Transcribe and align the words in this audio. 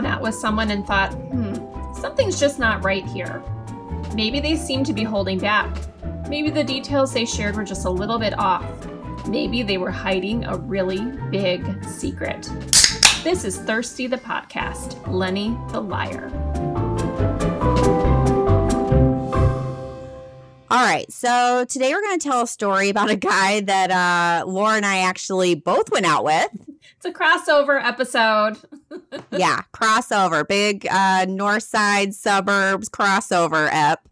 gone 0.00 0.10
out 0.10 0.22
with 0.22 0.34
someone 0.34 0.70
and 0.70 0.86
thought, 0.86 1.12
hmm, 1.12 1.54
something's 1.92 2.40
just 2.40 2.58
not 2.58 2.82
right 2.82 3.04
here. 3.04 3.42
Maybe 4.14 4.40
they 4.40 4.56
seem 4.56 4.82
to 4.84 4.94
be 4.94 5.02
holding 5.02 5.38
back. 5.38 5.76
Maybe 6.26 6.48
the 6.48 6.64
details 6.64 7.12
they 7.12 7.26
shared 7.26 7.54
were 7.54 7.64
just 7.64 7.84
a 7.84 7.90
little 7.90 8.18
bit 8.18 8.38
off. 8.38 8.64
Maybe 9.28 9.62
they 9.62 9.76
were 9.76 9.90
hiding 9.90 10.44
a 10.44 10.56
really 10.56 11.04
big 11.30 11.84
secret. 11.84 12.48
This 13.22 13.44
is 13.44 13.58
Thirsty 13.58 14.06
the 14.06 14.16
Podcast, 14.16 15.06
Lenny 15.06 15.54
the 15.70 15.80
Liar. 15.80 16.30
All 20.70 20.86
right. 20.86 21.12
So 21.12 21.66
today 21.68 21.92
we're 21.92 22.00
going 22.00 22.18
to 22.18 22.26
tell 22.26 22.42
a 22.42 22.46
story 22.46 22.88
about 22.88 23.10
a 23.10 23.16
guy 23.16 23.60
that 23.60 23.90
uh, 23.90 24.46
Laura 24.46 24.76
and 24.76 24.86
I 24.86 25.00
actually 25.00 25.56
both 25.56 25.90
went 25.90 26.06
out 26.06 26.24
with. 26.24 26.48
It's 26.96 27.04
a 27.04 27.12
crossover 27.12 27.84
episode. 27.84 28.56
Yeah, 29.32 29.62
crossover. 29.72 30.46
Big 30.46 30.86
uh, 30.90 31.26
north 31.28 31.62
side 31.62 32.14
suburbs 32.14 32.88
crossover 32.88 33.68
ep 33.72 34.08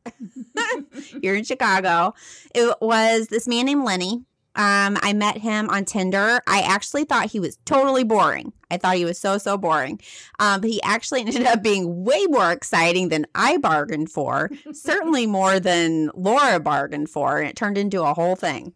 here 1.23 1.35
in 1.35 1.45
Chicago. 1.45 2.15
It 2.55 2.77
was 2.81 3.29
this 3.29 3.49
man 3.49 3.67
named 3.67 3.85
Lenny. 3.85 4.25
Um, 4.59 4.99
I 5.03 5.13
met 5.13 5.39
him 5.39 5.71
on 5.71 5.85
Tinder. 5.85 6.41
I 6.49 6.63
actually 6.63 7.05
thought 7.05 7.31
he 7.31 7.39
was 7.39 7.59
totally 7.65 8.03
boring. 8.03 8.53
I 8.73 8.77
thought 8.77 8.97
he 8.97 9.05
was 9.05 9.17
so, 9.17 9.39
so 9.39 9.57
boring. 9.57 10.01
Um, 10.41 10.61
but 10.61 10.69
he 10.69 10.83
actually 10.83 11.21
ended 11.27 11.47
up 11.47 11.63
being 11.63 12.03
way 12.05 12.25
more 12.27 12.51
exciting 12.51 13.09
than 13.09 13.27
I 13.37 13.59
bargained 13.59 14.11
for, 14.11 14.51
certainly 14.73 15.27
more 15.27 15.61
than 15.61 16.11
Laura 16.13 16.59
bargained 16.59 17.09
for. 17.09 17.39
And 17.39 17.49
it 17.49 17.55
turned 17.55 17.79
into 17.79 18.03
a 18.03 18.15
whole 18.15 18.35
thing. 18.35 18.75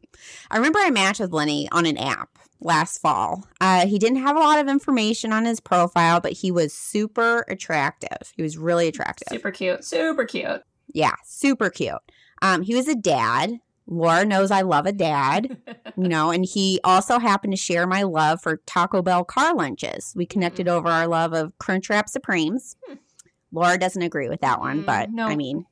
I 0.52 0.56
remember 0.56 0.78
I 0.78 0.90
matched 0.90 1.18
with 1.18 1.32
Lenny 1.32 1.68
on 1.72 1.84
an 1.84 1.98
app 1.98 2.38
last 2.64 2.98
fall. 2.98 3.46
Uh, 3.60 3.86
he 3.86 3.98
didn't 3.98 4.22
have 4.22 4.36
a 4.36 4.40
lot 4.40 4.58
of 4.58 4.68
information 4.68 5.32
on 5.32 5.44
his 5.44 5.60
profile, 5.60 6.20
but 6.20 6.32
he 6.32 6.50
was 6.50 6.72
super 6.72 7.44
attractive. 7.48 8.32
He 8.36 8.42
was 8.42 8.56
really 8.56 8.88
attractive. 8.88 9.28
Super 9.30 9.50
cute. 9.50 9.84
Super 9.84 10.24
cute. 10.24 10.62
Yeah, 10.92 11.14
super 11.24 11.70
cute. 11.70 12.00
Um, 12.40 12.62
he 12.62 12.74
was 12.74 12.88
a 12.88 12.94
dad. 12.94 13.60
Laura 13.86 14.24
knows 14.24 14.50
I 14.50 14.62
love 14.62 14.86
a 14.86 14.92
dad, 14.92 15.56
you 15.96 16.08
know, 16.08 16.30
and 16.30 16.44
he 16.44 16.80
also 16.84 17.18
happened 17.18 17.52
to 17.52 17.56
share 17.56 17.86
my 17.86 18.02
love 18.02 18.40
for 18.40 18.58
Taco 18.66 19.02
Bell 19.02 19.24
car 19.24 19.54
lunches. 19.54 20.12
We 20.16 20.24
connected 20.24 20.66
mm-hmm. 20.66 20.76
over 20.76 20.88
our 20.88 21.08
love 21.08 21.32
of 21.32 21.52
Crunchwrap 21.58 22.08
Supremes. 22.08 22.76
Hmm. 22.86 22.94
Laura 23.50 23.78
doesn't 23.78 24.00
agree 24.00 24.28
with 24.28 24.40
that 24.40 24.60
one, 24.60 24.82
but 24.82 25.10
mm, 25.10 25.14
no. 25.14 25.26
I 25.26 25.36
mean, 25.36 25.66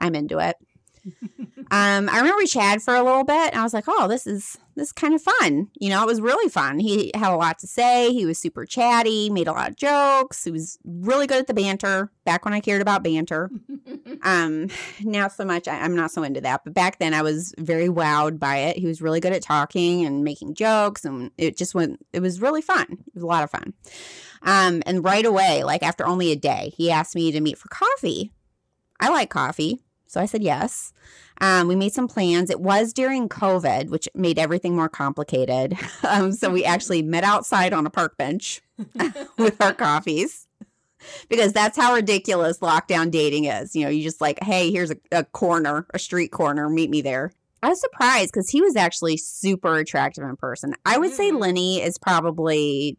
I'm 0.00 0.14
into 0.14 0.38
it. 0.38 0.56
um, 1.72 2.08
I 2.08 2.16
remember 2.16 2.38
we 2.38 2.46
chatted 2.46 2.82
for 2.82 2.96
a 2.96 3.02
little 3.02 3.22
bit, 3.22 3.52
and 3.52 3.60
I 3.60 3.62
was 3.62 3.72
like, 3.72 3.84
"Oh, 3.86 4.08
this 4.08 4.26
is 4.26 4.58
this 4.74 4.88
is 4.88 4.92
kind 4.92 5.14
of 5.14 5.22
fun." 5.22 5.68
You 5.78 5.90
know, 5.90 6.02
it 6.02 6.06
was 6.06 6.20
really 6.20 6.48
fun. 6.48 6.80
He 6.80 7.12
had 7.14 7.32
a 7.32 7.36
lot 7.36 7.60
to 7.60 7.68
say. 7.68 8.12
He 8.12 8.26
was 8.26 8.38
super 8.38 8.66
chatty, 8.66 9.30
made 9.30 9.46
a 9.46 9.52
lot 9.52 9.70
of 9.70 9.76
jokes. 9.76 10.42
He 10.42 10.50
was 10.50 10.78
really 10.84 11.28
good 11.28 11.38
at 11.38 11.46
the 11.46 11.54
banter. 11.54 12.10
Back 12.24 12.44
when 12.44 12.54
I 12.54 12.60
cared 12.60 12.82
about 12.82 13.04
banter, 13.04 13.50
um, 14.22 14.66
now 15.00 15.28
so 15.28 15.44
much 15.44 15.68
I, 15.68 15.80
I'm 15.80 15.94
not 15.94 16.10
so 16.10 16.24
into 16.24 16.40
that. 16.40 16.62
But 16.64 16.74
back 16.74 16.98
then, 16.98 17.14
I 17.14 17.22
was 17.22 17.54
very 17.56 17.88
wowed 17.88 18.40
by 18.40 18.56
it. 18.56 18.76
He 18.76 18.86
was 18.86 19.00
really 19.00 19.20
good 19.20 19.32
at 19.32 19.42
talking 19.42 20.04
and 20.04 20.24
making 20.24 20.54
jokes, 20.54 21.04
and 21.04 21.30
it 21.38 21.56
just 21.56 21.74
went. 21.74 22.04
It 22.12 22.20
was 22.20 22.40
really 22.40 22.62
fun. 22.62 22.86
It 22.90 23.14
was 23.14 23.22
a 23.22 23.26
lot 23.26 23.44
of 23.44 23.50
fun. 23.50 23.74
Um, 24.42 24.82
and 24.86 25.04
right 25.04 25.24
away, 25.24 25.62
like 25.62 25.84
after 25.84 26.04
only 26.04 26.32
a 26.32 26.36
day, 26.36 26.72
he 26.76 26.90
asked 26.90 27.14
me 27.14 27.30
to 27.30 27.40
meet 27.40 27.58
for 27.58 27.68
coffee. 27.68 28.32
I 28.98 29.08
like 29.10 29.30
coffee. 29.30 29.84
So 30.10 30.20
I 30.20 30.26
said 30.26 30.42
yes. 30.42 30.92
Um, 31.40 31.68
we 31.68 31.76
made 31.76 31.92
some 31.92 32.06
plans. 32.06 32.50
It 32.50 32.60
was 32.60 32.92
during 32.92 33.28
COVID, 33.28 33.88
which 33.88 34.08
made 34.14 34.38
everything 34.38 34.76
more 34.76 34.88
complicated. 34.88 35.76
Um, 36.02 36.32
so 36.32 36.50
we 36.50 36.64
actually 36.64 37.02
met 37.02 37.24
outside 37.24 37.72
on 37.72 37.86
a 37.86 37.90
park 37.90 38.16
bench 38.16 38.62
with 39.38 39.60
our 39.60 39.74
coffees 39.74 40.48
because 41.28 41.52
that's 41.52 41.76
how 41.76 41.94
ridiculous 41.94 42.58
lockdown 42.58 43.10
dating 43.10 43.44
is. 43.44 43.76
You 43.76 43.84
know, 43.84 43.90
you 43.90 44.02
just 44.02 44.20
like, 44.20 44.42
hey, 44.42 44.72
here's 44.72 44.90
a, 44.90 44.96
a 45.12 45.24
corner, 45.24 45.86
a 45.92 45.98
street 45.98 46.32
corner, 46.32 46.68
meet 46.68 46.90
me 46.90 47.00
there. 47.00 47.32
I 47.62 47.68
was 47.68 47.80
surprised 47.80 48.32
because 48.32 48.48
he 48.48 48.60
was 48.60 48.76
actually 48.76 49.18
super 49.18 49.76
attractive 49.76 50.24
in 50.24 50.36
person. 50.36 50.74
I 50.84 50.98
would 50.98 51.12
say 51.12 51.30
mm. 51.30 51.38
Lenny 51.38 51.80
is 51.82 51.96
probably, 51.98 52.96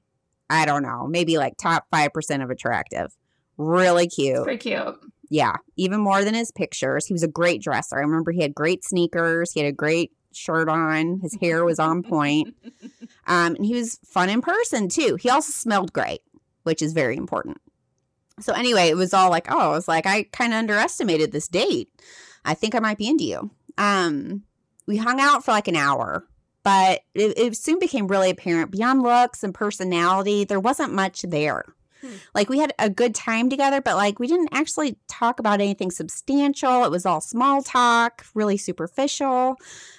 I 0.50 0.66
don't 0.66 0.84
know, 0.84 1.08
maybe 1.08 1.38
like 1.38 1.58
top 1.58 1.88
5% 1.92 2.44
of 2.44 2.50
attractive. 2.50 3.14
Really 3.58 4.08
cute. 4.08 4.44
Pretty 4.44 4.70
cute 4.70 4.96
yeah, 5.32 5.56
even 5.78 6.02
more 6.02 6.26
than 6.26 6.34
his 6.34 6.52
pictures. 6.52 7.06
He 7.06 7.14
was 7.14 7.24
a 7.24 7.28
great 7.28 7.62
dresser. 7.62 7.98
I 7.98 8.02
remember 8.02 8.34
he 8.34 8.42
had 8.42 8.54
great 8.54 8.84
sneakers. 8.84 9.54
He 9.54 9.62
had 9.62 9.70
a 9.70 9.72
great 9.72 10.12
shirt 10.34 10.68
on. 10.68 11.22
His 11.22 11.38
hair 11.40 11.64
was 11.64 11.80
on 11.80 12.04
point. 12.04 12.56
Um, 13.28 13.56
and 13.56 13.66
he 13.66 13.76
was 13.76 14.00
fun 14.04 14.30
in 14.30 14.42
person 14.42 14.90
too. 14.90 15.16
He 15.16 15.30
also 15.30 15.52
smelled 15.52 15.94
great, 15.94 16.22
which 16.64 16.82
is 16.82 16.92
very 16.92 17.16
important. 17.16 17.62
So 18.40 18.52
anyway, 18.52 18.90
it 18.90 18.98
was 18.98 19.14
all 19.14 19.30
like, 19.30 19.50
oh, 19.50 19.60
I 19.60 19.68
was 19.68 19.88
like, 19.88 20.08
I 20.08 20.24
kind 20.24 20.54
of 20.54 20.58
underestimated 20.58 21.32
this 21.32 21.48
date. 21.48 21.88
I 22.44 22.56
think 22.56 22.74
I 22.74 22.80
might 22.80 22.98
be 22.98 23.08
into 23.08 23.24
you. 23.24 23.52
Um, 23.78 24.42
we 24.88 24.98
hung 24.98 25.20
out 25.20 25.46
for 25.46 25.52
like 25.52 25.68
an 25.68 25.76
hour, 25.76 26.26
but 26.64 27.02
it, 27.14 27.38
it 27.38 27.56
soon 27.56 27.78
became 27.78 28.08
really 28.08 28.32
apparent 28.32 28.72
beyond 28.72 29.04
looks 29.04 29.44
and 29.44 29.54
personality, 29.54 30.46
there 30.46 30.60
wasn't 30.60 30.94
much 30.94 31.22
there. 31.22 31.64
Hmm. 32.02 32.10
Like 32.34 32.50
we 32.50 32.60
had 32.60 32.74
a 32.80 32.90
good 32.90 33.16
time 33.16 33.50
together, 33.50 33.82
but 33.82 33.96
like 33.96 34.20
we 34.20 34.28
didn't 34.28 34.50
actually 34.52 34.98
talk 35.08 35.40
about 35.40 35.62
anything 35.62 35.92
substantial. 35.92 36.84
It 36.84 36.92
was 36.92 37.06
all 37.06 37.22
small 37.22 37.62
talk, 37.62 38.26
really 38.34 38.58
superficial. 38.58 39.56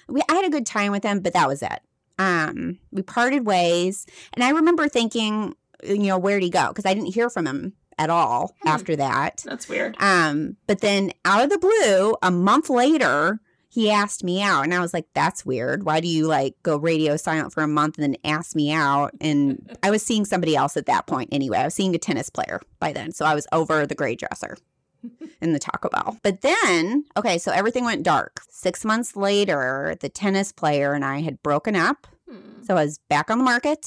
We 0.07 0.21
I 0.29 0.35
had 0.35 0.45
a 0.45 0.49
good 0.49 0.65
time 0.65 0.91
with 0.91 1.03
him, 1.03 1.21
but 1.21 1.33
that 1.33 1.47
was 1.47 1.61
it. 1.61 1.79
Um, 2.19 2.79
we 2.91 3.01
parted 3.01 3.45
ways, 3.45 4.05
and 4.33 4.43
I 4.43 4.49
remember 4.51 4.87
thinking, 4.87 5.55
you 5.83 5.97
know, 5.97 6.17
where'd 6.17 6.43
he 6.43 6.49
go? 6.49 6.67
Because 6.67 6.85
I 6.85 6.93
didn't 6.93 7.13
hear 7.13 7.29
from 7.29 7.47
him 7.47 7.73
at 7.97 8.09
all 8.09 8.55
hmm. 8.61 8.67
after 8.67 8.95
that. 8.95 9.43
That's 9.45 9.67
weird. 9.67 9.95
Um, 9.99 10.57
but 10.67 10.81
then 10.81 11.11
out 11.25 11.43
of 11.43 11.49
the 11.49 11.57
blue, 11.57 12.15
a 12.21 12.31
month 12.31 12.69
later, 12.69 13.39
he 13.73 13.89
asked 13.89 14.23
me 14.23 14.39
out 14.39 14.63
and 14.63 14.73
I 14.73 14.81
was 14.81 14.93
like, 14.93 15.07
that's 15.15 15.43
weird. 15.43 15.83
Why 15.83 15.99
do 15.99 16.07
you 16.07 16.27
like 16.27 16.55
go 16.61 16.77
radio 16.77 17.17
silent 17.17 17.53
for 17.53 17.63
a 17.63 17.67
month 17.67 17.97
and 17.97 18.03
then 18.03 18.21
ask 18.23 18.55
me 18.55 18.71
out? 18.71 19.13
And 19.19 19.75
I 19.81 19.89
was 19.89 20.03
seeing 20.03 20.25
somebody 20.25 20.55
else 20.55 20.77
at 20.77 20.85
that 20.85 21.07
point 21.07 21.29
anyway. 21.31 21.57
I 21.57 21.65
was 21.65 21.73
seeing 21.73 21.95
a 21.95 21.97
tennis 21.97 22.29
player 22.29 22.61
by 22.79 22.93
then. 22.93 23.11
So 23.13 23.25
I 23.25 23.33
was 23.33 23.47
over 23.51 23.87
the 23.87 23.95
gray 23.95 24.15
dresser 24.15 24.57
in 25.41 25.53
the 25.53 25.59
Taco 25.59 25.89
Bell. 25.89 26.19
But 26.21 26.41
then, 26.41 27.05
okay, 27.17 27.39
so 27.39 27.51
everything 27.51 27.83
went 27.83 28.03
dark. 28.03 28.41
Six 28.47 28.85
months 28.85 29.15
later, 29.15 29.95
the 30.01 30.09
tennis 30.09 30.51
player 30.51 30.93
and 30.93 31.03
I 31.03 31.21
had 31.21 31.41
broken 31.41 31.75
up. 31.75 32.05
Hmm. 32.29 32.61
So 32.61 32.75
I 32.75 32.83
was 32.83 32.99
back 33.09 33.31
on 33.31 33.39
the 33.39 33.43
market, 33.43 33.79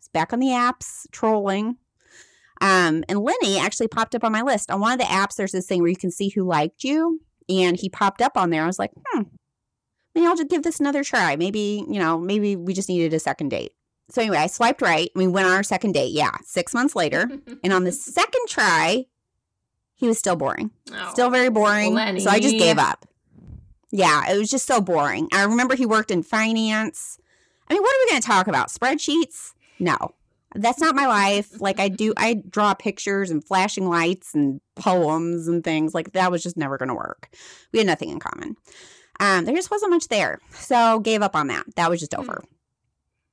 was 0.00 0.08
back 0.12 0.32
on 0.32 0.40
the 0.40 0.48
apps, 0.48 1.06
trolling. 1.12 1.76
Um, 2.60 3.04
and 3.08 3.20
Lenny 3.20 3.56
actually 3.56 3.88
popped 3.88 4.16
up 4.16 4.24
on 4.24 4.32
my 4.32 4.42
list. 4.42 4.68
On 4.72 4.80
one 4.80 4.92
of 4.94 4.98
the 4.98 5.04
apps, 5.04 5.36
there's 5.36 5.52
this 5.52 5.66
thing 5.66 5.80
where 5.80 5.90
you 5.90 5.96
can 5.96 6.10
see 6.10 6.30
who 6.30 6.42
liked 6.42 6.82
you 6.82 7.20
and 7.60 7.76
he 7.76 7.88
popped 7.88 8.22
up 8.22 8.36
on 8.36 8.50
there. 8.50 8.62
I 8.62 8.66
was 8.66 8.78
like, 8.78 8.92
hmm, 9.06 9.22
maybe 10.14 10.26
I'll 10.26 10.36
just 10.36 10.50
give 10.50 10.62
this 10.62 10.80
another 10.80 11.04
try. 11.04 11.36
Maybe, 11.36 11.84
you 11.88 11.98
know, 11.98 12.18
maybe 12.18 12.56
we 12.56 12.72
just 12.72 12.88
needed 12.88 13.12
a 13.14 13.18
second 13.18 13.50
date. 13.50 13.72
So 14.10 14.20
anyway, 14.20 14.38
I 14.38 14.46
swiped 14.46 14.82
right. 14.82 15.10
We 15.14 15.26
went 15.26 15.46
on 15.46 15.52
our 15.52 15.62
second 15.62 15.92
date. 15.92 16.12
Yeah, 16.12 16.32
six 16.44 16.74
months 16.74 16.94
later. 16.94 17.28
and 17.64 17.72
on 17.72 17.84
the 17.84 17.92
second 17.92 18.46
try, 18.48 19.06
he 19.94 20.06
was 20.06 20.18
still 20.18 20.36
boring. 20.36 20.70
Oh, 20.92 21.10
still 21.12 21.30
very 21.30 21.48
boring. 21.48 21.94
Lenny. 21.94 22.20
So 22.20 22.30
I 22.30 22.40
just 22.40 22.58
gave 22.58 22.78
up. 22.78 23.06
Yeah, 23.90 24.30
it 24.30 24.38
was 24.38 24.50
just 24.50 24.66
so 24.66 24.80
boring. 24.80 25.28
I 25.32 25.44
remember 25.44 25.74
he 25.76 25.86
worked 25.86 26.10
in 26.10 26.22
finance. 26.22 27.18
I 27.68 27.74
mean, 27.74 27.82
what 27.82 27.94
are 27.94 27.98
we 28.04 28.10
going 28.10 28.22
to 28.22 28.26
talk 28.26 28.46
about? 28.48 28.68
Spreadsheets? 28.68 29.52
No 29.78 30.14
that's 30.54 30.80
not 30.80 30.94
my 30.94 31.06
life. 31.06 31.60
Like 31.60 31.80
I 31.80 31.88
do, 31.88 32.12
I 32.16 32.42
draw 32.48 32.74
pictures 32.74 33.30
and 33.30 33.44
flashing 33.44 33.88
lights 33.88 34.34
and 34.34 34.60
poems 34.76 35.48
and 35.48 35.62
things. 35.62 35.94
Like 35.94 36.12
that 36.12 36.30
was 36.30 36.42
just 36.42 36.56
never 36.56 36.78
going 36.78 36.88
to 36.88 36.94
work. 36.94 37.28
We 37.72 37.78
had 37.78 37.86
nothing 37.86 38.10
in 38.10 38.18
common. 38.18 38.56
Um, 39.20 39.44
there 39.44 39.54
just 39.54 39.70
wasn't 39.70 39.92
much 39.92 40.08
there, 40.08 40.40
so 40.52 40.98
gave 40.98 41.22
up 41.22 41.36
on 41.36 41.48
that. 41.48 41.64
That 41.76 41.90
was 41.90 42.00
just 42.00 42.14
over. 42.14 42.42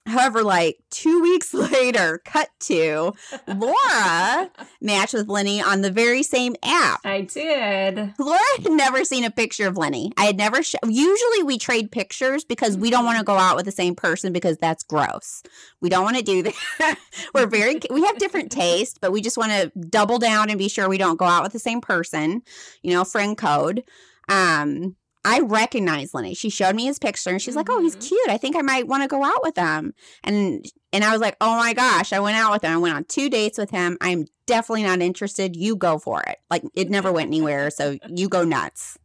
However, 0.09 0.43
like 0.43 0.79
two 0.89 1.21
weeks 1.23 1.53
later, 1.53 2.21
cut 2.25 2.49
to 2.61 3.13
Laura 3.47 4.51
matched 4.81 5.13
with 5.13 5.27
Lenny 5.29 5.61
on 5.61 5.81
the 5.81 5.91
very 5.91 6.23
same 6.23 6.55
app. 6.63 7.01
I 7.05 7.21
did. 7.21 8.13
Laura 8.19 8.39
had 8.57 8.71
never 8.71 9.05
seen 9.05 9.23
a 9.23 9.31
picture 9.31 9.67
of 9.67 9.77
Lenny. 9.77 10.11
I 10.17 10.25
had 10.25 10.37
never. 10.37 10.63
Sh- 10.63 10.75
Usually, 10.83 11.43
we 11.43 11.57
trade 11.57 11.91
pictures 11.91 12.43
because 12.43 12.75
we 12.77 12.89
don't 12.89 13.05
want 13.05 13.19
to 13.19 13.23
go 13.23 13.35
out 13.35 13.55
with 13.55 13.65
the 13.65 13.71
same 13.71 13.95
person 13.95 14.33
because 14.33 14.57
that's 14.57 14.83
gross. 14.83 15.43
We 15.81 15.89
don't 15.89 16.03
want 16.03 16.17
to 16.17 16.23
do 16.23 16.43
that. 16.43 16.97
We're 17.33 17.47
very. 17.47 17.79
We 17.89 18.03
have 18.05 18.17
different 18.17 18.51
tastes, 18.51 18.97
but 18.99 19.11
we 19.11 19.21
just 19.21 19.37
want 19.37 19.51
to 19.51 19.71
double 19.79 20.19
down 20.19 20.49
and 20.49 20.57
be 20.57 20.69
sure 20.69 20.89
we 20.89 20.97
don't 20.97 21.17
go 21.19 21.25
out 21.25 21.43
with 21.43 21.53
the 21.53 21.59
same 21.59 21.81
person. 21.81 22.41
You 22.81 22.93
know, 22.93 23.03
friend 23.03 23.37
code. 23.37 23.83
Um, 24.27 24.95
I 25.25 25.41
recognize 25.41 26.13
Lenny. 26.13 26.33
She 26.33 26.49
showed 26.49 26.75
me 26.75 26.85
his 26.85 26.99
picture 26.99 27.29
and 27.29 27.41
she's 27.41 27.55
mm-hmm. 27.55 27.69
like, 27.69 27.69
"Oh, 27.69 27.81
he's 27.81 27.95
mm-hmm. 27.95 28.07
cute. 28.07 28.29
I 28.29 28.37
think 28.37 28.55
I 28.55 28.61
might 28.61 28.87
want 28.87 29.03
to 29.03 29.09
go 29.09 29.23
out 29.23 29.43
with 29.43 29.57
him." 29.57 29.93
And 30.23 30.65
and 30.93 31.03
I 31.03 31.11
was 31.11 31.21
like, 31.21 31.35
"Oh 31.41 31.57
my 31.57 31.73
gosh!" 31.73 32.13
I 32.13 32.19
went 32.19 32.37
out 32.37 32.51
with 32.51 32.63
him. 32.63 32.71
I 32.71 32.77
went 32.77 32.95
on 32.95 33.03
two 33.05 33.29
dates 33.29 33.57
with 33.57 33.71
him. 33.71 33.97
I'm 34.01 34.25
definitely 34.45 34.83
not 34.83 35.01
interested. 35.01 35.55
You 35.55 35.75
go 35.75 35.99
for 35.99 36.21
it. 36.23 36.37
Like 36.49 36.63
it 36.73 36.89
never 36.89 37.11
went 37.11 37.27
anywhere, 37.27 37.69
so 37.69 37.97
you 38.07 38.29
go 38.29 38.43
nuts. 38.43 38.97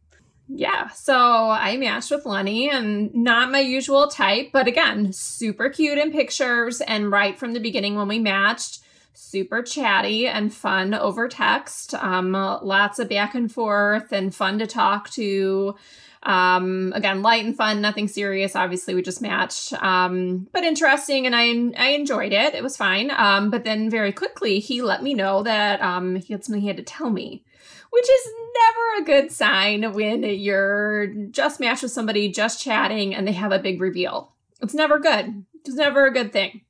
Yeah, 0.47 0.89
so 0.89 1.15
I 1.49 1.75
matched 1.77 2.11
with 2.11 2.25
Lenny 2.25 2.69
and 2.69 3.13
not 3.15 3.51
my 3.51 3.59
usual 3.59 4.07
type, 4.07 4.49
but 4.53 4.67
again, 4.67 5.11
super 5.11 5.69
cute 5.69 5.97
in 5.97 6.11
pictures. 6.11 6.81
And 6.81 7.11
right 7.11 7.37
from 7.37 7.53
the 7.53 7.59
beginning 7.59 7.95
when 7.95 8.07
we 8.07 8.19
matched, 8.19 8.79
super 9.15 9.61
chatty 9.61 10.27
and 10.27 10.53
fun 10.53 10.93
over 10.93 11.27
text. 11.27 11.93
Um, 11.95 12.31
lots 12.33 12.99
of 12.99 13.09
back 13.09 13.35
and 13.35 13.51
forth 13.51 14.11
and 14.11 14.33
fun 14.33 14.59
to 14.59 14.67
talk 14.67 15.09
to. 15.11 15.75
Um, 16.23 16.91
again, 16.95 17.21
light 17.21 17.45
and 17.45 17.55
fun, 17.55 17.81
nothing 17.81 18.07
serious. 18.07 18.55
Obviously, 18.55 18.95
we 18.95 19.03
just 19.03 19.21
matched, 19.21 19.73
um, 19.73 20.47
but 20.51 20.63
interesting, 20.63 21.27
and 21.27 21.35
I 21.35 21.49
I 21.77 21.89
enjoyed 21.89 22.33
it. 22.33 22.55
It 22.55 22.63
was 22.63 22.75
fine. 22.75 23.11
Um, 23.11 23.51
but 23.51 23.63
then 23.63 23.91
very 23.91 24.11
quickly, 24.11 24.59
he 24.59 24.81
let 24.81 25.03
me 25.03 25.13
know 25.13 25.43
that 25.43 25.81
um, 25.81 26.15
he 26.15 26.33
had 26.33 26.43
something 26.43 26.61
he 26.61 26.67
had 26.67 26.77
to 26.77 26.83
tell 26.83 27.11
me, 27.11 27.45
which 27.91 28.09
is 28.09 28.27
never 28.55 29.03
a 29.03 29.05
good 29.05 29.31
sign 29.31 29.93
when 29.93 30.23
you're 30.23 31.07
just 31.29 31.59
matched 31.59 31.83
with 31.83 31.91
somebody, 31.91 32.31
just 32.31 32.59
chatting, 32.59 33.13
and 33.13 33.27
they 33.27 33.33
have 33.33 33.51
a 33.51 33.59
big 33.59 33.79
reveal. 33.79 34.33
It's 34.61 34.73
never 34.73 34.97
good. 34.97 35.45
It's 35.63 35.75
never 35.75 36.07
a 36.07 36.13
good 36.13 36.33
thing. 36.33 36.61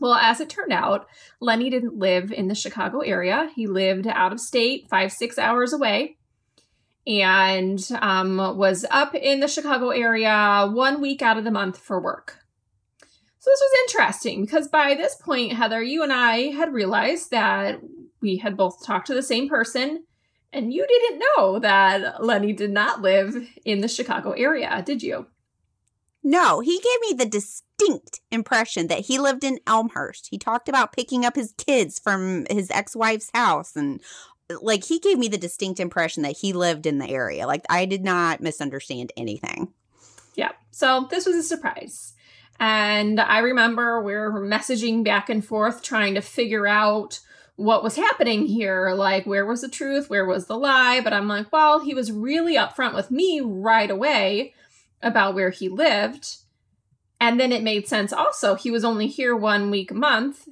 Well, 0.00 0.14
as 0.14 0.40
it 0.40 0.48
turned 0.48 0.72
out, 0.72 1.06
Lenny 1.40 1.70
didn't 1.70 1.98
live 1.98 2.32
in 2.32 2.48
the 2.48 2.54
Chicago 2.54 3.00
area. 3.00 3.50
He 3.54 3.66
lived 3.66 4.06
out 4.06 4.32
of 4.32 4.40
state, 4.40 4.88
five, 4.88 5.12
six 5.12 5.38
hours 5.38 5.72
away 5.72 6.16
and 7.06 7.88
um, 8.00 8.36
was 8.56 8.84
up 8.90 9.14
in 9.14 9.40
the 9.40 9.48
Chicago 9.48 9.90
area 9.90 10.68
one 10.70 11.00
week 11.00 11.22
out 11.22 11.38
of 11.38 11.44
the 11.44 11.50
month 11.50 11.78
for 11.78 12.00
work. 12.00 12.38
So 13.38 13.50
this 13.50 13.60
was 13.60 13.80
interesting 13.88 14.44
because 14.44 14.68
by 14.68 14.94
this 14.94 15.16
point, 15.16 15.54
Heather, 15.54 15.82
you 15.82 16.02
and 16.02 16.12
I 16.12 16.50
had 16.50 16.74
realized 16.74 17.30
that 17.30 17.80
we 18.20 18.36
had 18.36 18.56
both 18.56 18.84
talked 18.84 19.06
to 19.06 19.14
the 19.14 19.22
same 19.22 19.48
person, 19.48 20.04
and 20.52 20.74
you 20.74 20.86
didn't 20.86 21.22
know 21.36 21.58
that 21.58 22.22
Lenny 22.22 22.52
did 22.52 22.70
not 22.70 23.00
live 23.00 23.34
in 23.64 23.80
the 23.80 23.88
Chicago 23.88 24.32
area, 24.32 24.82
did 24.84 25.02
you? 25.02 25.26
No, 26.22 26.60
he 26.60 26.78
gave 26.78 27.00
me 27.00 27.16
the 27.16 27.28
distinct 27.30 28.20
impression 28.30 28.88
that 28.88 29.06
he 29.06 29.18
lived 29.18 29.42
in 29.42 29.58
Elmhurst. 29.66 30.28
He 30.30 30.38
talked 30.38 30.68
about 30.68 30.92
picking 30.92 31.24
up 31.24 31.34
his 31.34 31.54
kids 31.56 31.98
from 31.98 32.46
his 32.50 32.70
ex 32.70 32.94
wife's 32.94 33.30
house 33.32 33.74
and 33.74 34.00
like 34.60 34.84
he 34.84 34.98
gave 34.98 35.18
me 35.18 35.28
the 35.28 35.38
distinct 35.38 35.80
impression 35.80 36.22
that 36.24 36.36
he 36.38 36.52
lived 36.52 36.86
in 36.86 36.98
the 36.98 37.08
area. 37.08 37.46
Like 37.46 37.64
I 37.70 37.84
did 37.84 38.04
not 38.04 38.40
misunderstand 38.40 39.12
anything. 39.16 39.72
Yeah. 40.34 40.52
So 40.70 41.06
this 41.10 41.26
was 41.26 41.36
a 41.36 41.42
surprise. 41.42 42.14
And 42.58 43.18
I 43.18 43.38
remember 43.38 44.02
we 44.02 44.12
are 44.12 44.30
messaging 44.30 45.02
back 45.02 45.30
and 45.30 45.44
forth 45.44 45.82
trying 45.82 46.14
to 46.16 46.20
figure 46.20 46.66
out 46.66 47.20
what 47.56 47.82
was 47.82 47.96
happening 47.96 48.46
here. 48.46 48.90
Like, 48.90 49.26
where 49.26 49.46
was 49.46 49.62
the 49.62 49.68
truth? 49.68 50.10
Where 50.10 50.26
was 50.26 50.46
the 50.46 50.58
lie? 50.58 51.00
But 51.02 51.12
I'm 51.12 51.28
like, 51.28 51.50
well, 51.52 51.80
he 51.80 51.94
was 51.94 52.12
really 52.12 52.56
upfront 52.56 52.94
with 52.94 53.10
me 53.10 53.40
right 53.40 53.90
away 53.90 54.54
about 55.02 55.34
where 55.34 55.50
he 55.50 55.68
lived. 55.68 56.36
And 57.20 57.38
then 57.38 57.52
it 57.52 57.62
made 57.62 57.86
sense 57.86 58.12
also. 58.12 58.54
He 58.54 58.70
was 58.70 58.84
only 58.84 59.06
here 59.06 59.36
one 59.36 59.70
week 59.70 59.90
a 59.90 59.94
month 59.94 60.46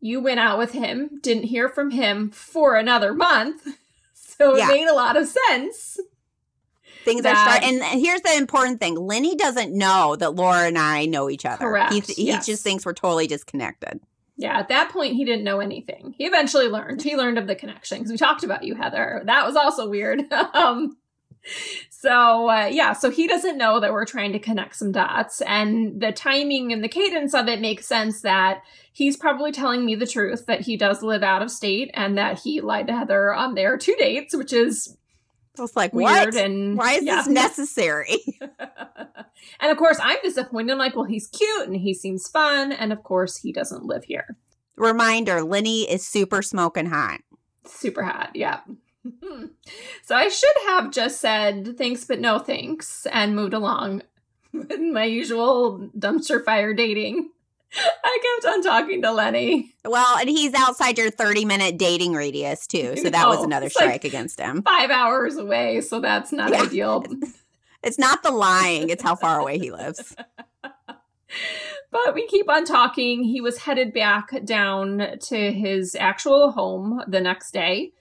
you 0.00 0.20
went 0.20 0.40
out 0.40 0.58
with 0.58 0.72
him, 0.72 1.18
didn't 1.22 1.44
hear 1.44 1.68
from 1.68 1.90
him 1.90 2.30
for 2.30 2.76
another 2.76 3.12
month. 3.12 3.66
So 4.38 4.54
it 4.54 4.58
yeah. 4.58 4.68
made 4.68 4.86
a 4.86 4.92
lot 4.92 5.16
of 5.16 5.26
sense. 5.26 5.98
Things 7.06 7.22
that, 7.22 7.34
are 7.34 7.58
starting. 7.58 7.80
And 7.80 7.98
here's 7.98 8.20
the 8.20 8.36
important 8.36 8.80
thing 8.80 8.94
Lenny 8.94 9.34
doesn't 9.34 9.72
know 9.72 10.14
that 10.16 10.34
Laura 10.34 10.66
and 10.66 10.76
I 10.76 11.06
know 11.06 11.30
each 11.30 11.46
other. 11.46 11.56
Correct. 11.56 11.94
He, 11.94 12.00
he 12.00 12.26
yes. 12.26 12.44
just 12.44 12.62
thinks 12.62 12.84
we're 12.84 12.92
totally 12.92 13.26
disconnected. 13.26 13.98
Yeah, 14.36 14.58
at 14.58 14.68
that 14.68 14.90
point, 14.90 15.14
he 15.14 15.24
didn't 15.24 15.44
know 15.44 15.60
anything. 15.60 16.14
He 16.18 16.26
eventually 16.26 16.68
learned. 16.68 17.00
He 17.00 17.16
learned 17.16 17.38
of 17.38 17.46
the 17.46 17.54
connection 17.54 17.96
because 17.96 18.10
we 18.10 18.18
talked 18.18 18.44
about 18.44 18.62
you, 18.64 18.74
Heather. 18.74 19.22
That 19.24 19.46
was 19.46 19.56
also 19.56 19.88
weird. 19.88 20.30
um, 20.52 20.98
so 21.90 22.50
uh, 22.50 22.66
yeah, 22.66 22.92
so 22.92 23.10
he 23.10 23.26
doesn't 23.26 23.58
know 23.58 23.80
that 23.80 23.92
we're 23.92 24.04
trying 24.04 24.32
to 24.32 24.38
connect 24.38 24.76
some 24.76 24.92
dots, 24.92 25.40
and 25.42 26.00
the 26.00 26.12
timing 26.12 26.72
and 26.72 26.82
the 26.82 26.88
cadence 26.88 27.34
of 27.34 27.48
it 27.48 27.60
makes 27.60 27.86
sense 27.86 28.22
that 28.22 28.62
he's 28.92 29.16
probably 29.16 29.52
telling 29.52 29.84
me 29.84 29.94
the 29.94 30.06
truth 30.06 30.46
that 30.46 30.60
he 30.60 30.76
does 30.76 31.02
live 31.02 31.22
out 31.22 31.42
of 31.42 31.50
state 31.50 31.90
and 31.94 32.16
that 32.16 32.40
he 32.40 32.60
lied 32.60 32.86
to 32.86 32.96
Heather 32.96 33.34
on 33.34 33.54
their 33.54 33.76
two 33.76 33.94
dates, 33.98 34.36
which 34.36 34.52
is 34.52 34.96
was 35.58 35.76
like, 35.76 35.92
weird 35.92 36.34
what? 36.34 36.36
and 36.36 36.76
why 36.76 36.94
is 36.94 37.04
yeah. 37.04 37.16
this 37.16 37.28
necessary? 37.28 38.18
and 39.60 39.72
of 39.72 39.76
course, 39.76 39.98
I'm 40.02 40.18
disappointed. 40.22 40.72
I'm 40.72 40.78
like, 40.78 40.96
well, 40.96 41.04
he's 41.04 41.28
cute 41.28 41.66
and 41.66 41.76
he 41.76 41.94
seems 41.94 42.28
fun, 42.28 42.72
and 42.72 42.92
of 42.92 43.02
course, 43.02 43.38
he 43.38 43.52
doesn't 43.52 43.84
live 43.84 44.04
here. 44.04 44.36
Reminder: 44.76 45.42
Lenny 45.42 45.90
is 45.90 46.06
super 46.06 46.42
smoking 46.42 46.86
hot. 46.86 47.20
Super 47.64 48.02
hot, 48.02 48.30
yeah. 48.34 48.60
So 50.02 50.14
I 50.14 50.28
should 50.28 50.56
have 50.66 50.90
just 50.90 51.20
said 51.20 51.76
thanks 51.76 52.04
but 52.04 52.20
no 52.20 52.38
thanks 52.38 53.06
and 53.12 53.36
moved 53.36 53.54
along 53.54 54.02
with 54.52 54.80
my 54.80 55.04
usual 55.04 55.90
dumpster 55.96 56.44
fire 56.44 56.74
dating. 56.74 57.30
I 58.04 58.38
kept 58.42 58.54
on 58.54 58.62
talking 58.62 59.02
to 59.02 59.12
Lenny. 59.12 59.74
Well, 59.84 60.16
and 60.18 60.28
he's 60.28 60.54
outside 60.54 60.96
your 60.98 61.10
30 61.10 61.44
minute 61.44 61.78
dating 61.78 62.14
radius 62.14 62.66
too. 62.66 62.96
So 62.96 63.10
that 63.10 63.28
was 63.28 63.42
another 63.42 63.68
strike 63.68 63.90
like 63.90 64.04
against 64.04 64.40
him. 64.40 64.62
Five 64.62 64.90
hours 64.90 65.36
away. 65.36 65.80
So 65.80 66.00
that's 66.00 66.32
not 66.32 66.50
yeah. 66.50 66.62
ideal. 66.62 67.04
It's 67.82 68.00
not 68.00 68.24
the 68.24 68.32
lying, 68.32 68.90
it's 68.90 69.02
how 69.04 69.14
far 69.14 69.38
away 69.38 69.58
he 69.58 69.70
lives. 69.70 70.16
but 71.90 72.14
we 72.14 72.26
keep 72.26 72.50
on 72.50 72.64
talking. 72.64 73.22
He 73.22 73.40
was 73.40 73.58
headed 73.58 73.92
back 73.92 74.44
down 74.44 75.18
to 75.20 75.52
his 75.52 75.94
actual 75.94 76.50
home 76.50 77.02
the 77.06 77.20
next 77.20 77.52
day. 77.52 77.92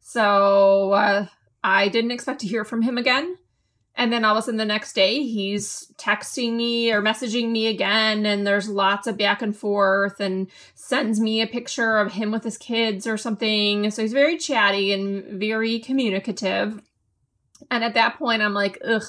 So 0.00 0.92
uh, 0.92 1.26
I 1.62 1.88
didn't 1.88 2.10
expect 2.10 2.40
to 2.40 2.48
hear 2.48 2.64
from 2.64 2.82
him 2.82 2.98
again. 2.98 3.36
And 3.96 4.12
then 4.12 4.24
all 4.24 4.36
of 4.36 4.38
a 4.38 4.42
sudden 4.42 4.56
the 4.56 4.64
next 4.64 4.94
day, 4.94 5.24
he's 5.24 5.92
texting 5.98 6.54
me 6.54 6.90
or 6.90 7.02
messaging 7.02 7.50
me 7.50 7.66
again. 7.66 8.24
And 8.24 8.46
there's 8.46 8.68
lots 8.68 9.06
of 9.06 9.18
back 9.18 9.42
and 9.42 9.54
forth 9.54 10.20
and 10.20 10.46
sends 10.74 11.20
me 11.20 11.42
a 11.42 11.46
picture 11.46 11.98
of 11.98 12.12
him 12.12 12.30
with 12.30 12.44
his 12.44 12.56
kids 12.56 13.06
or 13.06 13.18
something. 13.18 13.90
So 13.90 14.02
he's 14.02 14.12
very 14.12 14.38
chatty 14.38 14.92
and 14.92 15.38
very 15.38 15.80
communicative. 15.80 16.80
And 17.70 17.84
at 17.84 17.94
that 17.94 18.18
point, 18.18 18.42
I'm 18.42 18.54
like, 18.54 18.78
ugh, 18.84 19.04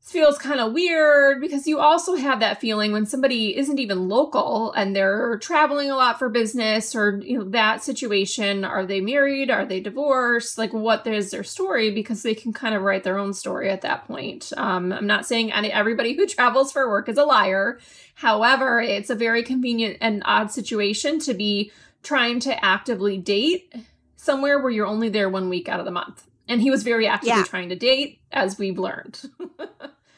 feels 0.00 0.38
kind 0.38 0.60
of 0.60 0.72
weird 0.72 1.40
because 1.40 1.66
you 1.66 1.78
also 1.78 2.14
have 2.16 2.40
that 2.40 2.60
feeling 2.60 2.90
when 2.90 3.04
somebody 3.04 3.56
isn't 3.56 3.78
even 3.78 4.08
local 4.08 4.72
and 4.72 4.96
they're 4.96 5.38
traveling 5.38 5.90
a 5.90 5.96
lot 5.96 6.18
for 6.18 6.28
business 6.30 6.96
or 6.96 7.20
you 7.22 7.38
know 7.38 7.44
that 7.44 7.82
situation 7.82 8.64
are 8.64 8.86
they 8.86 9.00
married 9.00 9.50
are 9.50 9.66
they 9.66 9.78
divorced? 9.78 10.56
Like 10.56 10.72
what 10.72 11.06
is 11.06 11.30
their 11.30 11.44
story? 11.44 11.90
Because 11.90 12.22
they 12.22 12.34
can 12.34 12.52
kind 12.52 12.74
of 12.74 12.82
write 12.82 13.04
their 13.04 13.18
own 13.18 13.34
story 13.34 13.68
at 13.68 13.82
that 13.82 14.06
point. 14.06 14.52
Um, 14.56 14.92
i'm 14.92 15.06
not 15.06 15.26
saying 15.26 15.52
any, 15.52 15.70
everybody 15.70 16.14
who 16.14 16.26
travels 16.26 16.72
for 16.72 16.88
work 16.88 17.08
is 17.08 17.18
a 17.18 17.24
liar. 17.24 17.78
However 18.14 18.80
it's 18.80 19.10
a 19.10 19.14
very 19.14 19.42
convenient 19.42 19.98
and 20.00 20.22
odd 20.24 20.50
situation 20.50 21.18
to 21.20 21.34
be 21.34 21.72
trying 22.02 22.40
to 22.40 22.64
actively 22.64 23.18
date 23.18 23.74
somewhere 24.16 24.58
where 24.58 24.70
you're 24.70 24.86
only 24.86 25.10
there 25.10 25.28
one 25.28 25.50
week 25.50 25.68
out 25.68 25.78
of 25.78 25.84
the 25.84 25.92
month 25.92 26.26
and 26.50 26.60
he 26.60 26.70
was 26.70 26.82
very 26.82 27.06
actively 27.06 27.36
yeah. 27.36 27.44
trying 27.44 27.70
to 27.70 27.76
date 27.76 28.20
as 28.32 28.58
we've 28.58 28.78
learned 28.78 29.22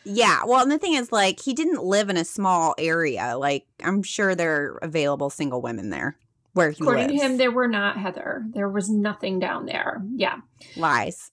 Yeah. 0.04 0.40
Well, 0.44 0.60
and 0.60 0.70
the 0.70 0.78
thing 0.78 0.94
is, 0.94 1.12
like, 1.12 1.40
he 1.40 1.54
didn't 1.54 1.82
live 1.82 2.10
in 2.10 2.16
a 2.16 2.24
small 2.24 2.74
area. 2.78 3.36
Like, 3.38 3.66
I'm 3.82 4.02
sure 4.02 4.34
there 4.34 4.64
are 4.64 4.78
available 4.82 5.30
single 5.30 5.62
women 5.62 5.90
there 5.90 6.18
where 6.54 6.70
he 6.70 6.82
was. 6.82 6.88
According 6.88 7.08
lives. 7.10 7.20
to 7.20 7.26
him, 7.26 7.36
there 7.36 7.50
were 7.50 7.68
not, 7.68 7.98
Heather. 7.98 8.44
There 8.50 8.68
was 8.68 8.90
nothing 8.90 9.38
down 9.38 9.66
there. 9.66 10.02
Yeah. 10.14 10.38
Lies. 10.76 11.30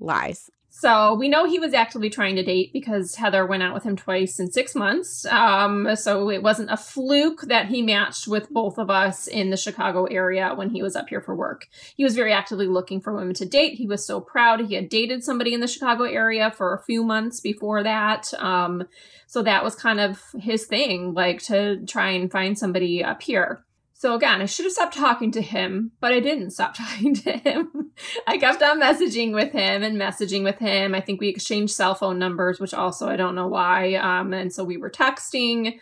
Lies. 0.00 0.50
So 0.80 1.14
we 1.14 1.28
know 1.28 1.44
he 1.44 1.58
was 1.58 1.74
actively 1.74 2.08
trying 2.08 2.36
to 2.36 2.44
date 2.44 2.72
because 2.72 3.16
Heather 3.16 3.44
went 3.44 3.64
out 3.64 3.74
with 3.74 3.82
him 3.82 3.96
twice 3.96 4.38
in 4.38 4.52
six 4.52 4.76
months. 4.76 5.26
Um, 5.26 5.96
so 5.96 6.30
it 6.30 6.40
wasn't 6.40 6.70
a 6.70 6.76
fluke 6.76 7.40
that 7.48 7.66
he 7.66 7.82
matched 7.82 8.28
with 8.28 8.48
both 8.50 8.78
of 8.78 8.88
us 8.88 9.26
in 9.26 9.50
the 9.50 9.56
Chicago 9.56 10.04
area 10.04 10.52
when 10.54 10.70
he 10.70 10.80
was 10.80 10.94
up 10.94 11.08
here 11.08 11.20
for 11.20 11.34
work. 11.34 11.66
He 11.96 12.04
was 12.04 12.14
very 12.14 12.32
actively 12.32 12.68
looking 12.68 13.00
for 13.00 13.12
women 13.12 13.34
to 13.34 13.44
date. 13.44 13.74
He 13.74 13.88
was 13.88 14.06
so 14.06 14.20
proud. 14.20 14.60
He 14.60 14.76
had 14.76 14.88
dated 14.88 15.24
somebody 15.24 15.52
in 15.52 15.58
the 15.58 15.66
Chicago 15.66 16.04
area 16.04 16.52
for 16.52 16.72
a 16.72 16.82
few 16.84 17.02
months 17.02 17.40
before 17.40 17.82
that. 17.82 18.32
Um, 18.34 18.86
so 19.26 19.42
that 19.42 19.64
was 19.64 19.74
kind 19.74 19.98
of 19.98 20.22
his 20.38 20.66
thing, 20.66 21.12
like 21.12 21.42
to 21.46 21.84
try 21.86 22.10
and 22.10 22.30
find 22.30 22.56
somebody 22.56 23.02
up 23.02 23.20
here. 23.20 23.64
So 23.98 24.14
again, 24.14 24.40
I 24.40 24.46
should 24.46 24.64
have 24.64 24.72
stopped 24.72 24.96
talking 24.96 25.32
to 25.32 25.42
him, 25.42 25.90
but 25.98 26.12
I 26.12 26.20
didn't 26.20 26.52
stop 26.52 26.74
talking 26.76 27.16
to 27.16 27.32
him. 27.32 27.90
I 28.28 28.38
kept 28.38 28.62
on 28.62 28.80
messaging 28.80 29.34
with 29.34 29.50
him 29.50 29.82
and 29.82 29.96
messaging 29.96 30.44
with 30.44 30.58
him. 30.60 30.94
I 30.94 31.00
think 31.00 31.20
we 31.20 31.28
exchanged 31.28 31.74
cell 31.74 31.96
phone 31.96 32.16
numbers, 32.16 32.60
which 32.60 32.72
also 32.72 33.08
I 33.08 33.16
don't 33.16 33.34
know 33.34 33.48
why. 33.48 33.94
Um, 33.94 34.32
and 34.32 34.52
so 34.52 34.62
we 34.62 34.76
were 34.76 34.88
texting. 34.88 35.80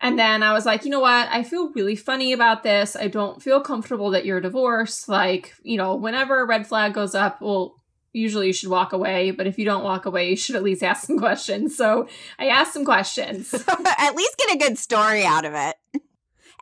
And 0.00 0.16
then 0.16 0.44
I 0.44 0.52
was 0.52 0.66
like, 0.66 0.84
you 0.84 0.90
know 0.92 1.00
what? 1.00 1.28
I 1.32 1.42
feel 1.42 1.72
really 1.72 1.96
funny 1.96 2.32
about 2.32 2.62
this. 2.62 2.94
I 2.94 3.08
don't 3.08 3.42
feel 3.42 3.60
comfortable 3.60 4.10
that 4.12 4.24
you're 4.24 4.40
divorced. 4.40 5.08
Like, 5.08 5.52
you 5.64 5.76
know, 5.76 5.96
whenever 5.96 6.40
a 6.40 6.46
red 6.46 6.64
flag 6.64 6.94
goes 6.94 7.16
up, 7.16 7.40
well, 7.40 7.74
usually 8.12 8.46
you 8.46 8.52
should 8.52 8.68
walk 8.68 8.92
away. 8.92 9.32
But 9.32 9.48
if 9.48 9.58
you 9.58 9.64
don't 9.64 9.82
walk 9.82 10.06
away, 10.06 10.30
you 10.30 10.36
should 10.36 10.54
at 10.54 10.62
least 10.62 10.84
ask 10.84 11.04
some 11.08 11.18
questions. 11.18 11.76
So 11.76 12.06
I 12.38 12.46
asked 12.46 12.72
some 12.72 12.84
questions. 12.84 13.52
at 13.68 14.14
least 14.14 14.38
get 14.38 14.54
a 14.54 14.58
good 14.58 14.78
story 14.78 15.24
out 15.24 15.44
of 15.44 15.54
it. 15.54 16.02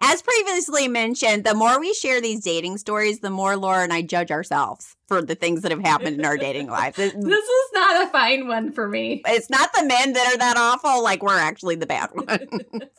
As 0.02 0.22
previously 0.22 0.88
mentioned, 0.88 1.44
the 1.44 1.54
more 1.54 1.80
we 1.80 1.94
share 1.94 2.20
these 2.20 2.40
dating 2.40 2.78
stories, 2.78 3.20
the 3.20 3.30
more 3.30 3.56
Laura 3.56 3.82
and 3.82 3.92
I 3.92 4.02
judge 4.02 4.30
ourselves 4.30 4.94
for 5.08 5.22
the 5.22 5.34
things 5.34 5.62
that 5.62 5.70
have 5.70 5.80
happened 5.80 6.18
in 6.18 6.24
our 6.24 6.36
dating 6.36 6.68
life. 6.68 6.96
this 6.96 7.14
is 7.14 7.70
not 7.72 8.06
a 8.06 8.10
fine 8.10 8.46
one 8.46 8.72
for 8.72 8.88
me. 8.88 9.22
It's 9.26 9.48
not 9.48 9.72
the 9.72 9.86
men 9.86 10.12
that 10.12 10.34
are 10.34 10.38
that 10.38 10.56
awful, 10.58 11.02
like 11.02 11.22
we're 11.22 11.38
actually 11.38 11.76
the 11.76 11.86
bad 11.86 12.10
ones. 12.14 12.62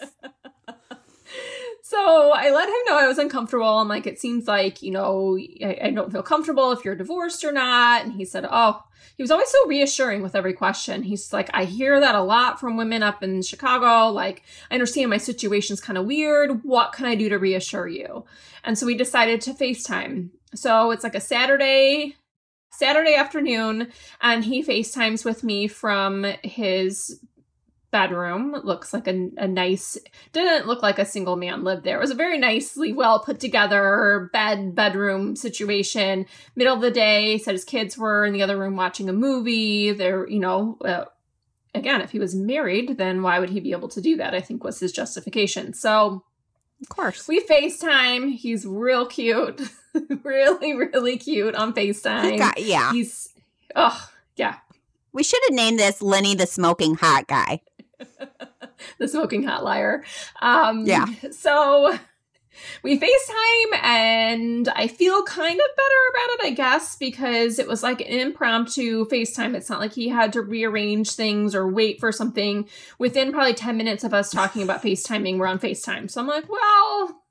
So 1.89 2.33
I 2.33 2.51
let 2.51 2.67
him 2.67 2.75
know 2.85 2.97
I 2.97 3.07
was 3.07 3.17
uncomfortable. 3.17 3.79
I'm 3.79 3.87
like, 3.87 4.05
it 4.05 4.19
seems 4.19 4.45
like, 4.45 4.81
you 4.81 4.91
know, 4.91 5.37
I, 5.63 5.79
I, 5.83 5.91
don't 5.91 6.11
feel 6.11 6.21
comfortable 6.21 6.73
if 6.73 6.83
you're 6.83 6.95
divorced 6.95 7.45
or 7.45 7.53
not. 7.53 8.03
And 8.03 8.11
he 8.11 8.25
said, 8.25 8.45
Oh, 8.51 8.83
he 9.15 9.23
was 9.23 9.31
always 9.31 9.47
so 9.47 9.65
reassuring 9.67 10.21
with 10.21 10.35
every 10.35 10.51
question. 10.51 11.01
He's 11.01 11.31
like, 11.31 11.49
I 11.53 11.63
hear 11.63 11.97
that 12.01 12.13
a 12.13 12.21
lot 12.21 12.59
from 12.59 12.75
women 12.75 13.03
up 13.03 13.23
in 13.23 13.41
Chicago. 13.41 14.11
Like, 14.11 14.43
I 14.69 14.73
understand 14.73 15.09
my 15.09 15.17
situation's 15.17 15.79
kind 15.79 15.97
of 15.97 16.05
weird. 16.05 16.61
What 16.65 16.91
can 16.91 17.05
I 17.05 17.15
do 17.15 17.29
to 17.29 17.39
reassure 17.39 17.87
you? 17.87 18.25
And 18.65 18.77
so 18.77 18.85
we 18.85 18.97
decided 18.97 19.39
to 19.41 19.53
FaceTime. 19.53 20.31
So 20.55 20.91
it's 20.91 21.05
like 21.05 21.15
a 21.15 21.21
Saturday, 21.21 22.17
Saturday 22.69 23.15
afternoon, 23.15 23.93
and 24.19 24.43
he 24.43 24.61
FaceTimes 24.61 25.23
with 25.23 25.41
me 25.41 25.69
from 25.69 26.25
his 26.43 27.21
bedroom. 27.91 28.53
It 28.55 28.65
looks 28.65 28.93
like 28.93 29.07
a, 29.07 29.29
a 29.37 29.47
nice, 29.47 29.97
didn't 30.33 30.67
look 30.67 30.81
like 30.81 30.99
a 30.99 31.05
single 31.05 31.35
man 31.35 31.63
lived 31.63 31.83
there. 31.83 31.97
It 31.97 32.01
was 32.01 32.11
a 32.11 32.15
very 32.15 32.37
nicely 32.37 32.93
well 32.93 33.19
put 33.19 33.39
together 33.39 34.29
bed, 34.33 34.75
bedroom 34.75 35.35
situation. 35.35 36.25
Middle 36.55 36.75
of 36.75 36.81
the 36.81 36.91
day, 36.91 37.37
said 37.37 37.53
his 37.53 37.63
kids 37.63 37.97
were 37.97 38.25
in 38.25 38.33
the 38.33 38.43
other 38.43 38.57
room 38.57 38.75
watching 38.75 39.09
a 39.09 39.13
movie. 39.13 39.91
They're, 39.91 40.27
you 40.27 40.39
know, 40.39 40.77
uh, 40.83 41.05
again, 41.73 42.01
if 42.01 42.11
he 42.11 42.19
was 42.19 42.35
married, 42.35 42.97
then 42.97 43.21
why 43.21 43.39
would 43.39 43.49
he 43.49 43.59
be 43.59 43.71
able 43.71 43.89
to 43.89 44.01
do 44.01 44.17
that? 44.17 44.33
I 44.33 44.41
think 44.41 44.63
was 44.63 44.79
his 44.79 44.91
justification. 44.91 45.73
So, 45.73 46.23
of 46.81 46.89
course. 46.89 47.27
We 47.27 47.41
FaceTime. 47.41 48.33
He's 48.33 48.65
real 48.65 49.05
cute. 49.05 49.61
really, 50.23 50.75
really 50.75 51.17
cute 51.17 51.55
on 51.55 51.73
FaceTime. 51.73 52.31
He 52.31 52.37
got, 52.37 52.61
yeah. 52.61 52.91
He's, 52.91 53.29
oh, 53.75 54.09
yeah. 54.35 54.57
We 55.13 55.23
should 55.23 55.41
have 55.47 55.55
named 55.55 55.79
this 55.79 56.01
Lenny 56.01 56.35
the 56.35 56.45
Smoking 56.45 56.95
Hot 56.95 57.27
Guy. 57.27 57.61
the 58.99 59.07
smoking 59.07 59.43
hot 59.43 59.63
liar. 59.63 60.03
Um, 60.41 60.85
yeah. 60.85 61.05
So 61.31 61.97
we 62.83 62.99
FaceTime 62.99 63.83
and 63.83 64.69
I 64.69 64.87
feel 64.87 65.23
kind 65.23 65.53
of 65.53 65.75
better 65.75 66.01
about 66.09 66.29
it, 66.29 66.47
I 66.47 66.49
guess, 66.51 66.95
because 66.95 67.59
it 67.59 67.67
was 67.67 67.83
like 67.83 68.01
an 68.01 68.07
impromptu 68.07 69.05
FaceTime. 69.07 69.55
It's 69.55 69.69
not 69.69 69.79
like 69.79 69.93
he 69.93 70.09
had 70.09 70.33
to 70.33 70.41
rearrange 70.41 71.11
things 71.11 71.55
or 71.55 71.67
wait 71.67 71.99
for 71.99 72.11
something. 72.11 72.67
Within 72.99 73.31
probably 73.31 73.53
10 73.53 73.77
minutes 73.77 74.03
of 74.03 74.13
us 74.13 74.31
talking 74.31 74.63
about 74.63 74.81
FaceTiming, 74.81 75.37
we're 75.37 75.47
on 75.47 75.59
FaceTime. 75.59 76.09
So 76.09 76.21
I'm 76.21 76.27
like, 76.27 76.49
well, 76.49 77.21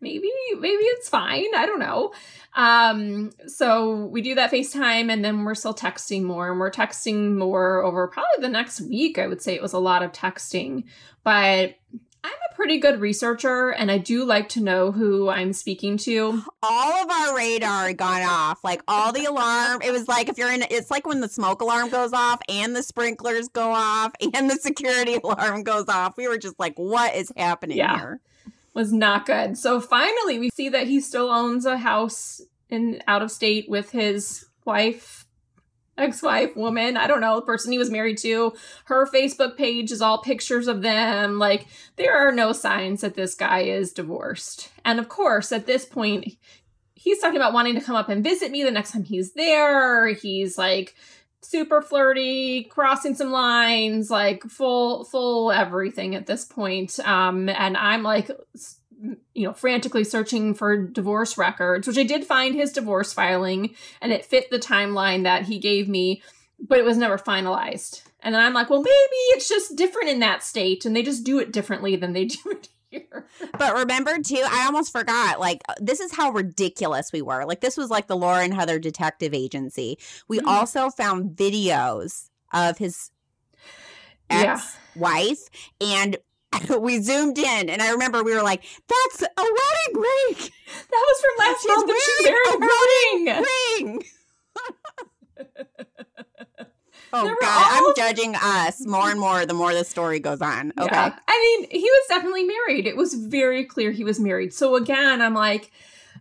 maybe, 0.00 0.30
maybe 0.58 0.82
it's 0.82 1.08
fine. 1.08 1.54
I 1.56 1.66
don't 1.66 1.80
know. 1.80 2.12
Um, 2.54 3.30
so 3.46 4.06
we 4.06 4.22
do 4.22 4.34
that 4.34 4.50
FaceTime 4.50 5.12
and 5.12 5.24
then 5.24 5.44
we're 5.44 5.54
still 5.54 5.74
texting 5.74 6.22
more 6.22 6.50
and 6.50 6.58
we're 6.58 6.70
texting 6.70 7.36
more 7.36 7.82
over 7.82 8.08
probably 8.08 8.40
the 8.40 8.48
next 8.48 8.80
week. 8.80 9.18
I 9.18 9.26
would 9.26 9.42
say 9.42 9.54
it 9.54 9.62
was 9.62 9.72
a 9.72 9.78
lot 9.78 10.02
of 10.02 10.12
texting, 10.12 10.84
but 11.22 11.76
I'm 12.22 12.32
a 12.32 12.54
pretty 12.54 12.78
good 12.78 13.00
researcher 13.00 13.70
and 13.70 13.90
I 13.90 13.98
do 13.98 14.24
like 14.24 14.50
to 14.50 14.60
know 14.60 14.92
who 14.92 15.30
I'm 15.30 15.52
speaking 15.52 15.96
to. 15.98 16.42
All 16.62 17.02
of 17.02 17.10
our 17.10 17.36
radar 17.36 17.92
gone 17.94 18.22
off. 18.22 18.62
Like 18.62 18.82
all 18.86 19.12
the 19.12 19.24
alarm. 19.24 19.80
It 19.82 19.90
was 19.90 20.06
like 20.06 20.28
if 20.28 20.36
you're 20.36 20.52
in 20.52 20.62
it's 20.70 20.90
like 20.90 21.06
when 21.06 21.20
the 21.20 21.28
smoke 21.28 21.62
alarm 21.62 21.88
goes 21.88 22.12
off 22.12 22.40
and 22.48 22.76
the 22.76 22.82
sprinklers 22.82 23.48
go 23.48 23.70
off 23.70 24.12
and 24.34 24.50
the 24.50 24.56
security 24.56 25.18
alarm 25.24 25.62
goes 25.62 25.88
off. 25.88 26.16
We 26.18 26.28
were 26.28 26.38
just 26.38 26.58
like, 26.58 26.74
what 26.76 27.14
is 27.14 27.32
happening 27.36 27.78
yeah. 27.78 27.98
here? 27.98 28.20
Was 28.80 28.94
not 28.94 29.26
good. 29.26 29.58
So 29.58 29.78
finally, 29.78 30.38
we 30.38 30.48
see 30.48 30.70
that 30.70 30.86
he 30.86 31.00
still 31.00 31.28
owns 31.28 31.66
a 31.66 31.76
house 31.76 32.40
in 32.70 33.02
out 33.06 33.20
of 33.20 33.30
state 33.30 33.68
with 33.68 33.90
his 33.90 34.46
wife, 34.64 35.26
ex-wife, 35.98 36.56
woman. 36.56 36.96
I 36.96 37.06
don't 37.06 37.20
know 37.20 37.36
the 37.36 37.44
person 37.44 37.72
he 37.72 37.78
was 37.78 37.90
married 37.90 38.16
to. 38.18 38.54
Her 38.86 39.06
Facebook 39.06 39.58
page 39.58 39.92
is 39.92 40.00
all 40.00 40.22
pictures 40.22 40.66
of 40.66 40.80
them. 40.80 41.38
Like 41.38 41.66
there 41.96 42.16
are 42.16 42.32
no 42.32 42.52
signs 42.52 43.02
that 43.02 43.16
this 43.16 43.34
guy 43.34 43.64
is 43.64 43.92
divorced. 43.92 44.70
And 44.82 44.98
of 44.98 45.10
course, 45.10 45.52
at 45.52 45.66
this 45.66 45.84
point, 45.84 46.38
he's 46.94 47.18
talking 47.20 47.36
about 47.36 47.52
wanting 47.52 47.74
to 47.74 47.82
come 47.82 47.96
up 47.96 48.08
and 48.08 48.24
visit 48.24 48.50
me 48.50 48.64
the 48.64 48.70
next 48.70 48.92
time 48.92 49.04
he's 49.04 49.34
there. 49.34 50.06
He's 50.14 50.56
like 50.56 50.94
super 51.42 51.82
flirty, 51.82 52.64
crossing 52.64 53.14
some 53.14 53.30
lines, 53.30 54.10
like 54.10 54.44
full 54.44 55.04
full 55.04 55.52
everything 55.52 56.14
at 56.14 56.26
this 56.26 56.44
point. 56.44 56.98
Um 57.00 57.48
and 57.48 57.76
I'm 57.76 58.02
like 58.02 58.30
you 59.32 59.46
know, 59.46 59.54
frantically 59.54 60.04
searching 60.04 60.54
for 60.54 60.76
divorce 60.76 61.38
records, 61.38 61.86
which 61.86 61.98
I 61.98 62.02
did 62.02 62.26
find 62.26 62.54
his 62.54 62.72
divorce 62.72 63.12
filing 63.12 63.74
and 64.00 64.12
it 64.12 64.26
fit 64.26 64.50
the 64.50 64.58
timeline 64.58 65.22
that 65.22 65.44
he 65.44 65.58
gave 65.58 65.88
me, 65.88 66.22
but 66.60 66.78
it 66.78 66.84
was 66.84 66.98
never 66.98 67.16
finalized. 67.16 68.02
And 68.22 68.34
then 68.34 68.42
I'm 68.42 68.52
like, 68.52 68.68
well, 68.68 68.82
maybe 68.82 69.16
it's 69.30 69.48
just 69.48 69.76
different 69.76 70.10
in 70.10 70.20
that 70.20 70.42
state 70.42 70.84
and 70.84 70.94
they 70.94 71.02
just 71.02 71.24
do 71.24 71.38
it 71.38 71.52
differently 71.52 71.96
than 71.96 72.12
they 72.12 72.24
do 72.26 72.38
it 72.46 72.68
But 73.58 73.74
remember, 73.74 74.18
too, 74.18 74.42
I 74.44 74.66
almost 74.66 74.92
forgot. 74.92 75.40
Like, 75.40 75.62
this 75.80 76.00
is 76.00 76.14
how 76.14 76.30
ridiculous 76.30 77.12
we 77.12 77.22
were. 77.22 77.44
Like, 77.44 77.60
this 77.60 77.76
was 77.76 77.90
like 77.90 78.06
the 78.06 78.16
Laura 78.16 78.42
and 78.42 78.54
Heather 78.54 78.78
Detective 78.78 79.34
Agency. 79.34 79.98
We 80.28 80.38
mm-hmm. 80.38 80.48
also 80.48 80.90
found 80.90 81.36
videos 81.36 82.28
of 82.52 82.78
his 82.78 83.10
ex 84.30 84.76
wife 84.96 85.50
and 85.80 86.16
we 86.80 87.00
zoomed 87.00 87.38
in 87.38 87.68
and 87.68 87.82
I 87.82 87.90
remember 87.92 88.22
we 88.22 88.34
were 88.34 88.42
like, 88.42 88.62
that's 88.88 89.22
a 89.22 89.28
wedding 89.36 90.00
ring. 90.00 90.50
That 90.90 91.04
was 91.08 91.20
from 91.20 91.36
last 91.38 91.64
year 91.64 91.76
when 91.86 91.96
she 92.00 92.24
married 92.24 92.54
a 92.54 93.36
ring. 93.36 93.96
ring. 93.96 94.02
Oh 97.12 97.36
God, 97.40 97.40
I'm 97.42 97.94
judging 97.96 98.34
us 98.36 98.86
more 98.86 99.10
and 99.10 99.20
more 99.20 99.46
the 99.46 99.54
more 99.54 99.72
the 99.74 99.84
story 99.84 100.20
goes 100.20 100.40
on. 100.40 100.72
Okay. 100.78 100.88
Yeah. 100.90 101.16
I 101.28 101.58
mean, 101.60 101.70
he 101.70 101.82
was 101.82 102.06
definitely 102.08 102.44
married. 102.44 102.86
It 102.86 102.96
was 102.96 103.14
very 103.14 103.64
clear 103.64 103.90
he 103.90 104.04
was 104.04 104.20
married. 104.20 104.52
So 104.52 104.76
again, 104.76 105.20
I'm 105.20 105.34
like, 105.34 105.70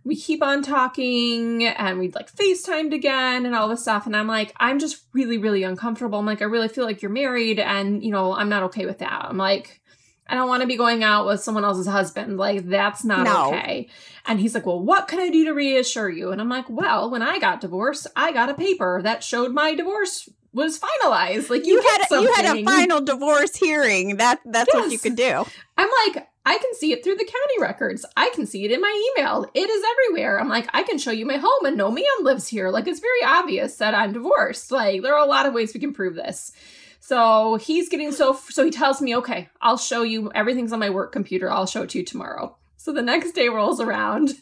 we 0.03 0.15
keep 0.15 0.41
on 0.41 0.61
talking 0.63 1.65
and 1.65 1.99
we'd 1.99 2.15
like 2.15 2.31
FaceTimed 2.31 2.93
again 2.93 3.45
and 3.45 3.55
all 3.55 3.67
this 3.67 3.81
stuff. 3.81 4.05
And 4.05 4.15
I'm 4.15 4.27
like, 4.27 4.53
I'm 4.57 4.79
just 4.79 5.03
really, 5.13 5.37
really 5.37 5.63
uncomfortable. 5.63 6.19
I'm 6.19 6.25
like, 6.25 6.41
I 6.41 6.45
really 6.45 6.69
feel 6.69 6.85
like 6.85 7.01
you're 7.01 7.11
married 7.11 7.59
and, 7.59 8.03
you 8.03 8.11
know, 8.11 8.33
I'm 8.33 8.49
not 8.49 8.63
okay 8.63 8.85
with 8.85 8.99
that. 8.99 9.25
I'm 9.25 9.37
like, 9.37 9.81
I 10.29 10.35
don't 10.35 10.47
want 10.47 10.61
to 10.61 10.67
be 10.67 10.77
going 10.77 11.03
out 11.03 11.25
with 11.25 11.41
someone 11.41 11.65
else's 11.65 11.87
husband. 11.87 12.37
Like, 12.37 12.67
that's 12.69 13.03
not 13.03 13.25
no. 13.25 13.47
okay. 13.47 13.89
And 14.25 14.39
he's 14.39 14.53
like, 14.53 14.65
Well, 14.65 14.79
what 14.79 15.07
can 15.07 15.19
I 15.19 15.29
do 15.29 15.45
to 15.45 15.53
reassure 15.53 16.09
you? 16.09 16.31
And 16.31 16.39
I'm 16.39 16.49
like, 16.49 16.69
Well, 16.69 17.09
when 17.09 17.23
I 17.23 17.39
got 17.39 17.61
divorced, 17.61 18.07
I 18.15 18.31
got 18.31 18.49
a 18.49 18.53
paper 18.53 19.01
that 19.01 19.23
showed 19.23 19.53
my 19.53 19.73
divorce 19.73 20.29
was 20.53 20.79
finalized. 20.79 21.49
Like 21.49 21.65
you, 21.65 21.75
you 21.75 21.81
had 21.81 22.05
a, 22.11 22.21
you 22.21 22.33
had 22.33 22.57
a 22.57 22.63
final 22.63 23.01
divorce 23.01 23.55
hearing. 23.55 24.17
That 24.17 24.39
that's 24.45 24.69
yes. 24.73 24.83
what 24.83 24.91
you 24.91 24.99
could 24.99 25.15
do. 25.15 25.45
I'm 25.77 25.89
like, 26.05 26.27
I 26.45 26.57
can 26.57 26.73
see 26.73 26.91
it 26.91 27.03
through 27.03 27.15
the 27.15 27.25
county 27.25 27.61
records. 27.61 28.05
I 28.17 28.31
can 28.33 28.45
see 28.45 28.65
it 28.65 28.71
in 28.71 28.81
my 28.81 29.11
email. 29.17 29.45
It 29.53 29.69
is 29.69 29.83
everywhere. 29.91 30.39
I'm 30.39 30.49
like, 30.49 30.67
I 30.73 30.83
can 30.83 30.97
show 30.97 31.11
you 31.11 31.25
my 31.25 31.37
home 31.37 31.65
and 31.65 31.77
no 31.77 31.91
man 31.91 32.03
lives 32.21 32.47
here. 32.47 32.69
Like 32.69 32.87
it's 32.87 32.99
very 32.99 33.23
obvious 33.23 33.75
that 33.75 33.93
I'm 33.93 34.13
divorced. 34.13 34.71
Like 34.71 35.01
there 35.03 35.13
are 35.13 35.23
a 35.23 35.29
lot 35.29 35.45
of 35.45 35.53
ways 35.53 35.73
we 35.73 35.79
can 35.79 35.93
prove 35.93 36.15
this. 36.15 36.51
So 36.99 37.55
he's 37.55 37.89
getting 37.89 38.11
so 38.11 38.39
so 38.49 38.63
he 38.63 38.71
tells 38.71 39.01
me, 39.01 39.15
okay, 39.17 39.49
I'll 39.61 39.77
show 39.77 40.03
you 40.03 40.31
everything's 40.33 40.73
on 40.73 40.79
my 40.79 40.89
work 40.89 41.11
computer. 41.11 41.51
I'll 41.51 41.67
show 41.67 41.83
it 41.83 41.89
to 41.91 41.99
you 41.99 42.05
tomorrow. 42.05 42.57
So 42.77 42.93
the 42.93 43.01
next 43.01 43.33
day 43.33 43.49
rolls 43.49 43.79
around. 43.79 44.33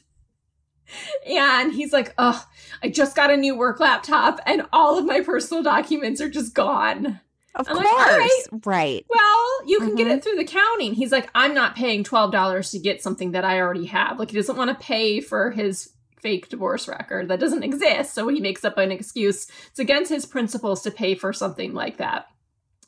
And 1.30 1.74
he's 1.74 1.94
like, 1.94 2.14
oh, 2.18 2.46
I 2.82 2.90
just 2.90 3.16
got 3.16 3.32
a 3.32 3.38
new 3.38 3.58
work 3.58 3.80
laptop 3.80 4.40
and 4.46 4.66
all 4.72 4.98
of 4.98 5.06
my 5.06 5.22
personal 5.22 5.64
documents 5.64 6.22
are 6.22 6.30
just 6.30 6.54
gone. 6.54 7.20
Of 7.56 7.68
I'm 7.70 7.76
course. 7.76 8.48
Like, 8.52 8.66
right. 8.66 9.06
Well, 9.10 9.68
you 9.68 9.80
can 9.80 9.90
mm-hmm. 9.90 9.98
get 9.98 10.08
it 10.08 10.24
through 10.24 10.36
the 10.36 10.46
county. 10.46 10.94
he's 10.94 11.12
like, 11.12 11.30
I'm 11.34 11.56
not 11.56 11.76
paying 11.76 12.04
$12 12.04 12.72
to 12.72 12.80
get 12.80 13.02
something 13.02 13.32
that 13.32 13.44
I 13.44 13.60
already 13.60 13.86
have. 13.86 14.20
Like, 14.20 14.30
he 14.30 14.38
doesn't 14.38 14.58
want 14.58 14.70
to 14.70 14.86
pay 14.86 15.22
for 15.22 15.52
his 15.52 15.90
fake 16.22 16.50
divorce 16.50 16.88
record 16.88 17.28
that 17.30 17.40
doesn't 17.40 17.64
exist. 17.64 18.14
So 18.14 18.28
he 18.28 18.40
makes 18.40 18.64
up 18.64 18.78
an 18.78 18.92
excuse. 18.92 19.48
It's 19.70 19.80
against 19.80 20.12
his 20.12 20.26
principles 20.26 20.84
to 20.84 20.92
pay 20.92 21.16
for 21.16 21.34
something 21.34 21.74
like 21.74 21.98
that. 21.98 22.28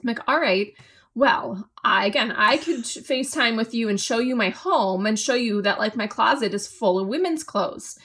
I'm 0.02 0.08
like, 0.08 0.20
all 0.28 0.40
right, 0.40 0.74
well, 1.16 1.70
I, 1.84 2.06
again, 2.06 2.32
I 2.32 2.58
could 2.58 2.84
FaceTime 2.84 3.58
with 3.58 3.74
you 3.74 3.90
and 3.90 4.00
show 4.00 4.20
you 4.20 4.36
my 4.36 4.50
home 4.50 5.06
and 5.06 5.18
show 5.18 5.36
you 5.36 5.62
that 5.64 5.80
like 5.80 5.96
my 5.96 6.08
closet 6.08 6.54
is 6.54 6.68
full 6.68 7.00
of 7.00 7.08
women's 7.08 7.44
clothes 7.44 7.98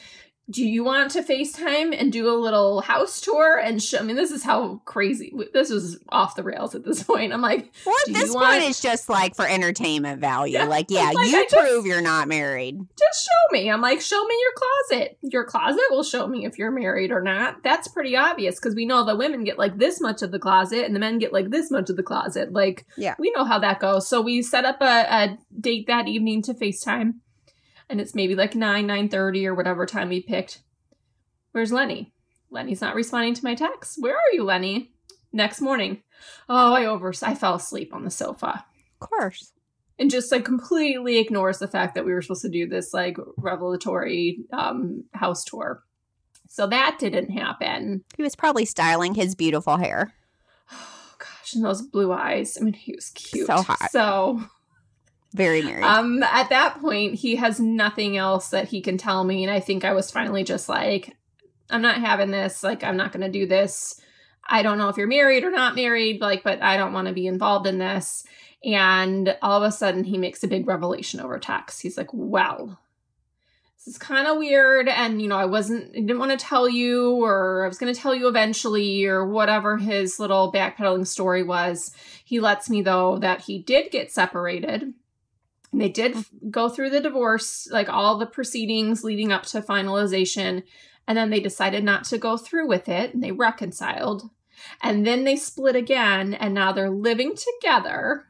do 0.50 0.62
you 0.62 0.84
want 0.84 1.10
to 1.12 1.22
FaceTime 1.22 1.98
and 1.98 2.12
do 2.12 2.28
a 2.28 2.36
little 2.36 2.82
house 2.82 3.20
tour 3.20 3.56
and 3.56 3.82
show? 3.82 3.98
I 3.98 4.02
mean, 4.02 4.16
this 4.16 4.30
is 4.30 4.42
how 4.42 4.82
crazy 4.84 5.32
this 5.54 5.70
was 5.70 5.98
off 6.10 6.36
the 6.36 6.42
rails 6.42 6.74
at 6.74 6.84
this 6.84 7.02
point. 7.02 7.32
I'm 7.32 7.40
like, 7.40 7.72
well, 7.86 7.96
at 8.06 8.12
this 8.12 8.34
point, 8.34 8.62
it's 8.62 8.80
just 8.80 9.08
like 9.08 9.34
for 9.34 9.46
entertainment 9.46 10.20
value. 10.20 10.58
Yeah. 10.58 10.66
Like, 10.66 10.86
yeah, 10.90 11.12
like, 11.14 11.30
you 11.30 11.46
prove 11.50 11.86
you're 11.86 12.02
not 12.02 12.28
married. 12.28 12.78
Just 12.98 13.24
show 13.24 13.52
me. 13.52 13.70
I'm 13.70 13.80
like, 13.80 14.02
show 14.02 14.22
me 14.26 14.34
your 14.38 14.52
closet. 14.56 15.18
Your 15.22 15.44
closet 15.44 15.84
will 15.90 16.02
show 16.02 16.26
me 16.26 16.44
if 16.44 16.58
you're 16.58 16.70
married 16.70 17.10
or 17.10 17.22
not. 17.22 17.62
That's 17.62 17.88
pretty 17.88 18.14
obvious 18.14 18.56
because 18.56 18.74
we 18.74 18.84
know 18.84 19.04
the 19.04 19.16
women 19.16 19.44
get 19.44 19.58
like 19.58 19.78
this 19.78 19.98
much 20.00 20.20
of 20.20 20.30
the 20.30 20.38
closet 20.38 20.84
and 20.84 20.94
the 20.94 21.00
men 21.00 21.18
get 21.18 21.32
like 21.32 21.48
this 21.48 21.70
much 21.70 21.88
of 21.88 21.96
the 21.96 22.02
closet. 22.02 22.52
Like, 22.52 22.86
yeah, 22.98 23.14
we 23.18 23.32
know 23.34 23.44
how 23.44 23.58
that 23.60 23.80
goes. 23.80 24.06
So 24.06 24.20
we 24.20 24.42
set 24.42 24.66
up 24.66 24.82
a, 24.82 24.84
a 24.84 25.38
date 25.58 25.86
that 25.86 26.06
evening 26.06 26.42
to 26.42 26.54
FaceTime 26.54 27.14
and 27.88 28.00
it's 28.00 28.14
maybe 28.14 28.34
like 28.34 28.54
9 28.54 28.86
9.30 28.86 29.46
or 29.46 29.54
whatever 29.54 29.86
time 29.86 30.08
we 30.08 30.20
picked 30.20 30.60
where's 31.52 31.72
lenny 31.72 32.12
lenny's 32.50 32.80
not 32.80 32.94
responding 32.94 33.34
to 33.34 33.44
my 33.44 33.54
text 33.54 33.96
where 34.00 34.14
are 34.14 34.32
you 34.32 34.44
lenny 34.44 34.92
next 35.32 35.60
morning 35.60 36.02
oh 36.48 36.74
i 36.74 36.84
over 36.84 37.12
i 37.22 37.34
fell 37.34 37.54
asleep 37.54 37.94
on 37.94 38.04
the 38.04 38.10
sofa 38.10 38.64
of 39.00 39.08
course 39.08 39.54
and 39.98 40.10
just 40.10 40.32
like 40.32 40.44
completely 40.44 41.18
ignores 41.18 41.58
the 41.58 41.68
fact 41.68 41.94
that 41.94 42.04
we 42.04 42.12
were 42.12 42.22
supposed 42.22 42.42
to 42.42 42.48
do 42.48 42.68
this 42.68 42.92
like 42.92 43.16
revelatory 43.36 44.40
um, 44.52 45.04
house 45.12 45.44
tour. 45.44 45.82
So 46.48 46.66
that 46.66 46.98
didn't 46.98 47.30
happen. 47.30 48.04
He 48.16 48.22
was 48.22 48.36
probably 48.36 48.64
styling 48.64 49.14
his 49.14 49.34
beautiful 49.34 49.76
hair. 49.76 50.12
Oh 50.76 51.16
gosh, 51.18 51.54
and 51.54 51.64
those 51.64 51.80
blue 51.80 52.12
eyes. 52.12 52.58
I 52.60 52.64
mean, 52.64 52.74
he 52.74 52.92
was 52.92 53.10
cute. 53.10 53.46
So 53.46 53.62
hot. 53.62 53.90
So 53.92 54.42
Very 55.34 55.62
married. 55.62 55.84
um 55.84 56.22
at 56.22 56.48
that 56.50 56.80
point 56.80 57.16
he 57.16 57.36
has 57.36 57.60
nothing 57.60 58.16
else 58.16 58.48
that 58.50 58.68
he 58.68 58.80
can 58.80 58.96
tell 58.96 59.24
me 59.24 59.44
and 59.44 59.52
I 59.52 59.60
think 59.60 59.84
I 59.84 59.92
was 59.92 60.10
finally 60.10 60.44
just 60.44 60.68
like 60.68 61.16
I'm 61.70 61.82
not 61.82 61.96
having 62.00 62.30
this, 62.30 62.62
like 62.62 62.84
I'm 62.84 62.96
not 62.96 63.12
going 63.12 63.24
to 63.24 63.38
do 63.38 63.46
this. 63.46 64.00
I 64.46 64.62
don't 64.62 64.78
know 64.78 64.90
if 64.90 64.96
you're 64.96 65.06
married 65.06 65.44
or 65.44 65.50
not 65.50 65.74
married, 65.74 66.20
like 66.20 66.42
but 66.44 66.62
I 66.62 66.76
don't 66.76 66.92
want 66.92 67.08
to 67.08 67.14
be 67.14 67.26
involved 67.26 67.66
in 67.66 67.78
this. 67.78 68.24
And 68.62 69.36
all 69.42 69.62
of 69.62 69.68
a 69.68 69.72
sudden 69.72 70.04
he 70.04 70.18
makes 70.18 70.44
a 70.44 70.48
big 70.48 70.66
revelation 70.66 71.20
over 71.20 71.38
text. 71.38 71.82
He's 71.82 71.98
like, 71.98 72.10
"Well, 72.12 72.78
this 73.84 73.94
is 73.94 73.98
kind 73.98 74.26
of 74.26 74.38
weird 74.38 74.88
and 74.88 75.20
you 75.20 75.28
know 75.28 75.36
i 75.36 75.44
wasn't 75.44 75.90
I 75.90 76.00
didn't 76.00 76.18
want 76.18 76.30
to 76.30 76.36
tell 76.38 76.68
you 76.68 77.22
or 77.22 77.64
i 77.64 77.68
was 77.68 77.78
going 77.78 77.92
to 77.92 78.00
tell 78.00 78.14
you 78.14 78.28
eventually 78.28 79.04
or 79.04 79.26
whatever 79.26 79.76
his 79.76 80.18
little 80.18 80.50
backpedaling 80.50 81.06
story 81.06 81.42
was 81.42 81.92
he 82.24 82.40
lets 82.40 82.70
me 82.70 82.80
though 82.82 83.18
that 83.18 83.42
he 83.42 83.58
did 83.58 83.90
get 83.90 84.10
separated 84.10 84.94
and 85.74 85.80
they 85.80 85.88
did 85.88 86.14
mm. 86.14 86.50
go 86.52 86.68
through 86.68 86.90
the 86.90 87.00
divorce 87.00 87.66
like 87.68 87.88
all 87.88 88.16
the 88.16 88.26
proceedings 88.26 89.02
leading 89.02 89.32
up 89.32 89.42
to 89.46 89.60
finalization. 89.60 90.62
And 91.08 91.18
then 91.18 91.30
they 91.30 91.40
decided 91.40 91.82
not 91.82 92.04
to 92.04 92.18
go 92.18 92.36
through 92.36 92.68
with 92.68 92.88
it 92.88 93.12
and 93.12 93.22
they 93.22 93.32
reconciled. 93.32 94.30
And 94.84 95.04
then 95.04 95.24
they 95.24 95.34
split 95.34 95.74
again 95.74 96.32
and 96.32 96.54
now 96.54 96.70
they're 96.70 96.90
living 96.90 97.34
together 97.34 98.24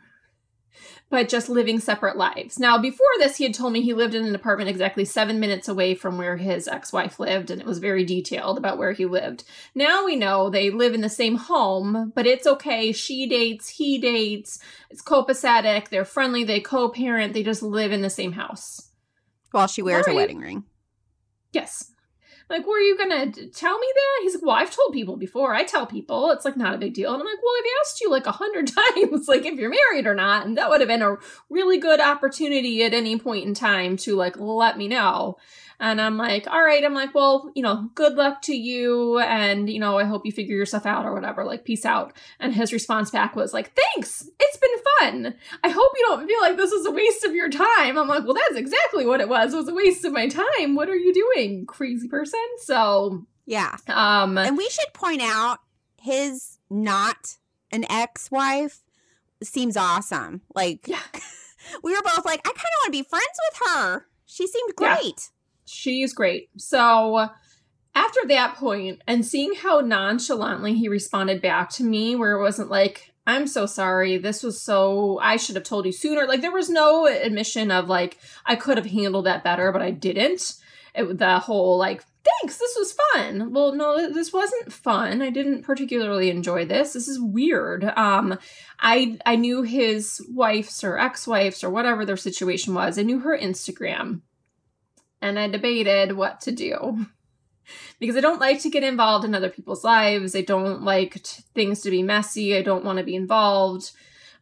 but 1.10 1.28
just 1.28 1.48
living 1.48 1.78
separate 1.78 2.16
lives. 2.16 2.58
Now, 2.58 2.78
before 2.78 3.06
this, 3.18 3.36
he 3.36 3.44
had 3.44 3.54
told 3.54 3.72
me 3.72 3.82
he 3.82 3.94
lived 3.94 4.14
in 4.14 4.24
an 4.24 4.34
apartment 4.34 4.70
exactly 4.70 5.04
seven 5.04 5.38
minutes 5.38 5.68
away 5.68 5.94
from 5.94 6.18
where 6.18 6.36
his 6.36 6.66
ex 6.66 6.92
wife 6.92 7.20
lived, 7.20 7.50
and 7.50 7.60
it 7.60 7.66
was 7.66 7.78
very 7.78 8.04
detailed 8.04 8.58
about 8.58 8.78
where 8.78 8.92
he 8.92 9.06
lived. 9.06 9.44
Now 9.74 10.04
we 10.04 10.16
know 10.16 10.50
they 10.50 10.70
live 10.70 10.94
in 10.94 11.02
the 11.02 11.08
same 11.08 11.36
home, 11.36 12.12
but 12.14 12.26
it's 12.26 12.46
okay. 12.46 12.92
She 12.92 13.26
dates, 13.26 13.68
he 13.68 13.98
dates, 13.98 14.58
it's 14.90 15.02
copacetic, 15.02 15.88
they're 15.88 16.04
friendly, 16.04 16.44
they 16.44 16.60
co 16.60 16.88
parent, 16.88 17.32
they 17.32 17.42
just 17.42 17.62
live 17.62 17.92
in 17.92 18.02
the 18.02 18.10
same 18.10 18.32
house. 18.32 18.90
While 19.52 19.68
she 19.68 19.82
wears 19.82 20.08
a 20.08 20.14
wedding 20.14 20.40
ring. 20.40 20.64
Yes. 21.52 21.92
Like, 22.54 22.68
were 22.68 22.78
you 22.78 22.96
gonna 22.96 23.32
tell 23.32 23.76
me 23.80 23.86
that? 23.94 24.20
He's 24.22 24.34
like, 24.36 24.44
well, 24.44 24.54
I've 24.54 24.70
told 24.70 24.92
people 24.92 25.16
before. 25.16 25.52
I 25.52 25.64
tell 25.64 25.86
people. 25.86 26.30
It's 26.30 26.44
like 26.44 26.56
not 26.56 26.72
a 26.72 26.78
big 26.78 26.94
deal. 26.94 27.12
And 27.12 27.20
I'm 27.20 27.26
like, 27.26 27.42
well, 27.42 27.52
I've 27.58 27.70
asked 27.82 28.00
you 28.00 28.08
like 28.08 28.26
a 28.26 28.30
hundred 28.30 28.68
times, 28.94 29.26
like 29.26 29.44
if 29.44 29.58
you're 29.58 29.70
married 29.70 30.06
or 30.06 30.14
not. 30.14 30.46
And 30.46 30.56
that 30.56 30.70
would 30.70 30.80
have 30.80 30.86
been 30.86 31.02
a 31.02 31.16
really 31.50 31.78
good 31.78 31.98
opportunity 31.98 32.84
at 32.84 32.94
any 32.94 33.18
point 33.18 33.44
in 33.44 33.54
time 33.54 33.96
to 33.96 34.14
like 34.14 34.38
let 34.38 34.78
me 34.78 34.86
know. 34.86 35.36
And 35.80 36.00
I'm 36.00 36.16
like, 36.16 36.46
all 36.46 36.62
right. 36.62 36.84
I'm 36.84 36.94
like, 36.94 37.14
well, 37.14 37.50
you 37.54 37.62
know, 37.62 37.90
good 37.94 38.14
luck 38.14 38.42
to 38.42 38.54
you. 38.54 39.18
And, 39.18 39.68
you 39.68 39.78
know, 39.80 39.98
I 39.98 40.04
hope 40.04 40.24
you 40.24 40.32
figure 40.32 40.56
yourself 40.56 40.86
out 40.86 41.04
or 41.04 41.12
whatever. 41.12 41.44
Like, 41.44 41.64
peace 41.64 41.84
out. 41.84 42.12
And 42.38 42.54
his 42.54 42.72
response 42.72 43.10
back 43.10 43.34
was 43.36 43.52
like, 43.52 43.72
thanks. 43.74 44.28
It's 44.38 44.56
been 44.56 44.70
fun. 45.00 45.34
I 45.64 45.68
hope 45.68 45.92
you 45.96 46.04
don't 46.06 46.26
feel 46.26 46.40
like 46.40 46.56
this 46.56 46.72
is 46.72 46.86
a 46.86 46.90
waste 46.92 47.24
of 47.24 47.34
your 47.34 47.50
time. 47.50 47.98
I'm 47.98 48.08
like, 48.08 48.24
well, 48.24 48.34
that's 48.34 48.56
exactly 48.56 49.04
what 49.06 49.20
it 49.20 49.28
was. 49.28 49.52
It 49.52 49.56
was 49.56 49.68
a 49.68 49.74
waste 49.74 50.04
of 50.04 50.12
my 50.12 50.28
time. 50.28 50.74
What 50.74 50.88
are 50.88 50.96
you 50.96 51.12
doing, 51.12 51.66
crazy 51.66 52.08
person? 52.08 52.40
So, 52.58 53.26
Yeah. 53.46 53.76
um, 53.88 54.38
And 54.38 54.56
we 54.56 54.68
should 54.68 54.92
point 54.94 55.22
out 55.22 55.58
his 56.00 56.58
not 56.70 57.36
an 57.72 57.84
ex 57.90 58.30
wife 58.30 58.82
seems 59.42 59.76
awesome. 59.76 60.42
Like, 60.54 60.86
Yeah. 60.86 61.00
we 61.82 61.92
were 61.94 62.02
both 62.02 62.24
like, 62.24 62.40
I 62.40 62.50
kind 62.50 62.56
of 62.56 62.78
want 62.82 62.86
to 62.86 62.90
be 62.92 63.02
friends 63.08 63.24
with 63.50 63.68
her. 63.74 64.06
She 64.26 64.46
seemed 64.46 64.74
great. 64.76 65.30
She's 65.74 66.12
great. 66.12 66.48
So, 66.56 67.28
after 67.94 68.20
that 68.28 68.56
point, 68.56 69.02
and 69.06 69.24
seeing 69.24 69.54
how 69.54 69.80
nonchalantly 69.80 70.74
he 70.74 70.88
responded 70.88 71.42
back 71.42 71.70
to 71.70 71.84
me, 71.84 72.16
where 72.16 72.32
it 72.32 72.42
wasn't 72.42 72.70
like, 72.70 73.12
I'm 73.26 73.46
so 73.46 73.66
sorry. 73.66 74.18
This 74.18 74.42
was 74.42 74.60
so, 74.60 75.18
I 75.22 75.36
should 75.36 75.56
have 75.56 75.64
told 75.64 75.86
you 75.86 75.92
sooner. 75.92 76.26
Like, 76.26 76.40
there 76.40 76.52
was 76.52 76.68
no 76.68 77.06
admission 77.06 77.70
of, 77.70 77.88
like, 77.88 78.18
I 78.44 78.56
could 78.56 78.76
have 78.76 78.86
handled 78.86 79.26
that 79.26 79.44
better, 79.44 79.72
but 79.72 79.82
I 79.82 79.90
didn't. 79.92 80.54
It, 80.94 81.18
the 81.18 81.38
whole, 81.38 81.78
like, 81.78 82.04
thanks, 82.24 82.58
this 82.58 82.74
was 82.76 82.96
fun. 83.12 83.52
Well, 83.52 83.74
no, 83.74 84.10
this 84.12 84.32
wasn't 84.32 84.72
fun. 84.72 85.22
I 85.22 85.30
didn't 85.30 85.62
particularly 85.62 86.30
enjoy 86.30 86.64
this. 86.64 86.92
This 86.92 87.08
is 87.08 87.20
weird. 87.20 87.84
Um, 87.84 88.38
I 88.80 89.18
I 89.26 89.36
knew 89.36 89.62
his 89.62 90.24
wife's 90.28 90.82
or 90.82 90.98
ex-wife's 90.98 91.62
or 91.62 91.70
whatever 91.70 92.04
their 92.04 92.16
situation 92.16 92.74
was. 92.74 92.98
I 92.98 93.02
knew 93.02 93.20
her 93.20 93.38
Instagram. 93.38 94.22
And 95.24 95.38
I 95.38 95.48
debated 95.48 96.16
what 96.16 96.40
to 96.42 96.52
do. 96.52 97.06
Because 97.98 98.14
I 98.14 98.20
don't 98.20 98.40
like 98.40 98.60
to 98.60 98.68
get 98.68 98.84
involved 98.84 99.24
in 99.24 99.34
other 99.34 99.48
people's 99.48 99.84
lives. 99.84 100.36
I 100.36 100.42
don't 100.42 100.82
like 100.82 101.14
t- 101.22 101.42
things 101.54 101.80
to 101.80 101.90
be 101.90 102.02
messy. 102.02 102.54
I 102.54 102.60
don't 102.60 102.84
want 102.84 102.98
to 102.98 103.04
be 103.04 103.14
involved. 103.14 103.92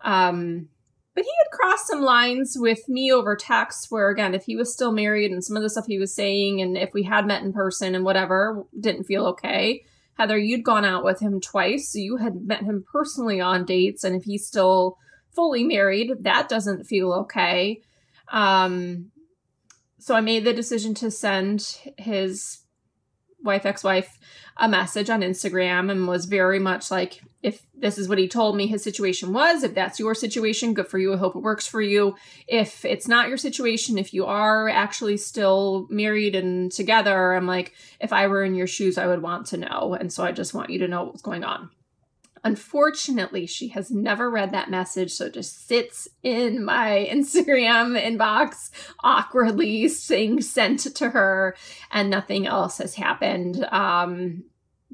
Um, 0.00 0.70
but 1.14 1.24
he 1.24 1.30
had 1.38 1.56
crossed 1.56 1.86
some 1.86 2.00
lines 2.00 2.56
with 2.58 2.88
me 2.88 3.12
over 3.12 3.36
text 3.36 3.90
where 3.90 4.08
again 4.10 4.34
if 4.34 4.44
he 4.44 4.56
was 4.56 4.72
still 4.72 4.92
married 4.92 5.30
and 5.30 5.44
some 5.44 5.56
of 5.56 5.62
the 5.62 5.70
stuff 5.70 5.86
he 5.86 5.98
was 5.98 6.14
saying 6.14 6.60
and 6.60 6.76
if 6.76 6.92
we 6.94 7.02
had 7.02 7.26
met 7.26 7.42
in 7.42 7.52
person 7.52 7.94
and 7.94 8.04
whatever 8.04 8.64
didn't 8.80 9.04
feel 9.04 9.26
okay 9.26 9.84
heather 10.14 10.38
you'd 10.38 10.64
gone 10.64 10.84
out 10.84 11.04
with 11.04 11.20
him 11.20 11.40
twice 11.40 11.92
so 11.92 11.98
you 11.98 12.16
had 12.16 12.46
met 12.46 12.62
him 12.62 12.84
personally 12.90 13.40
on 13.40 13.64
dates 13.64 14.04
and 14.04 14.16
if 14.16 14.24
he's 14.24 14.46
still 14.46 14.98
fully 15.30 15.64
married 15.64 16.10
that 16.20 16.48
doesn't 16.48 16.84
feel 16.84 17.12
okay 17.12 17.80
um 18.28 19.11
so 20.02 20.14
i 20.14 20.20
made 20.20 20.44
the 20.44 20.52
decision 20.52 20.94
to 20.94 21.10
send 21.10 21.78
his 21.96 22.60
wife 23.42 23.66
ex-wife 23.66 24.18
a 24.56 24.68
message 24.68 25.08
on 25.08 25.20
instagram 25.20 25.90
and 25.90 26.06
was 26.06 26.26
very 26.26 26.58
much 26.58 26.90
like 26.90 27.22
if 27.42 27.66
this 27.74 27.98
is 27.98 28.08
what 28.08 28.18
he 28.18 28.28
told 28.28 28.56
me 28.56 28.66
his 28.66 28.82
situation 28.82 29.32
was 29.32 29.62
if 29.62 29.74
that's 29.74 29.98
your 29.98 30.14
situation 30.14 30.74
good 30.74 30.86
for 30.86 30.98
you. 30.98 31.12
I 31.12 31.16
hope 31.16 31.34
it 31.34 31.42
works 31.42 31.66
for 31.66 31.82
you. 31.82 32.14
If 32.46 32.84
it's 32.84 33.08
not 33.08 33.28
your 33.28 33.36
situation 33.36 33.98
if 33.98 34.14
you 34.14 34.26
are 34.26 34.68
actually 34.68 35.16
still 35.16 35.86
married 35.90 36.34
and 36.36 36.70
together 36.70 37.34
i'm 37.34 37.46
like 37.46 37.74
if 38.00 38.12
i 38.12 38.26
were 38.28 38.44
in 38.44 38.54
your 38.54 38.68
shoes 38.68 38.98
i 38.98 39.06
would 39.06 39.22
want 39.22 39.46
to 39.46 39.56
know. 39.56 39.96
And 39.98 40.12
so 40.12 40.24
i 40.24 40.32
just 40.32 40.54
want 40.54 40.70
you 40.70 40.78
to 40.80 40.88
know 40.88 41.04
what's 41.04 41.22
going 41.22 41.44
on 41.44 41.70
unfortunately 42.44 43.46
she 43.46 43.68
has 43.68 43.90
never 43.90 44.30
read 44.30 44.52
that 44.52 44.70
message 44.70 45.12
so 45.12 45.26
it 45.26 45.34
just 45.34 45.66
sits 45.66 46.08
in 46.22 46.64
my 46.64 47.08
instagram 47.12 48.00
inbox 48.00 48.70
awkwardly 49.02 49.88
saying 49.88 50.40
sent 50.40 50.80
to 50.80 51.10
her 51.10 51.56
and 51.90 52.10
nothing 52.10 52.46
else 52.46 52.78
has 52.78 52.94
happened 52.94 53.64
um 53.66 54.44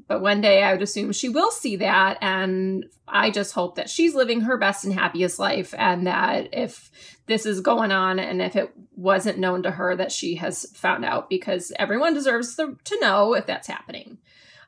but 0.09 0.21
one 0.21 0.41
day 0.41 0.63
I 0.63 0.73
would 0.73 0.81
assume 0.81 1.11
she 1.11 1.29
will 1.29 1.51
see 1.51 1.75
that. 1.77 2.17
And 2.19 2.87
I 3.07 3.29
just 3.29 3.53
hope 3.53 3.75
that 3.75 3.91
she's 3.91 4.15
living 4.15 4.41
her 4.41 4.57
best 4.57 4.83
and 4.83 4.91
happiest 4.91 5.37
life. 5.37 5.75
And 5.77 6.07
that 6.07 6.49
if 6.51 6.89
this 7.27 7.45
is 7.45 7.61
going 7.61 7.91
on 7.91 8.17
and 8.17 8.41
if 8.41 8.55
it 8.55 8.73
wasn't 8.95 9.37
known 9.37 9.61
to 9.63 9.71
her, 9.71 9.95
that 9.95 10.11
she 10.11 10.35
has 10.35 10.65
found 10.73 11.05
out 11.05 11.29
because 11.29 11.71
everyone 11.77 12.15
deserves 12.15 12.55
the, 12.55 12.75
to 12.85 12.99
know 12.99 13.35
if 13.35 13.45
that's 13.45 13.67
happening. 13.67 14.17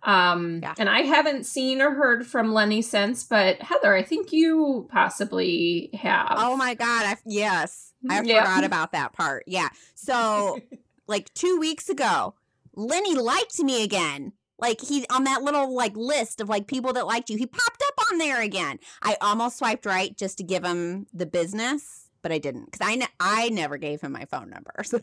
Um, 0.04 0.60
Yeah. 0.64 0.74
And 0.78 0.90
I 0.90 1.02
haven't 1.02 1.46
seen 1.46 1.82
or 1.82 1.92
heard 1.94 2.26
from 2.26 2.54
Lenny 2.54 2.82
since, 2.82 3.24
but 3.24 3.62
Heather, 3.62 3.94
I 3.96 4.04
think 4.04 4.32
you 4.32 4.88
possibly 4.92 5.90
have. 5.94 6.34
Oh 6.38 6.58
my 6.58 6.74
God. 6.74 7.06
I, 7.06 7.18
yes. 7.26 7.94
I 8.10 8.22
Yeah. 8.22 8.44
forgot 8.44 8.64
about 8.64 8.92
that 8.94 9.14
part. 9.14 9.44
Yeah. 9.48 9.70
So, 9.96 10.60
like 11.08 11.34
two 11.34 11.60
weeks 11.60 11.90
ago, 11.90 12.36
Lenny 12.76 13.16
liked 13.16 13.60
me 13.60 13.84
again. 13.84 14.34
Like 14.58 14.82
he 14.82 15.06
on 15.10 15.24
that 15.24 15.42
little 15.42 15.76
like 15.76 15.96
list 15.98 16.40
of 16.40 16.48
like 16.50 16.68
people 16.68 16.94
that 16.94 17.08
liked 17.08 17.30
you, 17.32 17.38
he 17.38 17.48
popped 17.48 17.84
up 17.88 18.06
on 18.12 18.18
there 18.20 18.42
again. 18.42 18.78
I 19.02 19.18
almost 19.20 19.58
swiped 19.58 19.86
right 19.88 20.16
just 20.16 20.38
to 20.38 20.44
give 20.44 20.64
him 20.64 21.08
the 21.14 21.26
business, 21.26 22.10
but 22.22 22.32
I 22.32 22.38
didn't 22.38 22.66
because 22.72 22.86
I 22.86 22.96
ne- 22.96 23.08
I 23.20 23.50
never 23.50 23.78
gave 23.78 24.02
him 24.02 24.12
my 24.12 24.26
phone 24.26 24.50
number. 24.50 24.84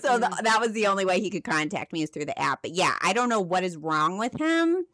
So, 0.00 0.18
the, 0.18 0.40
that 0.44 0.60
was 0.60 0.70
the 0.70 0.86
only 0.86 1.04
way 1.04 1.18
he 1.18 1.30
could 1.30 1.42
contact 1.42 1.92
me 1.92 2.02
is 2.02 2.10
through 2.10 2.26
the 2.26 2.38
app. 2.38 2.62
But 2.62 2.72
yeah, 2.76 2.94
I 3.02 3.12
don't 3.12 3.28
know 3.28 3.40
what 3.40 3.64
is 3.64 3.76
wrong 3.76 4.18
with 4.18 4.38
him 4.38 4.86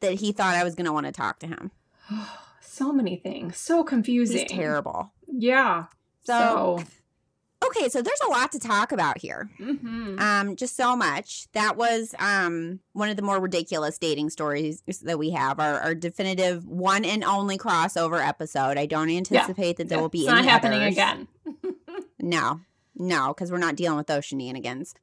that 0.00 0.12
he 0.14 0.30
thought 0.32 0.54
I 0.54 0.62
was 0.62 0.74
going 0.74 0.84
to 0.84 0.92
want 0.92 1.06
to 1.06 1.12
talk 1.12 1.38
to 1.38 1.46
him. 1.46 1.70
so 2.60 2.92
many 2.92 3.16
things. 3.16 3.56
So 3.56 3.82
confusing. 3.82 4.40
He's 4.40 4.50
terrible. 4.50 5.12
Yeah. 5.26 5.86
So, 6.24 6.80
So, 6.80 6.84
okay, 7.66 7.88
so 7.88 8.02
there's 8.02 8.20
a 8.26 8.30
lot 8.30 8.52
to 8.52 8.58
talk 8.58 8.92
about 8.92 9.18
here. 9.18 9.50
mhm. 9.60 10.18
Um, 10.20 10.56
just 10.56 10.76
so 10.76 10.94
much. 10.96 11.46
That 11.52 11.76
was 11.76 12.14
um 12.18 12.80
one 12.92 13.08
of 13.08 13.16
the 13.16 13.22
more 13.22 13.40
ridiculous 13.40 13.98
dating 13.98 14.30
stories 14.30 14.82
that 15.02 15.18
we 15.18 15.30
have. 15.30 15.58
Our, 15.60 15.80
our 15.80 15.94
definitive 15.94 16.66
one 16.66 17.04
and 17.04 17.24
only 17.24 17.58
crossover 17.58 18.24
episode. 18.26 18.78
I 18.78 18.86
don't 18.86 19.10
anticipate 19.10 19.76
that 19.78 19.88
there 19.88 20.00
will 20.00 20.08
be 20.08 20.20
it's 20.22 20.28
any 20.28 20.42
not 20.42 20.50
happening 20.50 20.80
others. 20.82 20.92
again. 20.94 21.28
No, 22.20 22.60
no, 22.96 23.28
because 23.34 23.52
we're 23.52 23.58
not 23.58 23.76
dealing 23.76 23.98
with 23.98 24.06
those 24.06 24.24
shenanigans. 24.24 24.94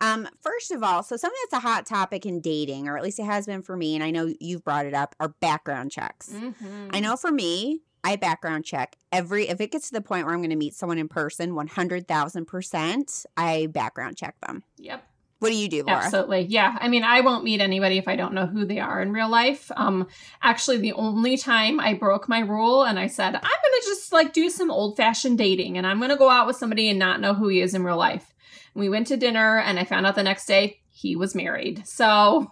Um, 0.00 0.26
first 0.40 0.70
of 0.70 0.82
all, 0.82 1.02
so 1.02 1.16
something 1.16 1.38
that's 1.50 1.62
a 1.62 1.68
hot 1.68 1.84
topic 1.84 2.24
in 2.24 2.40
dating, 2.40 2.88
or 2.88 2.96
at 2.96 3.02
least 3.04 3.18
it 3.18 3.24
has 3.26 3.44
been 3.46 3.60
for 3.62 3.76
me, 3.76 3.94
and 3.94 4.02
I 4.02 4.10
know 4.10 4.32
you've 4.40 4.64
brought 4.64 4.86
it 4.86 4.94
up, 4.94 5.14
are 5.20 5.28
background 5.40 5.90
checks. 5.92 6.30
Mhm. 6.30 6.88
I 6.90 7.00
know 7.00 7.16
for 7.16 7.30
me, 7.30 7.82
I 8.04 8.16
background 8.16 8.64
check 8.64 8.96
every 9.10 9.48
if 9.48 9.60
it 9.60 9.72
gets 9.72 9.88
to 9.88 9.94
the 9.94 10.02
point 10.02 10.26
where 10.26 10.34
I'm 10.34 10.40
going 10.40 10.50
to 10.50 10.56
meet 10.56 10.74
someone 10.74 10.98
in 10.98 11.08
person, 11.08 11.54
one 11.54 11.66
hundred 11.66 12.06
thousand 12.06 12.44
percent, 12.44 13.26
I 13.36 13.66
background 13.66 14.16
check 14.16 14.36
them. 14.46 14.62
Yep. 14.76 15.02
What 15.40 15.50
do 15.50 15.56
you 15.56 15.68
do, 15.68 15.82
Laura? 15.82 16.04
Absolutely. 16.04 16.42
Yeah. 16.42 16.78
I 16.80 16.88
mean, 16.88 17.02
I 17.04 17.20
won't 17.20 17.44
meet 17.44 17.60
anybody 17.60 17.98
if 17.98 18.08
I 18.08 18.16
don't 18.16 18.32
know 18.32 18.46
who 18.46 18.64
they 18.64 18.78
are 18.78 19.02
in 19.02 19.12
real 19.12 19.28
life. 19.28 19.70
Um, 19.76 20.06
actually, 20.40 20.78
the 20.78 20.94
only 20.94 21.36
time 21.36 21.80
I 21.80 21.92
broke 21.92 22.30
my 22.30 22.38
rule 22.38 22.84
and 22.84 22.98
I 22.98 23.08
said, 23.08 23.34
I'm 23.34 23.40
going 23.40 23.42
to 23.42 23.86
just 23.86 24.10
like 24.10 24.32
do 24.32 24.48
some 24.48 24.70
old 24.70 24.96
fashioned 24.96 25.36
dating 25.36 25.76
and 25.76 25.86
I'm 25.86 25.98
going 25.98 26.10
to 26.10 26.16
go 26.16 26.30
out 26.30 26.46
with 26.46 26.56
somebody 26.56 26.88
and 26.88 26.98
not 26.98 27.20
know 27.20 27.34
who 27.34 27.48
he 27.48 27.60
is 27.60 27.74
in 27.74 27.84
real 27.84 27.98
life. 27.98 28.32
And 28.74 28.80
we 28.80 28.88
went 28.88 29.08
to 29.08 29.18
dinner 29.18 29.58
and 29.58 29.78
I 29.78 29.84
found 29.84 30.06
out 30.06 30.14
the 30.14 30.22
next 30.22 30.46
day 30.46 30.80
he 30.88 31.14
was 31.14 31.34
married. 31.34 31.86
So 31.86 32.50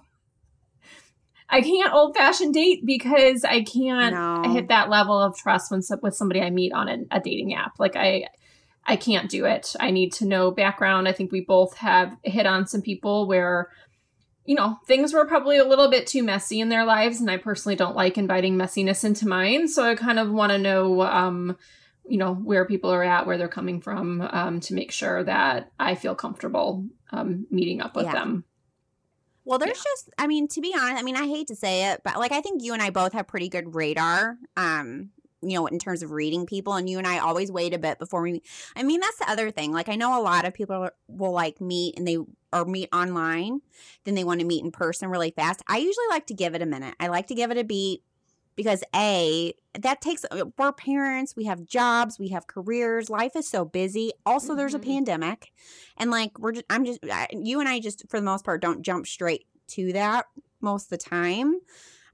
I 1.53 1.61
can't 1.61 1.93
old 1.93 2.17
fashioned 2.17 2.55
date 2.55 2.85
because 2.85 3.45
I 3.45 3.63
can't 3.63 4.15
No. 4.15 4.53
hit 4.53 4.69
that 4.69 4.89
level 4.89 5.19
of 5.19 5.37
trust 5.37 5.71
when 5.71 5.83
with 6.03 6.17
somebody 6.17 6.41
I 6.41 6.51
meet 6.51 6.73
on 6.73 6.89
a, 6.89 6.99
a 7.11 7.21
dating 7.21 7.55
app. 7.55 7.73
Like 7.79 7.95
I, 7.95 8.29
I 8.87 8.97
can't 8.97 9.31
do 9.31 9.45
it. 9.45 9.77
I 9.79 9.91
need 9.91 10.13
to 10.15 10.25
know 10.25 10.51
background. 10.51 11.07
I 11.07 11.13
think 11.13 11.31
we 11.31 11.43
both 11.43 11.77
have 11.77 12.17
hit 12.25 12.47
on 12.47 12.67
some 12.67 12.81
people 12.81 13.29
where, 13.29 13.69
you 14.47 14.55
know, 14.55 14.79
things 14.87 15.13
were 15.13 15.27
probably 15.27 15.59
a 15.59 15.65
little 15.65 15.91
bit 15.91 16.07
too 16.07 16.23
messy 16.23 16.59
in 16.59 16.69
their 16.69 16.85
lives, 16.85 17.21
and 17.21 17.31
I 17.31 17.37
personally 17.37 17.77
don't 17.77 17.95
like 17.95 18.19
inviting 18.19 18.57
messiness 18.57 19.05
into 19.05 19.29
mine. 19.29 19.69
So 19.69 19.85
I 19.85 19.95
kind 19.95 20.19
of 20.19 20.33
want 20.33 20.51
to 20.51 20.59
know, 20.59 21.03
um, 21.03 21.57
you 22.09 22.19
know, 22.19 22.35
where 22.35 22.65
people 22.65 22.91
are 22.91 23.05
at, 23.05 23.27
where 23.27 23.39
they're 23.39 23.47
coming 23.47 23.81
from, 23.81 24.21
um, 24.23 24.59
to 24.61 24.75
make 24.75 24.91
sure 24.91 25.23
that 25.23 25.71
I 25.79 25.95
feel 25.95 26.17
comfortable 26.17 26.87
um, 27.13 27.47
meeting 27.51 27.81
up 27.81 27.95
with 27.95 28.07
Yeah. 28.07 28.15
them. 28.15 28.45
Well, 29.45 29.59
there's 29.59 29.83
just, 29.83 30.11
I 30.19 30.27
mean, 30.27 30.47
to 30.49 30.61
be 30.61 30.75
honest, 30.77 31.01
I 31.01 31.03
mean, 31.03 31.17
I 31.17 31.27
hate 31.27 31.49
to 31.49 31.57
say 31.57 31.91
it, 31.91 32.03
but 32.05 32.19
like, 32.19 32.33
I 32.33 32.41
think 32.41 32.63
you 32.63 32.73
and 32.73 32.83
I 32.83 32.91
both 32.91 33.13
have 33.13 33.27
pretty 33.27 33.49
good 33.49 33.75
radar, 33.75 34.39
um, 34.57 35.11
you 35.43 35.55
know, 35.55 35.67
in 35.67 35.81
terms 35.81 36.05
of 36.05 36.13
reading 36.13 36.47
people. 36.47 36.75
And 36.75 36.89
you 36.89 36.99
and 36.99 37.07
I 37.07 37.19
always 37.19 37.51
wait 37.51 37.75
a 37.75 37.79
bit 37.79 37.99
before 37.99 38.23
we, 38.23 38.43
I 38.77 38.85
mean, 38.85 39.01
that's 39.01 39.19
the 39.19 39.29
other 39.29 39.51
thing. 39.51 39.73
Like, 39.73 39.89
I 39.89 39.97
know 39.97 40.21
a 40.21 40.23
lot 40.23 40.45
of 40.45 40.55
people 40.55 40.89
will 41.09 41.33
like 41.33 41.61
meet 41.61 41.99
and 41.99 42.07
they, 42.07 42.19
or 42.53 42.65
meet 42.65 42.89
online, 42.93 43.63
then 44.05 44.15
they 44.15 44.25
want 44.25 44.41
to 44.41 44.47
meet 44.47 44.63
in 44.63 44.71
person 44.71 45.09
really 45.09 45.33
fast. 45.33 45.63
I 45.67 45.79
usually 45.79 46.07
like 46.11 46.27
to 46.27 46.35
give 46.35 46.55
it 46.55 46.63
a 46.63 46.67
minute. 46.67 46.95
I 47.01 47.09
like 47.09 47.27
to 47.29 47.35
give 47.35 47.51
it 47.51 47.59
a 47.59 47.65
beat 47.65 48.03
because 48.57 48.85
A, 48.95 49.55
that 49.79 50.01
takes, 50.01 50.25
uh, 50.31 50.45
we're 50.59 50.73
parents, 50.73 51.35
we 51.37 51.45
have 51.45 51.67
jobs, 51.67 52.19
we 52.19 52.29
have 52.29 52.47
careers, 52.47 53.09
life 53.11 53.35
is 53.37 53.49
so 53.49 53.65
busy. 53.65 54.11
Also, 54.27 54.55
there's 54.55 54.75
a 54.75 54.79
Mhm. 54.79 54.85
pandemic. 54.85 55.53
And 55.97 56.11
like, 56.11 56.39
we're 56.39 56.53
just, 56.53 56.67
I'm 56.71 56.85
just, 56.85 57.01
I, 57.11 57.29
you 57.33 57.61
and 57.61 57.69
I 57.69 57.81
just, 57.81 58.05
for 58.09 58.19
the 58.21 58.25
most 58.27 58.45
part, 58.45 58.61
don't 58.63 58.83
jump 58.83 59.07
straight 59.07 59.47
to 59.69 59.93
that 59.95 60.27
most 60.61 60.85
of 60.85 60.91
the 60.91 60.99
time. 60.99 61.57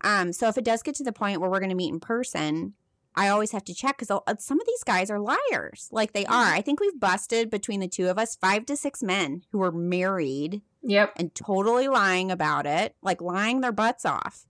Um, 0.02 0.32
so 0.32 0.48
if 0.48 0.56
it 0.56 0.64
does 0.64 0.82
get 0.82 0.94
to 0.96 1.04
the 1.04 1.12
point 1.12 1.40
where 1.40 1.50
we're 1.50 1.58
going 1.58 1.70
to 1.70 1.74
meet 1.74 1.92
in 1.92 1.98
person, 2.00 2.74
I 3.16 3.28
always 3.28 3.50
have 3.50 3.64
to 3.64 3.74
check 3.74 3.98
because 3.98 4.16
some 4.44 4.60
of 4.60 4.66
these 4.66 4.84
guys 4.84 5.10
are 5.10 5.18
liars. 5.18 5.88
Like 5.90 6.12
they 6.12 6.24
are. 6.26 6.52
I 6.52 6.60
think 6.60 6.78
we've 6.78 7.00
busted 7.00 7.50
between 7.50 7.80
the 7.80 7.88
two 7.88 8.06
of 8.08 8.16
us 8.16 8.36
five 8.36 8.64
to 8.66 8.76
six 8.76 9.02
men 9.02 9.42
who 9.50 9.60
are 9.60 9.72
married 9.72 10.62
Yep. 10.84 11.14
and 11.16 11.34
totally 11.34 11.88
lying 11.88 12.30
about 12.30 12.64
it, 12.64 12.94
like 13.02 13.20
lying 13.20 13.60
their 13.60 13.72
butts 13.72 14.04
off. 14.04 14.46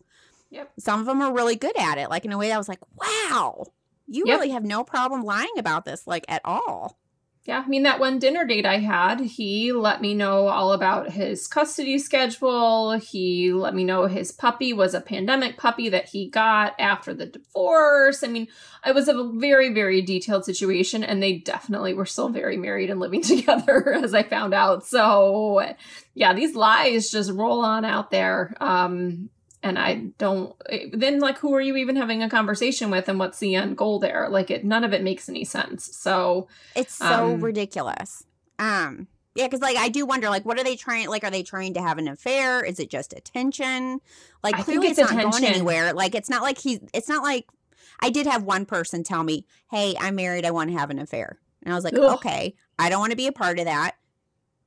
Yep. 0.50 0.72
Some 0.78 1.00
of 1.00 1.06
them 1.06 1.20
are 1.20 1.32
really 1.32 1.56
good 1.56 1.76
at 1.78 1.98
it, 1.98 2.10
like 2.10 2.24
in 2.24 2.32
a 2.32 2.38
way 2.38 2.48
that 2.48 2.58
was 2.58 2.68
like, 2.68 2.80
wow, 2.96 3.66
you 4.06 4.24
Yep. 4.26 4.34
really 4.40 4.50
have 4.50 4.64
no 4.64 4.84
problem 4.84 5.22
lying 5.22 5.58
about 5.58 5.84
this, 5.84 6.06
like 6.06 6.24
at 6.28 6.40
all. 6.44 6.98
Yeah, 7.44 7.62
I 7.64 7.68
mean, 7.68 7.84
that 7.84 7.98
one 7.98 8.18
dinner 8.18 8.44
date 8.44 8.66
I 8.66 8.76
had, 8.76 9.20
he 9.20 9.72
let 9.72 10.02
me 10.02 10.12
know 10.12 10.48
all 10.48 10.72
about 10.72 11.12
his 11.12 11.46
custody 11.48 11.98
schedule. 11.98 12.98
He 12.98 13.54
let 13.54 13.74
me 13.74 13.84
know 13.84 14.04
his 14.04 14.32
puppy 14.32 14.74
was 14.74 14.92
a 14.92 15.00
pandemic 15.00 15.56
puppy 15.56 15.88
that 15.88 16.10
he 16.10 16.28
got 16.28 16.74
after 16.78 17.14
the 17.14 17.24
divorce. 17.24 18.22
I 18.22 18.26
mean, 18.26 18.48
it 18.84 18.94
was 18.94 19.08
a 19.08 19.30
very, 19.36 19.72
very 19.72 20.02
detailed 20.02 20.44
situation, 20.44 21.02
and 21.02 21.22
they 21.22 21.38
definitely 21.38 21.94
were 21.94 22.04
still 22.04 22.28
very 22.28 22.58
married 22.58 22.90
and 22.90 23.00
living 23.00 23.22
together, 23.22 23.94
as 23.94 24.12
I 24.12 24.24
found 24.24 24.52
out. 24.52 24.84
So, 24.84 25.74
yeah, 26.12 26.34
these 26.34 26.54
lies 26.54 27.10
just 27.10 27.30
roll 27.30 27.64
on 27.64 27.86
out 27.86 28.10
there. 28.10 28.54
Um, 28.60 29.30
and 29.62 29.78
I 29.78 29.94
don't, 30.18 30.54
then, 30.92 31.18
like, 31.20 31.38
who 31.38 31.54
are 31.54 31.60
you 31.60 31.76
even 31.76 31.96
having 31.96 32.22
a 32.22 32.30
conversation 32.30 32.90
with, 32.90 33.08
and 33.08 33.18
what's 33.18 33.38
the 33.38 33.54
end 33.54 33.76
goal 33.76 33.98
there? 33.98 34.28
Like, 34.30 34.50
it, 34.50 34.64
none 34.64 34.84
of 34.84 34.92
it 34.92 35.02
makes 35.02 35.28
any 35.28 35.44
sense. 35.44 35.96
So, 35.96 36.48
It's 36.76 36.94
so 36.94 37.34
Um, 37.34 37.40
ridiculous. 37.40 38.24
Um, 38.58 39.08
yeah, 39.34 39.46
because 39.46 39.60
like 39.60 39.76
I 39.76 39.88
do 39.88 40.04
wonder, 40.04 40.28
like, 40.30 40.44
what 40.44 40.58
are 40.58 40.64
they 40.64 40.74
trying? 40.74 41.08
Like, 41.08 41.22
are 41.22 41.30
they 41.30 41.44
trying 41.44 41.74
to 41.74 41.80
have 41.80 41.98
an 41.98 42.08
affair? 42.08 42.64
Is 42.64 42.80
it 42.80 42.90
just 42.90 43.12
attention? 43.12 44.00
Like, 44.42 44.56
I 44.56 44.62
clearly 44.62 44.88
it's 44.88 44.98
it's, 44.98 45.10
not 45.12 45.20
going 45.22 45.28
attention. 45.28 45.54
anywhere. 45.54 45.92
Like, 45.92 46.16
it's 46.16 46.28
not 46.28 46.42
like 46.42 46.58
he's. 46.58 46.80
It's 46.92 47.08
not 47.08 47.22
like 47.22 47.46
I 48.00 48.10
did 48.10 48.26
have 48.26 48.42
one 48.42 48.66
person 48.66 49.04
tell 49.04 49.22
me, 49.22 49.46
"Hey, 49.70 49.94
I'm 50.00 50.16
married. 50.16 50.44
I 50.44 50.50
want 50.50 50.70
to 50.70 50.76
have 50.76 50.90
an 50.90 50.98
affair," 50.98 51.38
and 51.62 51.72
I 51.72 51.76
was 51.76 51.84
like, 51.84 51.94
Ugh. 51.94 52.14
"Okay, 52.16 52.56
I 52.80 52.88
don't 52.88 52.98
want 52.98 53.10
to 53.12 53.16
be 53.16 53.28
a 53.28 53.32
part 53.32 53.60
of 53.60 53.66
that. 53.66 53.92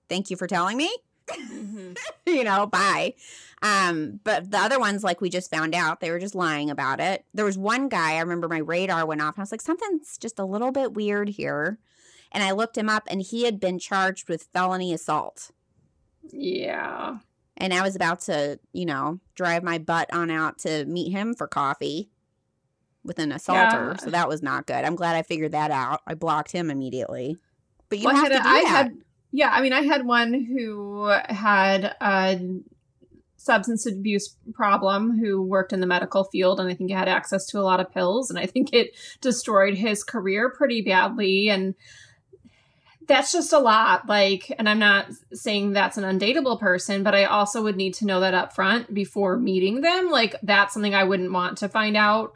Thank 0.08 0.30
you 0.30 0.38
for 0.38 0.48
telling 0.48 0.78
me." 0.78 0.90
Mhm. 1.34 1.98
you 2.26 2.44
know, 2.44 2.66
bye. 2.68 3.14
Um, 3.62 4.20
but 4.24 4.50
the 4.52 4.58
other 4.58 4.80
ones, 4.80 5.04
like 5.04 5.22
we 5.22 5.30
just 5.30 5.52
found 5.52 5.76
out, 5.76 6.00
they 6.00 6.10
were 6.12 6.20
just 6.20 6.36
lying 6.36 6.70
about 6.70 7.00
it. 7.00 7.26
There 7.34 7.46
was 7.46 7.58
one 7.58 7.90
guy, 7.90 8.14
I 8.16 8.20
remember 8.20 8.48
my 8.48 8.58
radar 8.60 9.06
went 9.06 9.22
off, 9.22 9.36
and 9.36 9.42
I 9.42 9.44
was 9.44 9.52
like, 9.52 9.62
something's 9.62 10.18
just 10.18 10.40
a 10.40 10.46
little 10.46 10.72
bit 10.72 10.94
weird 10.94 11.30
here. 11.30 11.78
And 12.32 12.44
I 12.44 12.52
looked 12.52 12.78
him 12.78 12.90
up, 12.90 13.04
and 13.10 13.22
he 13.22 13.44
had 13.44 13.60
been 13.60 13.78
charged 13.78 14.30
with 14.30 14.48
felony 14.54 14.94
assault. 14.94 15.52
Yeah. 16.32 17.18
And 17.58 17.74
I 17.74 17.82
was 17.84 17.96
about 17.96 18.22
to, 18.22 18.60
you 18.74 18.86
know, 18.86 19.20
drive 19.36 19.64
my 19.64 19.78
butt 19.78 20.12
on 20.14 20.32
out 20.32 20.58
to 20.60 20.86
meet 20.86 21.12
him 21.12 21.36
for 21.36 21.48
coffee 21.48 22.10
with 23.04 23.20
an 23.20 23.32
assaulter. 23.32 23.92
Yeah. 23.92 23.98
So 23.98 24.10
that 24.12 24.28
was 24.28 24.42
not 24.42 24.66
good. 24.66 24.84
I'm 24.86 24.96
glad 24.96 25.16
I 25.16 25.22
figured 25.24 25.52
that 25.52 25.70
out. 25.72 26.02
I 26.08 26.14
blocked 26.16 26.52
him 26.52 26.72
immediately. 26.72 27.38
But 27.90 28.00
you 28.00 28.06
Well, 28.06 28.16
have 28.16 28.32
had 28.32 28.38
to 28.38 28.44
do 28.44 28.50
I 28.50 28.62
that. 28.64 28.68
had- 28.70 28.98
yeah, 29.32 29.50
I 29.52 29.62
mean, 29.62 29.74
I 29.74 29.82
had 29.82 30.06
one 30.06 30.34
who 30.34 31.06
had 31.28 31.96
a 32.02 32.40
substance 33.38 33.88
abuse 33.88 34.36
problem 34.54 35.18
who 35.18 35.42
worked 35.42 35.74
in 35.74 35.80
the 35.80 35.88
medical 35.88 36.26
field, 36.26 36.60
and 36.60 36.70
I 36.70 36.74
think 36.74 36.90
he 36.90 36.96
had 36.96 37.08
access 37.08 37.46
to 37.48 37.60
a 37.60 37.64
lot 37.64 37.80
of 37.80 37.92
pills, 37.92 38.30
and 38.30 38.38
I 38.38 38.46
think 38.46 38.74
it 38.74 38.96
destroyed 39.20 39.76
his 39.76 40.04
career 40.04 40.50
pretty 40.50 40.82
badly. 40.82 41.50
And 41.50 41.74
that's 43.08 43.32
just 43.32 43.52
a 43.52 43.60
lot. 43.60 44.08
Like, 44.08 44.54
and 44.60 44.70
I'm 44.70 44.80
not 44.80 45.08
saying 45.34 45.74
that's 45.74 45.98
an 45.98 46.04
undateable 46.04 46.60
person, 46.60 47.02
but 47.02 47.16
I 47.16 47.26
also 47.26 47.64
would 47.64 47.78
need 47.78 47.96
to 47.96 48.06
know 48.06 48.20
that 48.20 48.34
up 48.34 48.54
front 48.54 48.94
before 48.94 49.38
meeting 49.38 49.82
them. 49.82 50.10
Like, 50.10 50.36
that's 50.44 50.74
something 50.74 50.94
I 50.94 51.04
wouldn't 51.04 51.32
want 51.32 51.58
to 51.60 51.70
find 51.70 51.98
out 51.98 52.34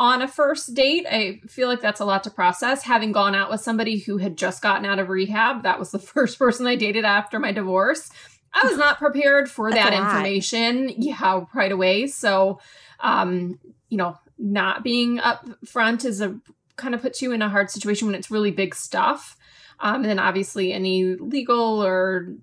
on 0.00 0.22
a 0.22 0.26
first 0.26 0.72
date. 0.74 1.06
I 1.08 1.42
feel 1.46 1.68
like 1.68 1.82
that's 1.82 2.00
a 2.00 2.06
lot 2.06 2.24
to 2.24 2.30
process. 2.30 2.82
Having 2.82 3.12
gone 3.12 3.34
out 3.34 3.50
with 3.50 3.60
somebody 3.60 3.98
who 3.98 4.16
had 4.16 4.34
just 4.34 4.62
gotten 4.62 4.86
out 4.86 4.98
of 4.98 5.10
rehab, 5.10 5.62
that 5.62 5.78
was 5.78 5.90
the 5.90 5.98
first 6.00 6.38
person 6.38 6.66
I 6.66 6.74
dated 6.74 7.04
after 7.04 7.38
my 7.38 7.52
divorce. 7.52 8.10
I 8.52 8.66
was 8.66 8.78
not 8.78 8.98
prepared 8.98 9.48
for 9.48 9.70
that 9.70 9.92
information, 9.92 10.88
yeah, 10.96 11.44
right 11.54 11.70
away. 11.70 12.08
So, 12.08 12.60
um, 12.98 13.60
you 13.90 13.98
know, 13.98 14.18
not 14.38 14.82
being 14.82 15.20
up 15.20 15.46
front 15.66 16.04
is 16.04 16.20
a 16.20 16.40
kind 16.76 16.94
of 16.94 17.02
puts 17.02 17.20
you 17.20 17.30
in 17.32 17.42
a 17.42 17.48
hard 17.48 17.70
situation 17.70 18.08
when 18.08 18.14
it's 18.16 18.30
really 18.30 18.50
big 18.50 18.74
stuff. 18.74 19.36
Um, 19.80 19.96
and 19.96 20.06
then 20.06 20.18
obviously 20.18 20.72
any 20.72 21.04
legal 21.04 21.84
or 21.84 22.34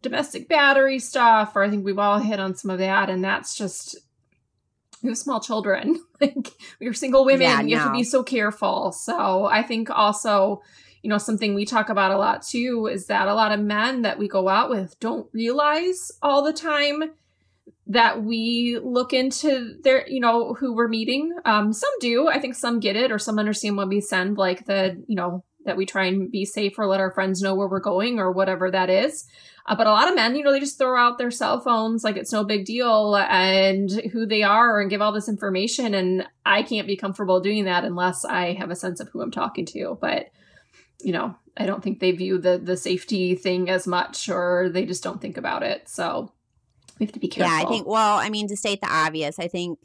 domestic 0.00 0.48
battery 0.48 0.98
stuff, 0.98 1.54
or 1.54 1.62
I 1.62 1.68
think 1.68 1.84
we've 1.84 1.98
all 1.98 2.18
hit 2.18 2.40
on 2.40 2.56
some 2.56 2.70
of 2.70 2.78
that, 2.78 3.10
and 3.10 3.22
that's 3.22 3.54
just 3.54 3.98
we 5.02 5.08
have 5.10 5.18
small 5.18 5.40
children. 5.40 6.00
like 6.20 6.48
we're 6.80 6.92
single 6.92 7.24
women. 7.24 7.42
Yeah, 7.42 7.60
you 7.62 7.76
have 7.76 7.88
to 7.88 7.92
be 7.92 8.04
so 8.04 8.22
careful. 8.22 8.92
So 8.92 9.46
I 9.46 9.62
think 9.62 9.90
also, 9.90 10.62
you 11.02 11.10
know, 11.10 11.18
something 11.18 11.54
we 11.54 11.64
talk 11.64 11.88
about 11.88 12.12
a 12.12 12.18
lot 12.18 12.42
too 12.42 12.88
is 12.90 13.06
that 13.06 13.28
a 13.28 13.34
lot 13.34 13.52
of 13.52 13.60
men 13.60 14.02
that 14.02 14.18
we 14.18 14.28
go 14.28 14.48
out 14.48 14.70
with 14.70 14.98
don't 15.00 15.28
realize 15.32 16.12
all 16.22 16.42
the 16.42 16.52
time 16.52 17.02
that 17.88 18.22
we 18.22 18.78
look 18.82 19.12
into 19.12 19.76
their, 19.82 20.08
you 20.08 20.20
know, 20.20 20.54
who 20.54 20.74
we're 20.74 20.88
meeting. 20.88 21.34
Um, 21.44 21.72
some 21.72 21.90
do. 22.00 22.28
I 22.28 22.38
think 22.38 22.54
some 22.54 22.80
get 22.80 22.96
it 22.96 23.10
or 23.10 23.18
some 23.18 23.38
understand 23.38 23.76
when 23.76 23.88
we 23.88 24.00
send 24.00 24.38
like 24.38 24.66
the, 24.66 25.02
you 25.08 25.16
know, 25.16 25.44
that 25.64 25.76
we 25.76 25.86
try 25.86 26.06
and 26.06 26.30
be 26.30 26.44
safe 26.44 26.78
or 26.78 26.86
let 26.86 27.00
our 27.00 27.10
friends 27.10 27.42
know 27.42 27.54
where 27.54 27.68
we're 27.68 27.80
going 27.80 28.18
or 28.18 28.32
whatever 28.32 28.70
that 28.70 28.90
is. 28.90 29.26
Uh, 29.66 29.76
but 29.76 29.86
a 29.86 29.90
lot 29.90 30.08
of 30.08 30.14
men, 30.16 30.34
you 30.34 30.42
know, 30.42 30.52
they 30.52 30.60
just 30.60 30.78
throw 30.78 30.98
out 30.98 31.18
their 31.18 31.30
cell 31.30 31.60
phones 31.60 32.02
like 32.02 32.16
it's 32.16 32.32
no 32.32 32.42
big 32.42 32.64
deal 32.64 33.16
and 33.16 33.90
who 34.12 34.26
they 34.26 34.42
are 34.42 34.80
and 34.80 34.90
give 34.90 35.00
all 35.00 35.12
this 35.12 35.28
information. 35.28 35.94
And 35.94 36.26
I 36.44 36.62
can't 36.62 36.86
be 36.86 36.96
comfortable 36.96 37.40
doing 37.40 37.64
that 37.66 37.84
unless 37.84 38.24
I 38.24 38.54
have 38.54 38.70
a 38.70 38.76
sense 38.76 38.98
of 38.98 39.08
who 39.08 39.22
I'm 39.22 39.30
talking 39.30 39.64
to. 39.66 39.96
But, 40.00 40.30
you 41.00 41.12
know, 41.12 41.36
I 41.56 41.66
don't 41.66 41.82
think 41.82 42.00
they 42.00 42.12
view 42.12 42.38
the 42.38 42.58
the 42.58 42.76
safety 42.76 43.34
thing 43.34 43.68
as 43.68 43.86
much 43.86 44.28
or 44.28 44.68
they 44.72 44.84
just 44.84 45.04
don't 45.04 45.20
think 45.20 45.36
about 45.36 45.62
it. 45.62 45.88
So 45.88 46.32
we 46.98 47.06
have 47.06 47.12
to 47.12 47.20
be 47.20 47.28
careful. 47.28 47.54
Yeah, 47.54 47.62
I 47.62 47.68
think, 47.68 47.86
well, 47.86 48.18
I 48.18 48.30
mean, 48.30 48.48
to 48.48 48.56
state 48.56 48.80
the 48.80 48.90
obvious, 48.90 49.38
I 49.38 49.48
think 49.48 49.78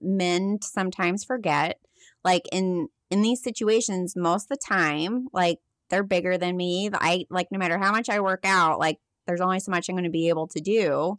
men 0.00 0.58
sometimes 0.62 1.24
forget, 1.24 1.78
like 2.24 2.42
in 2.50 2.88
in 3.10 3.22
these 3.22 3.42
situations, 3.42 4.16
most 4.16 4.44
of 4.44 4.58
the 4.58 4.64
time, 4.64 5.28
like 5.32 5.58
they're 5.90 6.02
bigger 6.02 6.38
than 6.38 6.56
me. 6.56 6.90
I 6.92 7.26
like 7.30 7.48
no 7.52 7.58
matter 7.58 7.78
how 7.78 7.92
much 7.92 8.08
I 8.08 8.20
work 8.20 8.44
out, 8.44 8.78
like 8.78 8.98
there's 9.32 9.40
only 9.40 9.60
so 9.60 9.70
much 9.70 9.88
I'm 9.88 9.94
going 9.94 10.04
to 10.04 10.10
be 10.10 10.28
able 10.28 10.46
to 10.48 10.60
do. 10.60 11.18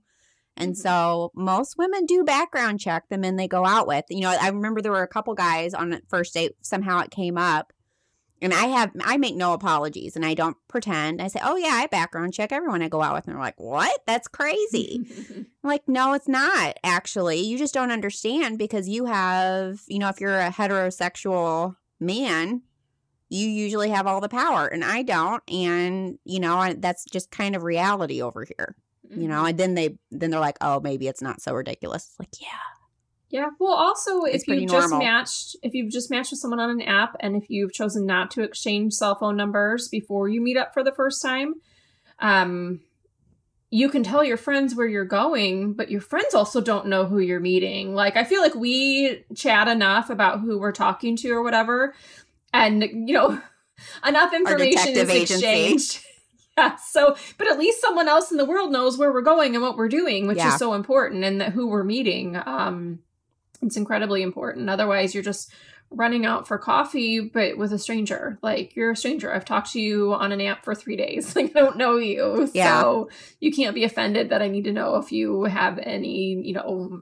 And 0.56 0.74
Mhm. 0.74 0.78
so 0.78 1.32
most 1.34 1.78
women 1.80 2.06
do 2.06 2.24
background 2.24 2.80
check 2.80 3.06
the 3.10 3.18
men 3.18 3.38
they 3.38 3.48
go 3.48 3.66
out 3.66 3.88
with. 3.88 4.06
You 4.10 4.22
know, 4.22 4.30
I 4.40 4.50
remember 4.50 4.82
there 4.82 4.92
were 4.92 5.02
a 5.02 5.08
couple 5.08 5.34
guys 5.34 5.74
on 5.74 5.90
the 5.90 6.02
first 6.10 6.34
date, 6.36 6.52
somehow 6.62 7.00
it 7.00 7.10
came 7.10 7.38
up. 7.40 7.74
And 8.40 8.54
I 8.54 8.66
have, 8.66 8.92
I 9.04 9.16
make 9.18 9.36
no 9.36 9.54
apologies 9.54 10.16
and 10.18 10.26
I 10.26 10.34
don't 10.34 10.58
pretend. 10.68 11.22
I 11.22 11.28
say, 11.28 11.40
oh, 11.42 11.56
yeah, 11.56 11.70
I 11.72 11.88
background 11.88 12.34
check 12.34 12.52
everyone 12.52 12.82
I 12.82 12.90
go 12.90 13.02
out 13.02 13.14
with. 13.16 13.26
And 13.26 13.34
they're 13.34 13.42
like, 13.42 13.60
what? 13.60 14.02
That's 14.06 14.28
crazy. 14.28 15.48
Like, 15.66 15.88
no, 15.88 16.12
it's 16.12 16.28
not 16.28 16.76
actually. 16.84 17.38
You 17.40 17.58
just 17.58 17.74
don't 17.74 17.90
understand 17.90 18.58
because 18.58 18.90
you 18.90 19.06
have, 19.06 19.80
you 19.88 19.98
know, 19.98 20.10
if 20.10 20.20
you're 20.20 20.38
a 20.42 20.50
heterosexual 20.52 21.78
man, 22.02 22.64
you 23.34 23.50
usually 23.50 23.90
have 23.90 24.06
all 24.06 24.22
the 24.22 24.30
power 24.30 24.68
and 24.68 24.84
I 24.84 25.02
don't. 25.02 25.42
And, 25.52 26.20
you 26.24 26.40
know, 26.40 26.58
I, 26.58 26.74
that's 26.74 27.04
just 27.06 27.32
kind 27.32 27.56
of 27.56 27.64
reality 27.64 28.22
over 28.22 28.46
here, 28.46 28.76
you 29.10 29.28
know. 29.28 29.46
And 29.46 29.58
then 29.58 29.74
they, 29.74 29.98
then 30.12 30.30
they're 30.30 30.40
like, 30.40 30.58
oh, 30.62 30.80
maybe 30.80 31.08
it's 31.08 31.22
not 31.22 31.42
so 31.42 31.54
ridiculous. 31.54 32.10
It's 32.10 32.20
like, 32.20 32.42
yeah. 32.42 32.48
Yeah. 33.30 33.48
Well, 33.60 33.74
also, 33.74 34.26
It's 34.26 34.44
if 34.48 34.48
you've 34.48 34.70
just 34.70 34.94
matched, 34.94 35.56
if 35.64 35.74
you've 35.74 35.92
just 35.92 36.12
matched 36.12 36.30
with 36.30 36.40
someone 36.40 36.60
on 36.60 36.70
an 36.70 36.84
app, 36.84 37.16
and 37.20 37.36
if 37.36 37.50
you've 37.50 37.74
chosen 37.74 38.06
not 38.06 38.30
to 38.32 38.44
exchange 38.44 38.94
cell 38.94 39.16
phone 39.16 39.36
numbers 39.36 39.88
before 39.88 40.30
you 40.30 40.40
meet 40.40 40.56
up 40.56 40.72
for 40.72 40.84
the 40.84 40.92
first 40.92 41.20
time, 41.20 41.56
um, 42.20 42.82
you 43.72 43.90
can 43.90 44.04
tell 44.04 44.24
your 44.24 44.38
friends 44.38 44.76
where 44.76 44.86
you're 44.86 45.04
going, 45.04 45.74
but 45.74 45.90
your 45.90 46.00
friends 46.00 46.36
also 46.36 46.62
don't 46.62 46.86
know 46.86 47.08
who 47.08 47.18
you're 47.18 47.40
meeting. 47.40 47.96
Like, 47.96 48.16
I 48.16 48.24
feel 48.24 48.40
like 48.40 48.54
we 48.54 49.26
chat 49.36 49.68
enough 49.68 50.12
about 50.12 50.42
who 50.42 50.60
we're 50.60 50.72
talking 50.72 51.16
to 51.18 51.32
or 51.32 51.42
whatever, 51.42 51.96
and 52.54 52.84
you 52.84 53.14
know, 53.14 53.42
enough 54.08 54.34
information 54.34 54.94
is 54.96 55.10
exchanged. 55.10 56.00
Yeah, 56.56 56.76
so 56.76 57.18
but 57.40 57.52
at 57.52 57.58
least 57.58 57.82
someone 57.82 58.08
else 58.08 58.30
in 58.30 58.38
the 58.38 58.46
world 58.46 58.72
knows 58.72 58.96
where 58.96 59.12
we're 59.12 59.24
going 59.24 59.56
and 59.56 59.64
what 59.64 59.76
we're 59.76 59.90
doing, 59.90 60.28
which 60.28 60.38
Yeah. 60.38 60.50
is 60.54 60.60
so 60.60 60.76
important, 60.76 61.24
and 61.24 61.42
that 61.42 61.52
who 61.52 61.66
we're 61.66 61.84
meeting. 61.84 62.38
Um, 62.46 63.00
it's 63.64 63.76
incredibly 63.76 64.22
important. 64.22 64.70
Otherwise, 64.70 65.16
you're 65.16 65.24
just 65.24 65.52
running 65.90 66.28
out 66.28 66.48
for 66.48 66.60
coffee, 66.60 67.20
but 67.22 67.58
with 67.58 67.74
a 67.74 67.80
stranger. 67.80 68.38
Like 68.44 68.76
you're 68.76 68.92
a 68.92 68.96
stranger. 68.96 69.34
I've 69.34 69.46
talked 69.46 69.72
to 69.72 69.82
you 69.82 70.14
on 70.14 70.32
an 70.32 70.42
app 70.42 70.64
for 70.64 70.76
three 70.76 70.96
days. 70.96 71.36
Like 71.36 71.56
I 71.56 71.60
don't 71.60 71.78
know 71.78 71.98
you, 71.98 72.48
Yeah. 72.54 72.82
so 72.84 73.10
you 73.40 73.52
can't 73.52 73.74
be 73.74 73.84
offended 73.84 74.30
that 74.30 74.44
I 74.44 74.48
need 74.48 74.66
to 74.66 74.72
know 74.74 74.98
if 74.98 75.12
you 75.12 75.46
have 75.46 75.80
any, 75.80 76.40
you 76.46 76.54
know, 76.54 77.02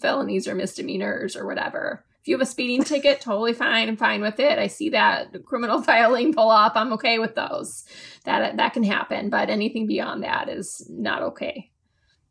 felonies 0.00 0.46
or 0.46 0.54
misdemeanors 0.54 1.34
or 1.34 1.46
whatever. 1.46 2.04
If 2.22 2.28
you 2.28 2.34
have 2.36 2.42
a 2.42 2.46
speeding 2.46 2.84
ticket, 2.84 3.20
totally 3.20 3.52
fine. 3.52 3.88
I'm 3.88 3.96
fine 3.96 4.22
with 4.22 4.38
it. 4.38 4.56
I 4.56 4.68
see 4.68 4.90
that 4.90 5.44
criminal 5.44 5.82
filing 5.82 6.32
pull 6.32 6.50
up. 6.50 6.72
I'm 6.76 6.92
okay 6.92 7.18
with 7.18 7.34
those. 7.34 7.84
That 8.24 8.56
that 8.58 8.74
can 8.74 8.84
happen, 8.84 9.28
but 9.28 9.50
anything 9.50 9.88
beyond 9.88 10.22
that 10.22 10.48
is 10.48 10.86
not 10.88 11.22
okay. 11.22 11.72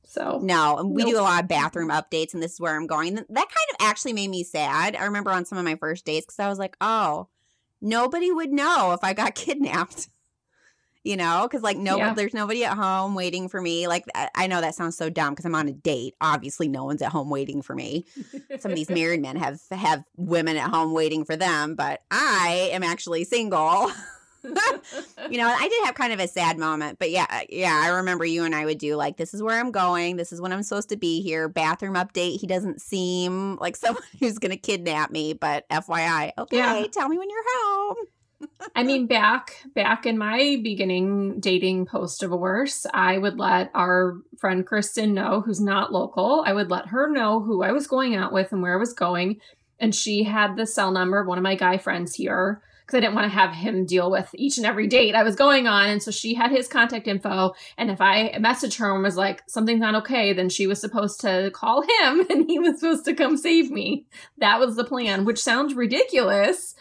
So 0.06 0.40
No, 0.42 0.78
and 0.78 0.92
we 0.92 1.04
do 1.04 1.20
a 1.20 1.22
lot 1.22 1.44
of 1.44 1.50
bathroom 1.50 1.90
updates, 1.90 2.34
and 2.34 2.42
this 2.42 2.54
is 2.54 2.60
where 2.62 2.76
I'm 2.76 2.88
going. 2.88 3.16
That 3.16 3.26
kind 3.28 3.68
of 3.72 3.76
actually 3.82 4.14
made 4.14 4.30
me 4.30 4.46
sad. 4.46 4.96
I 4.96 5.04
remember 5.04 5.32
on 5.32 5.44
some 5.44 5.58
of 5.58 5.66
my 5.66 5.76
first 5.76 6.06
dates 6.06 6.26
because 6.26 6.40
I 6.40 6.48
was 6.48 6.60
like, 6.60 6.78
oh, 6.80 7.28
nobody 7.82 8.32
would 8.32 8.52
know 8.52 8.94
if 8.94 9.04
I 9.04 9.12
got 9.12 9.36
kidnapped. 9.36 10.08
You 11.04 11.18
know, 11.18 11.48
because 11.50 11.64
like 11.64 11.78
no, 11.78 11.98
Yeah. 11.98 12.14
there's 12.14 12.34
nobody 12.34 12.64
at 12.64 12.78
home 12.78 13.16
waiting 13.16 13.50
for 13.50 13.60
me. 13.60 13.88
Like 13.88 14.06
I, 14.36 14.46
know 14.46 14.62
that 14.62 14.76
sounds 14.76 14.96
so 14.96 15.10
dumb 15.10 15.32
because 15.34 15.46
I'm 15.46 15.56
on 15.56 15.68
a 15.68 15.72
date. 15.74 16.14
Obviously, 16.22 16.68
no 16.68 16.84
one's 16.84 17.02
at 17.02 17.12
home 17.12 17.30
waiting 17.32 17.64
for 17.64 17.74
me. 17.74 18.06
Some 18.60 18.72
of 18.72 18.76
these 18.76 18.90
married 19.00 19.20
men 19.22 19.36
have 19.38 19.60
have 19.72 20.04
women 20.16 20.58
at 20.58 20.70
home 20.70 20.94
waiting 20.94 21.26
for 21.26 21.36
them, 21.36 21.74
but 21.74 22.02
I 22.12 22.70
am 22.72 22.84
actually 22.84 23.24
single. 23.24 23.92
you 25.30 25.38
know, 25.38 25.48
I 25.48 25.68
did 25.70 25.86
have 25.86 25.96
kind 25.96 26.14
of 26.14 26.20
a 26.20 26.28
sad 26.28 26.58
moment, 26.58 27.00
but 27.00 27.12
yeah, 27.12 27.42
yeah, 27.50 27.80
I 27.84 27.90
remember 27.90 28.26
you 28.26 28.44
and 28.44 28.54
I 28.56 28.66
would 28.66 28.80
do 28.80 28.96
like, 28.96 29.18
this 29.18 29.34
is 29.34 29.42
where 29.44 29.60
I'm 29.60 29.72
going, 29.72 30.16
this 30.18 30.32
is 30.32 30.42
when 30.42 30.52
I'm 30.52 30.64
supposed 30.64 30.90
to 30.90 30.98
be 30.98 31.22
here. 31.22 31.48
Bathroom 31.48 31.94
update. 31.96 32.40
He 32.40 32.48
doesn't 32.48 32.82
seem 32.82 33.56
like 33.58 33.76
someone 33.76 34.04
who's 34.20 34.40
going 34.40 34.52
to 34.52 34.58
kidnap 34.58 35.12
me, 35.12 35.34
but 35.34 35.68
FYI, 35.70 36.32
okay, 36.38 36.58
Yeah. 36.58 36.84
tell 36.92 37.08
me 37.10 37.18
when 37.18 37.30
you're 37.30 37.44
home. 37.56 37.96
I 38.76 38.84
mean, 38.84 39.08
back 39.08 39.64
back 39.76 40.06
in 40.06 40.18
my 40.18 40.60
beginning 40.64 41.40
dating 41.40 41.86
post 41.86 42.20
divorce, 42.20 42.86
I 42.94 43.18
would 43.18 43.38
let 43.38 43.72
our 43.74 44.18
friend 44.38 44.66
Kristen 44.66 45.14
know, 45.14 45.42
who's 45.42 45.62
not 45.62 45.92
local. 45.92 46.44
I 46.46 46.54
would 46.54 46.70
let 46.70 46.88
her 46.88 47.10
know 47.10 47.42
who 47.42 47.64
I 47.64 47.72
was 47.72 47.88
going 47.88 48.16
out 48.16 48.34
with 48.34 48.52
and 48.52 48.62
where 48.62 48.74
I 48.74 48.80
was 48.80 48.94
going, 48.94 49.40
and 49.80 49.94
she 49.94 50.24
had 50.24 50.56
the 50.56 50.68
cell 50.68 50.92
number 50.92 51.20
of 51.20 51.28
one 51.28 51.38
of 51.38 51.44
my 51.44 51.56
guy 51.56 51.78
friends 51.78 52.16
here 52.16 52.62
because 52.92 52.98
I 52.98 53.02
didn't 53.02 53.16
want 53.16 53.32
to 53.32 53.38
have 53.38 53.54
him 53.54 53.86
deal 53.86 54.12
with 54.12 54.30
each 54.34 54.58
and 54.58 54.66
every 54.66 54.88
date 54.88 55.16
I 55.16 55.24
was 55.24 55.36
going 55.36 55.68
on, 55.68 55.90
and 55.90 56.04
so 56.04 56.12
she 56.12 56.34
had 56.34 56.52
his 56.52 56.68
contact 56.68 57.08
info. 57.08 57.54
And 57.78 57.90
if 57.90 58.02
I 58.02 58.32
messaged 58.34 58.78
her 58.80 58.94
and 58.94 59.04
was 59.04 59.16
like 59.16 59.44
something's 59.48 59.80
not 59.80 59.96
okay, 59.96 60.34
then 60.34 60.50
she 60.50 60.68
was 60.68 60.82
supposed 60.82 61.22
to 61.22 61.52
call 61.54 61.82
him, 61.82 62.26
and 62.30 62.50
he 62.50 62.60
was 62.60 62.80
supposed 62.80 63.06
to 63.06 63.14
come 63.14 63.38
save 63.38 63.72
me. 63.72 64.06
That 64.40 64.60
was 64.60 64.76
the 64.76 64.84
plan, 64.84 65.26
which 65.26 65.40
sounds 65.40 65.74
ridiculous. 65.74 66.76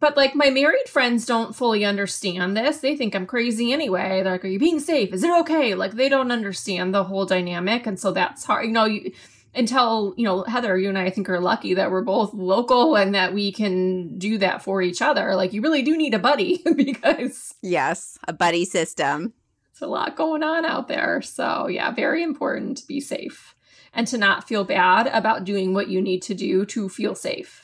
But 0.00 0.16
like 0.16 0.34
my 0.34 0.50
married 0.50 0.88
friends 0.88 1.24
don't 1.24 1.56
fully 1.56 1.84
understand 1.84 2.56
this. 2.56 2.78
They 2.78 2.96
think 2.96 3.14
I'm 3.14 3.26
crazy 3.26 3.72
anyway. 3.72 4.22
They're 4.22 4.32
like, 4.32 4.44
"Are 4.44 4.48
you 4.48 4.58
being 4.58 4.80
safe? 4.80 5.12
Is 5.14 5.22
it 5.24 5.30
okay?" 5.40 5.74
Like 5.74 5.92
they 5.92 6.08
don't 6.08 6.32
understand 6.32 6.92
the 6.94 7.04
whole 7.04 7.24
dynamic, 7.26 7.86
and 7.86 7.98
so 7.98 8.10
that's 8.12 8.44
hard. 8.44 8.66
You 8.66 8.72
know, 8.72 8.84
you, 8.84 9.12
until 9.54 10.12
you 10.16 10.24
know 10.24 10.42
Heather, 10.42 10.76
you 10.76 10.88
and 10.88 10.98
I, 10.98 11.04
I 11.06 11.10
think 11.10 11.28
are 11.30 11.40
lucky 11.40 11.74
that 11.74 11.90
we're 11.90 12.02
both 12.02 12.34
local 12.34 12.96
and 12.96 13.14
that 13.14 13.32
we 13.32 13.52
can 13.52 14.18
do 14.18 14.36
that 14.38 14.62
for 14.62 14.82
each 14.82 15.00
other. 15.00 15.34
Like 15.36 15.52
you 15.52 15.62
really 15.62 15.82
do 15.82 15.96
need 15.96 16.12
a 16.12 16.18
buddy 16.18 16.62
because 16.76 17.54
Yes, 17.62 18.18
a 18.26 18.32
buddy 18.32 18.64
system. 18.64 19.32
it's 19.70 19.80
a 19.80 19.86
lot 19.86 20.16
going 20.16 20.42
on 20.42 20.64
out 20.66 20.88
there. 20.88 21.22
So 21.22 21.68
yeah, 21.68 21.92
very 21.92 22.22
important 22.22 22.78
to 22.78 22.86
be 22.86 23.00
safe 23.00 23.54
and 23.94 24.06
to 24.08 24.18
not 24.18 24.46
feel 24.46 24.64
bad 24.64 25.06
about 25.06 25.44
doing 25.44 25.72
what 25.72 25.88
you 25.88 26.02
need 26.02 26.20
to 26.22 26.34
do 26.34 26.66
to 26.66 26.88
feel 26.88 27.14
safe. 27.14 27.63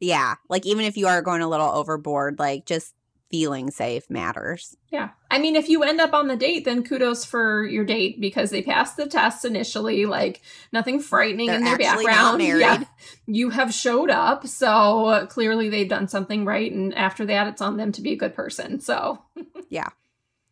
Yeah, 0.00 0.34
like 0.48 0.66
even 0.66 0.84
if 0.84 0.96
you 0.96 1.06
are 1.06 1.22
going 1.22 1.42
a 1.42 1.48
little 1.48 1.68
overboard, 1.68 2.38
like 2.38 2.66
just 2.66 2.94
feeling 3.30 3.70
safe 3.70 4.08
matters. 4.08 4.76
Yeah. 4.90 5.10
I 5.30 5.38
mean, 5.38 5.56
if 5.56 5.68
you 5.68 5.82
end 5.82 6.00
up 6.00 6.14
on 6.14 6.28
the 6.28 6.36
date, 6.36 6.64
then 6.64 6.84
kudos 6.84 7.24
for 7.24 7.64
your 7.66 7.84
date 7.84 8.20
because 8.20 8.50
they 8.50 8.62
passed 8.62 8.96
the 8.96 9.06
test 9.06 9.44
initially, 9.44 10.06
like 10.06 10.42
nothing 10.72 11.00
frightening 11.00 11.48
in 11.48 11.64
They're 11.64 11.76
their 11.76 11.88
actually 11.88 12.06
not 12.06 12.38
background. 12.38 12.60
Yeah. 12.60 12.84
You 13.26 13.50
have 13.50 13.74
showed 13.74 14.10
up. 14.10 14.46
So 14.46 15.06
uh, 15.06 15.26
clearly 15.26 15.68
they've 15.68 15.88
done 15.88 16.08
something 16.08 16.44
right. 16.44 16.70
And 16.70 16.94
after 16.94 17.26
that, 17.26 17.48
it's 17.48 17.62
on 17.62 17.76
them 17.76 17.92
to 17.92 18.00
be 18.00 18.12
a 18.12 18.16
good 18.16 18.34
person. 18.34 18.80
So, 18.80 19.22
yeah. 19.68 19.88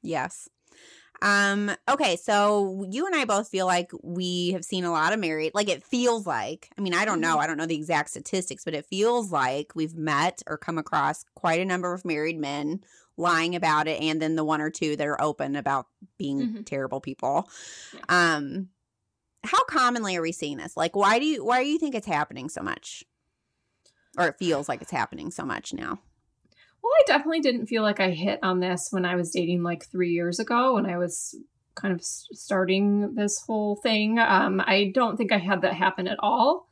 Yes. 0.02 0.48
Um, 1.25 1.75
okay, 1.89 2.17
so 2.17 2.85
you 2.91 3.07
and 3.07 3.15
I 3.17 3.25
both 3.25 3.49
feel 3.49 3.65
like 3.65 3.91
we 4.03 4.53
have 4.53 4.63
seen 4.65 4.85
a 4.85 4.93
lot 4.93 5.15
of 5.15 5.19
married 5.19 5.53
like 5.55 5.71
it 5.71 5.83
feels 5.83 6.27
like. 6.27 6.69
I 6.77 6.83
mean, 6.83 6.93
I 6.93 7.07
don't 7.07 7.21
know, 7.21 7.39
I 7.39 7.47
don't 7.47 7.57
know 7.57 7.65
the 7.65 7.75
exact 7.75 8.11
statistics, 8.11 8.63
but 8.63 8.75
it 8.75 8.85
feels 8.85 9.33
like 9.33 9.73
we've 9.75 9.95
met 9.97 10.43
or 10.47 10.59
come 10.59 10.77
across 10.77 11.25
quite 11.35 11.61
a 11.61 11.65
number 11.65 11.95
of 11.95 12.05
married 12.05 12.39
men 12.39 12.85
lying 13.17 13.57
about 13.57 13.89
it 13.89 14.03
and 14.03 14.21
then 14.21 14.37
the 14.37 14.45
one 14.45 14.61
or 14.61 14.69
two 14.71 14.97
that 14.97 15.07
are 15.07 15.21
open 15.21 15.57
about 15.57 15.87
being 16.19 16.41
Mhm. 16.49 16.67
terrible 16.67 17.01
people. 17.01 17.49
Um 18.09 18.69
how 19.45 19.65
commonly 19.65 20.17
are 20.17 20.23
we 20.23 20.33
seeing 20.33 20.59
this? 20.59 20.77
Like 20.77 20.95
why 20.95 21.19
do 21.19 21.25
you 21.27 21.45
why 21.45 21.63
do 21.63 21.71
you 21.71 21.79
think 21.79 21.95
it's 21.95 22.07
happening 22.07 22.51
so 22.51 22.63
much? 22.63 23.05
Or 24.19 24.29
it 24.29 24.37
feels 24.39 24.69
like 24.69 24.83
it's 24.83 24.91
happening 24.91 25.31
so 25.31 25.45
much 25.45 25.73
now. 25.73 26.01
Well, 26.85 26.92
I 27.01 27.03
definitely 27.07 27.40
didn't 27.40 27.66
feel 27.66 27.83
like 27.83 27.99
I 27.99 28.11
hit 28.11 28.40
on 28.42 28.61
this 28.61 28.88
when 28.90 29.07
I 29.07 29.16
was 29.16 29.31
dating 29.31 29.62
like 29.62 29.87
three 29.90 30.11
years 30.11 30.38
ago 30.38 30.75
when 30.75 30.85
I 30.85 30.99
was 30.99 31.35
kind 31.75 31.94
of 31.94 32.05
starting 32.05 33.14
this 33.14 33.40
whole 33.47 33.77
thing. 33.77 34.18
Um, 34.18 34.61
I 34.61 34.92
don't 34.94 35.16
think 35.16 35.33
I 35.33 35.38
had 35.38 35.62
that 35.62 35.73
happen 35.73 36.07
at 36.07 36.18
all. 36.20 36.68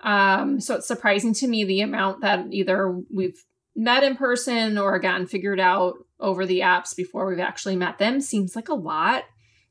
Um, 0.00 0.58
so 0.60 0.74
it's 0.74 0.88
surprising 0.88 1.32
to 1.34 1.46
me 1.46 1.62
the 1.62 1.80
amount 1.80 2.22
that 2.22 2.46
either 2.50 3.00
we've 3.08 3.40
met 3.76 4.02
in 4.02 4.16
person 4.16 4.76
or 4.78 4.96
again 4.96 5.28
figured 5.28 5.60
out 5.60 5.94
over 6.18 6.44
the 6.44 6.58
apps 6.60 6.96
before 6.96 7.28
we've 7.28 7.38
actually 7.38 7.76
met 7.76 7.98
them 7.98 8.20
seems 8.20 8.56
like 8.56 8.68
a 8.68 8.74
lot. 8.74 9.22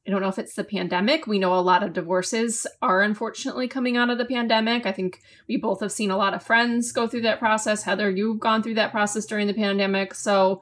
I 0.05 0.09
don't 0.09 0.21
know 0.21 0.29
if 0.29 0.39
it's 0.39 0.55
the 0.55 0.63
pandemic. 0.63 1.27
We 1.27 1.37
know 1.37 1.53
a 1.53 1.61
lot 1.61 1.83
of 1.83 1.93
divorces 1.93 2.65
are 2.81 3.03
unfortunately 3.03 3.67
coming 3.67 3.97
out 3.97 4.09
of 4.09 4.17
the 4.17 4.25
pandemic. 4.25 4.87
I 4.87 4.91
think 4.91 5.21
we 5.47 5.57
both 5.57 5.79
have 5.81 5.91
seen 5.91 6.09
a 6.09 6.17
lot 6.17 6.33
of 6.33 6.41
friends 6.41 6.91
go 6.91 7.07
through 7.07 7.21
that 7.21 7.37
process. 7.37 7.83
Heather, 7.83 8.09
you've 8.09 8.39
gone 8.39 8.63
through 8.63 8.73
that 8.75 8.91
process 8.91 9.27
during 9.27 9.45
the 9.45 9.53
pandemic. 9.53 10.15
So 10.15 10.61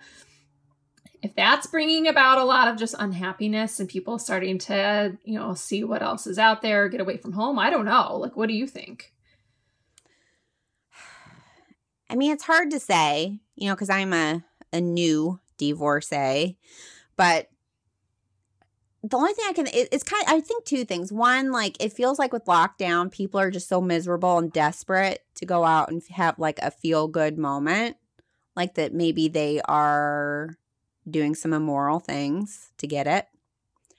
if 1.21 1.35
that's 1.35 1.67
bringing 1.67 2.07
about 2.07 2.37
a 2.37 2.43
lot 2.43 2.67
of 2.67 2.77
just 2.77 2.95
unhappiness 2.99 3.79
and 3.79 3.87
people 3.87 4.19
starting 4.19 4.57
to, 4.57 5.17
you 5.23 5.39
know, 5.39 5.53
see 5.53 5.85
what 5.85 6.01
else 6.01 6.27
is 6.27 6.37
out 6.37 6.61
there, 6.61 6.89
get 6.89 6.99
away 7.01 7.15
from 7.15 7.31
home, 7.31 7.57
I 7.59 7.69
don't 7.69 7.85
know. 7.85 8.17
Like, 8.17 8.35
what 8.35 8.49
do 8.49 8.55
you 8.55 8.67
think? 8.67 9.13
I 12.09 12.15
mean, 12.15 12.31
it's 12.31 12.45
hard 12.45 12.71
to 12.71 12.79
say, 12.79 13.39
you 13.55 13.67
know, 13.67 13.75
because 13.75 13.89
I'm 13.89 14.11
a, 14.11 14.43
a 14.73 14.81
new 14.81 15.39
divorcee, 15.57 16.57
but 17.15 17.49
the 19.03 19.17
only 19.17 19.33
thing 19.33 19.45
I 19.47 19.53
can, 19.53 19.67
it, 19.67 19.89
it's 19.91 20.03
kind 20.03 20.23
of, 20.27 20.33
I 20.33 20.39
think 20.41 20.65
two 20.65 20.83
things. 20.85 21.11
One, 21.11 21.51
like, 21.51 21.77
it 21.83 21.93
feels 21.93 22.19
like 22.19 22.33
with 22.33 22.45
lockdown, 22.45 23.11
people 23.11 23.39
are 23.39 23.51
just 23.51 23.69
so 23.69 23.79
miserable 23.81 24.37
and 24.37 24.51
desperate 24.51 25.23
to 25.35 25.45
go 25.45 25.63
out 25.63 25.89
and 25.91 26.01
have 26.11 26.37
like 26.39 26.59
a 26.61 26.69
feel 26.71 27.07
good 27.07 27.37
moment, 27.37 27.95
like 28.55 28.75
that 28.75 28.93
maybe 28.93 29.27
they 29.29 29.61
are 29.65 30.57
doing 31.09 31.33
some 31.35 31.53
immoral 31.53 31.99
things 31.99 32.71
to 32.77 32.87
get 32.87 33.07
it. 33.07 33.27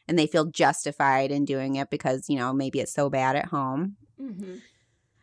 and 0.07 0.19
they 0.19 0.27
feel 0.27 0.45
justified 0.45 1.31
in 1.31 1.45
doing 1.45 1.77
it 1.77 1.89
because, 1.89 2.29
you 2.29 2.37
know, 2.37 2.53
maybe 2.53 2.81
it's 2.81 2.93
so 2.93 3.09
bad 3.09 3.37
at 3.37 3.47
home. 3.47 3.97
Mm-hmm. 4.21 4.57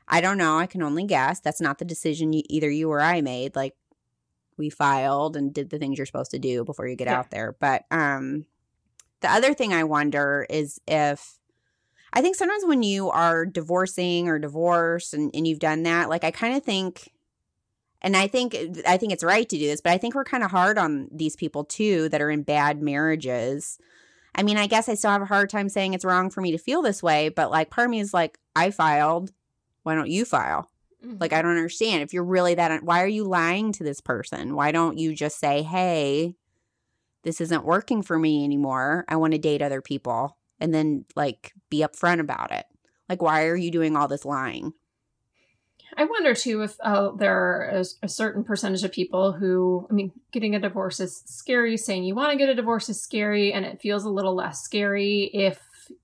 I 0.07 0.21
don't 0.21 0.37
know. 0.37 0.57
I 0.57 0.65
can 0.65 0.81
only 0.81 1.03
guess. 1.03 1.39
That's 1.41 1.59
not 1.59 1.77
the 1.77 1.85
decision 1.85 2.31
you, 2.33 2.41
either 2.49 2.69
you 2.71 2.89
or 2.89 3.01
I 3.01 3.19
made. 3.21 3.55
Like 3.55 3.75
we 4.57 4.69
filed 4.69 5.35
and 5.35 5.53
did 5.53 5.69
the 5.69 5.77
things 5.77 5.97
you're 5.99 6.05
supposed 6.05 6.31
to 6.31 6.39
do 6.39 6.63
before 6.63 6.87
you 6.87 6.95
get 6.95 7.07
Yeah. 7.07 7.19
out 7.19 7.29
there. 7.31 7.55
But 7.59 7.83
um 7.91 8.45
the 9.21 9.31
other 9.31 9.53
thing 9.53 9.73
I 9.73 9.83
wonder 9.83 10.45
is 10.49 10.79
if 10.87 11.39
I 12.13 12.21
think 12.21 12.35
sometimes 12.35 12.65
when 12.65 12.83
you 12.83 13.09
are 13.09 13.45
divorcing 13.45 14.27
or 14.27 14.39
divorced 14.39 15.13
and, 15.13 15.31
and 15.33 15.47
you've 15.47 15.59
done 15.59 15.83
that, 15.83 16.09
like 16.09 16.23
I 16.23 16.31
kind 16.31 16.55
of 16.55 16.63
think 16.63 17.11
and 18.01 18.15
I 18.15 18.27
think 18.27 18.55
I 18.87 18.97
think 18.97 19.11
it's 19.11 19.23
right 19.23 19.47
to 19.47 19.57
do 19.57 19.67
this, 19.67 19.81
but 19.81 19.91
I 19.91 19.97
think 19.97 20.15
we're 20.15 20.23
kind 20.23 20.43
of 20.43 20.51
hard 20.51 20.77
on 20.77 21.09
these 21.11 21.35
people 21.35 21.63
too 21.63 22.09
that 22.09 22.21
are 22.21 22.29
in 22.29 22.43
bad 22.43 22.81
marriages. 22.81 23.79
I 24.35 24.43
mean, 24.43 24.57
I 24.57 24.67
guess 24.67 24.87
I 24.87 24.93
still 24.93 25.11
have 25.11 25.23
a 25.23 25.25
hard 25.25 25.49
time 25.49 25.67
saying 25.67 25.93
it's 25.93 26.05
wrong 26.05 26.29
for 26.29 26.41
me 26.41 26.51
to 26.51 26.59
feel 26.59 26.83
this 26.83 27.01
way, 27.01 27.29
but 27.29 27.49
like 27.49 27.71
part 27.71 27.85
of 27.85 27.91
me 27.91 27.99
is 27.99 28.13
like, 28.13 28.37
I 28.55 28.69
filed. 28.69 29.31
Why 29.81 29.95
don't 29.95 30.09
you 30.09 30.25
file? 30.25 30.69
Mm-hmm. 31.03 31.17
Like, 31.19 31.33
I 31.33 31.41
don't 31.41 31.51
understand. 31.51 32.03
If 32.03 32.13
you're 32.13 32.23
really 32.23 32.55
that, 32.55 32.83
why 32.83 33.01
are 33.03 33.07
you 33.07 33.23
lying 33.23 33.71
to 33.73 33.83
this 33.83 34.01
person? 34.01 34.55
Why 34.55 34.71
don't 34.71 34.97
you 34.97 35.15
just 35.15 35.39
say, 35.39 35.63
hey, 35.63 36.35
this 37.27 37.41
isn't 37.41 37.65
working 37.65 38.01
for 38.01 38.17
me 38.17 38.45
anymore. 38.45 39.03
I 39.09 39.17
want 39.17 39.33
to 39.33 39.37
date 39.37 39.61
other 39.61 39.81
people 39.81 40.37
and 40.61 40.73
then 40.73 41.03
like 41.13 41.51
be 41.69 41.79
upfront 41.79 42.21
about 42.21 42.53
it. 42.53 42.65
Like, 43.09 43.21
why 43.21 43.47
are 43.47 43.55
you 43.57 43.69
doing 43.69 43.97
all 43.97 44.07
this 44.07 44.23
lying? 44.23 44.71
I 45.97 46.05
wonder 46.05 46.33
too 46.33 46.61
if 46.61 46.77
uh, 46.81 47.11
there 47.17 47.35
are 47.35 47.61
a, 47.81 47.85
a 48.03 48.07
certain 48.07 48.45
percentage 48.45 48.85
of 48.85 48.93
people 48.93 49.33
who, 49.33 49.85
I 49.89 49.93
mean, 49.93 50.13
getting 50.31 50.55
a 50.55 50.59
divorce 50.59 51.01
is 51.01 51.21
scary. 51.25 51.75
Saying 51.75 52.05
you 52.05 52.15
want 52.15 52.31
to 52.31 52.37
get 52.37 52.47
a 52.47 52.55
divorce 52.55 52.87
is 52.87 53.01
scary, 53.01 53.51
and 53.51 53.65
it 53.65 53.81
feels 53.81 54.05
a 54.05 54.09
little 54.09 54.33
less 54.33 54.61
scary 54.61 55.29
if 55.33 55.59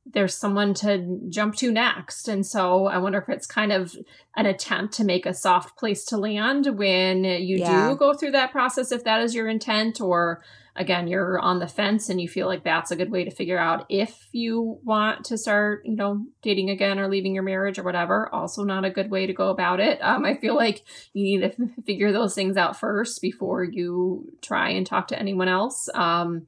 there's 0.05 0.35
someone 0.35 0.73
to 0.73 1.19
jump 1.29 1.55
to 1.55 1.71
next. 1.71 2.27
And 2.27 2.45
so 2.45 2.87
I 2.87 2.97
wonder 2.97 3.19
if 3.19 3.29
it's 3.29 3.47
kind 3.47 3.71
of 3.71 3.95
an 4.35 4.45
attempt 4.45 4.93
to 4.95 5.05
make 5.05 5.25
a 5.25 5.33
soft 5.33 5.77
place 5.77 6.03
to 6.05 6.17
land 6.17 6.65
when 6.77 7.23
you 7.23 7.59
Yeah. 7.59 7.91
do 7.91 7.95
go 7.95 8.13
through 8.13 8.31
that 8.31 8.51
process, 8.51 8.91
if 8.91 9.05
that 9.05 9.21
is 9.21 9.33
your 9.33 9.47
intent, 9.47 10.01
or 10.01 10.41
again, 10.75 11.07
you're 11.07 11.39
on 11.39 11.59
the 11.59 11.67
fence 11.67 12.09
and 12.09 12.19
you 12.19 12.27
feel 12.27 12.47
like 12.47 12.63
that's 12.63 12.91
a 12.91 12.95
good 12.95 13.11
way 13.11 13.23
to 13.23 13.31
figure 13.31 13.57
out 13.57 13.85
if 13.89 14.27
you 14.31 14.79
want 14.83 15.25
to 15.25 15.37
start, 15.37 15.85
you 15.85 15.95
know, 15.95 16.25
dating 16.41 16.69
again 16.69 16.99
or 16.99 17.07
leaving 17.07 17.35
your 17.35 17.43
marriage 17.43 17.77
or 17.77 17.83
whatever. 17.83 18.33
Also, 18.33 18.63
not 18.63 18.85
a 18.85 18.89
good 18.89 19.11
way 19.11 19.27
to 19.27 19.33
go 19.33 19.49
about 19.49 19.79
it. 19.79 19.99
Um, 20.01 20.25
I 20.25 20.35
feel 20.35 20.55
like 20.55 20.83
you 21.13 21.23
need 21.23 21.41
to 21.41 21.81
figure 21.85 22.11
those 22.11 22.33
things 22.33 22.57
out 22.57 22.79
first 22.79 23.21
before 23.21 23.63
you 23.63 24.31
try 24.41 24.69
and 24.69 24.85
talk 24.85 25.09
to 25.09 25.19
anyone 25.19 25.47
else. 25.47 25.89
Um, 25.93 26.47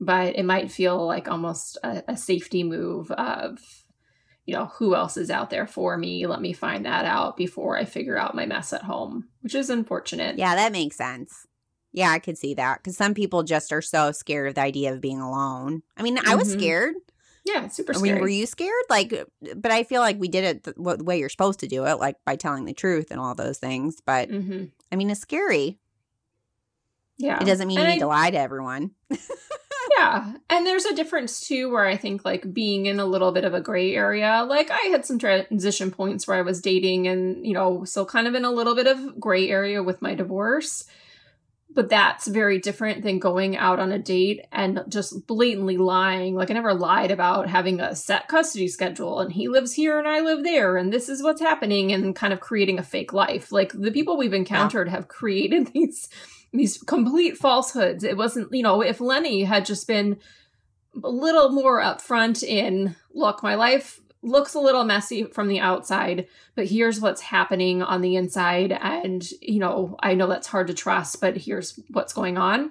but 0.00 0.36
it 0.36 0.44
might 0.44 0.70
feel 0.70 1.06
like 1.06 1.28
almost 1.28 1.78
a, 1.82 2.02
a 2.08 2.16
safety 2.16 2.62
move 2.64 3.10
of, 3.12 3.58
you 4.46 4.54
know, 4.54 4.66
who 4.78 4.94
else 4.94 5.16
is 5.16 5.30
out 5.30 5.50
there 5.50 5.66
for 5.66 5.96
me? 5.96 6.26
Let 6.26 6.40
me 6.40 6.52
find 6.52 6.86
that 6.86 7.04
out 7.04 7.36
before 7.36 7.76
I 7.76 7.84
figure 7.84 8.16
out 8.16 8.34
my 8.34 8.46
mess 8.46 8.72
at 8.72 8.82
home, 8.82 9.28
which 9.42 9.54
is 9.54 9.70
unfortunate. 9.70 10.38
Yeah, 10.38 10.54
that 10.54 10.72
makes 10.72 10.96
sense. 10.96 11.47
Yeah, 11.92 12.10
I 12.10 12.18
could 12.18 12.36
see 12.38 12.54
that 12.54 12.78
because 12.78 12.96
some 12.96 13.14
people 13.14 13.42
just 13.42 13.72
are 13.72 13.82
so 13.82 14.12
scared 14.12 14.48
of 14.48 14.54
the 14.54 14.60
idea 14.60 14.92
of 14.92 15.00
being 15.00 15.20
alone. 15.20 15.82
I 15.96 16.02
mean, 16.02 16.18
I 16.24 16.34
was 16.34 16.48
Mhm. 16.54 16.58
scared. 16.58 16.94
Yeah, 17.44 17.68
super 17.68 17.96
I 17.96 18.00
mean, 18.00 18.18
were 18.20 18.28
you 18.28 18.44
scared? 18.44 18.72
Like, 18.90 19.24
but 19.56 19.72
I 19.72 19.82
feel 19.82 20.02
like 20.02 20.18
we 20.20 20.28
did 20.28 20.44
it 20.44 20.62
the, 20.64 20.72
the 20.96 21.04
way 21.04 21.18
you're 21.18 21.30
supposed 21.30 21.60
to 21.60 21.66
do 21.66 21.86
it, 21.86 21.98
like 21.98 22.16
by 22.26 22.36
telling 22.36 22.66
the 22.66 22.74
truth 22.74 23.10
and 23.10 23.18
all 23.18 23.34
those 23.34 23.58
things. 23.58 24.02
But 24.04 24.28
hmm 24.30 24.64
I 24.92 24.96
mean, 24.96 25.08
it's 25.10 25.20
scary. 25.20 25.78
Yeah. 27.16 27.40
It 27.40 27.46
doesn't 27.46 27.66
mean 27.66 27.78
you 27.78 27.84
And 27.84 27.90
need 27.92 27.96
I- 27.96 28.00
to 28.00 28.06
lie 28.06 28.30
to 28.30 28.38
everyone. 28.38 28.90
Yeah. 29.96 30.34
And 30.50 30.64
there's 30.66 30.84
a 30.84 30.94
difference 30.94 31.40
too 31.40 31.70
where 31.72 31.84
I 31.86 31.96
think 31.96 32.24
like 32.24 32.52
being 32.52 32.86
in 32.86 33.00
a 33.00 33.06
little 33.06 33.32
bit 33.32 33.44
of 33.44 33.52
a 33.54 33.60
gray 33.60 33.96
area. 33.96 34.44
Like 34.48 34.70
I 34.70 34.88
had 34.90 35.04
some 35.04 35.18
transition 35.18 35.90
points 35.90 36.28
where 36.28 36.36
I 36.36 36.42
was 36.42 36.60
dating 36.60 37.08
and, 37.08 37.44
you 37.44 37.52
know, 37.54 37.82
still 37.84 38.04
kind 38.06 38.28
of 38.28 38.34
in 38.34 38.44
a 38.44 38.50
little 38.50 38.76
bit 38.76 38.86
of 38.86 39.18
gray 39.18 39.48
area 39.48 39.82
with 39.82 40.00
my 40.02 40.14
divorce. 40.14 40.84
But 41.74 41.90
that's 41.90 42.26
very 42.26 42.58
different 42.58 43.02
than 43.02 43.18
going 43.18 43.56
out 43.56 43.78
on 43.78 43.92
a 43.92 43.98
date 43.98 44.46
and 44.50 44.82
just 44.88 45.26
blatantly 45.26 45.76
lying. 45.76 46.34
Like 46.34 46.50
I 46.50 46.54
never 46.54 46.74
lied 46.74 47.10
about 47.10 47.48
having 47.48 47.78
a 47.78 47.94
set 47.94 48.26
custody 48.26 48.68
schedule 48.68 49.20
and 49.20 49.32
he 49.32 49.48
lives 49.48 49.74
here 49.74 49.98
and 49.98 50.08
I 50.08 50.20
live 50.20 50.42
there 50.44 50.76
and 50.76 50.92
this 50.92 51.08
is 51.08 51.22
what's 51.22 51.42
happening 51.42 51.92
and 51.92 52.16
kind 52.16 52.32
of 52.32 52.40
creating 52.40 52.78
a 52.78 52.82
fake 52.82 53.12
life. 53.12 53.52
Like 53.52 53.72
the 53.72 53.92
people 53.92 54.16
we've 54.16 54.32
encountered 54.32 54.88
have 54.88 55.08
created 55.08 55.66
these 55.74 56.08
these 56.52 56.78
complete 56.78 57.36
falsehoods. 57.36 58.04
It 58.04 58.16
wasn't, 58.16 58.52
you 58.52 58.62
know, 58.62 58.80
if 58.80 59.00
Lenny 59.00 59.44
had 59.44 59.66
just 59.66 59.86
been 59.86 60.18
a 61.02 61.08
little 61.08 61.50
more 61.50 61.80
upfront 61.80 62.42
in, 62.42 62.96
look, 63.12 63.42
my 63.42 63.54
life 63.54 64.00
looks 64.22 64.54
a 64.54 64.60
little 64.60 64.84
messy 64.84 65.24
from 65.24 65.48
the 65.48 65.60
outside, 65.60 66.26
but 66.54 66.66
here's 66.66 67.00
what's 67.00 67.20
happening 67.20 67.82
on 67.82 68.00
the 68.00 68.16
inside. 68.16 68.72
And, 68.72 69.28
you 69.40 69.58
know, 69.60 69.96
I 70.00 70.14
know 70.14 70.26
that's 70.26 70.48
hard 70.48 70.66
to 70.68 70.74
trust, 70.74 71.20
but 71.20 71.36
here's 71.36 71.78
what's 71.90 72.12
going 72.12 72.36
on. 72.36 72.70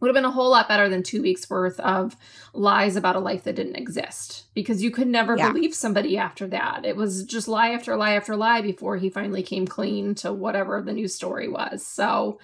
Would 0.00 0.08
have 0.08 0.14
been 0.14 0.24
a 0.24 0.30
whole 0.30 0.50
lot 0.50 0.66
better 0.66 0.88
than 0.88 1.02
two 1.02 1.20
weeks 1.20 1.50
worth 1.50 1.78
of 1.80 2.16
lies 2.54 2.96
about 2.96 3.16
a 3.16 3.20
life 3.20 3.44
that 3.44 3.56
didn't 3.56 3.76
exist 3.76 4.46
because 4.54 4.82
you 4.82 4.90
could 4.90 5.08
never 5.08 5.36
Yeah. 5.36 5.52
believe 5.52 5.74
somebody 5.74 6.16
after 6.16 6.46
that. 6.46 6.86
It 6.86 6.96
was 6.96 7.24
just 7.24 7.48
lie 7.48 7.68
after 7.70 7.94
lie 7.96 8.14
after 8.14 8.34
lie 8.34 8.62
before 8.62 8.96
he 8.96 9.10
finally 9.10 9.42
came 9.42 9.66
clean 9.66 10.14
to 10.16 10.32
whatever 10.32 10.80
the 10.80 10.94
news 10.94 11.14
story 11.14 11.48
was. 11.48 11.84
So 11.84 12.38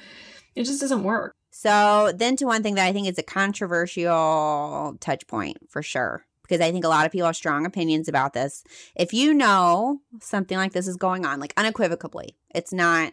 it 0.55 0.65
just 0.65 0.83
doesn't 0.83 1.03
work. 1.03 1.33
So 1.51 2.13
then 2.15 2.37
to 2.37 2.45
one 2.45 2.63
thing 2.63 2.75
that 2.75 2.87
I 2.87 2.93
think 2.93 3.09
is 3.09 3.17
a 3.17 3.23
controversial 3.23 4.99
touch 5.01 5.27
point 5.27 5.57
for 5.71 5.83
sure. 5.83 6.27
Because 6.49 6.61
I 6.61 6.71
think 6.71 6.85
a 6.85 6.89
lot 6.89 7.07
of 7.07 7.13
people 7.13 7.27
have 7.27 7.37
strong 7.37 7.67
opinions 7.67 8.09
about 8.09 8.33
this. 8.33 8.65
If 8.95 9.13
you 9.13 9.35
know 9.35 10.01
something 10.21 10.57
like 10.57 10.73
this 10.73 10.89
is 10.89 10.97
going 10.97 11.25
on, 11.25 11.41
like 11.41 11.55
unequivocally, 11.57 12.37
it's 12.55 12.73
not 12.73 13.13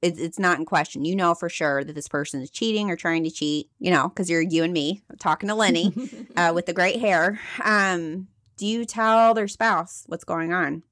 it's, 0.00 0.18
it's 0.18 0.38
not 0.38 0.58
in 0.58 0.64
question. 0.64 1.04
You 1.04 1.16
know 1.16 1.34
for 1.34 1.48
sure 1.48 1.82
that 1.82 1.94
this 1.94 2.08
person 2.08 2.40
is 2.40 2.50
cheating 2.50 2.90
or 2.90 2.96
trying 2.96 3.24
to 3.24 3.30
cheat, 3.30 3.68
you 3.78 3.90
know, 3.90 4.08
because 4.08 4.30
you're 4.30 4.42
you 4.42 4.62
and 4.64 4.72
me 4.72 5.02
talking 5.18 5.48
to 5.48 5.54
Lenny 5.54 5.92
uh, 6.36 6.52
with 6.54 6.66
the 6.66 6.72
great 6.72 7.00
hair. 7.00 7.40
Um, 7.62 8.28
do 8.56 8.66
you 8.66 8.84
tell 8.84 9.34
their 9.34 9.48
spouse 9.48 10.04
what's 10.06 10.24
going 10.24 10.52
on? 10.52 10.82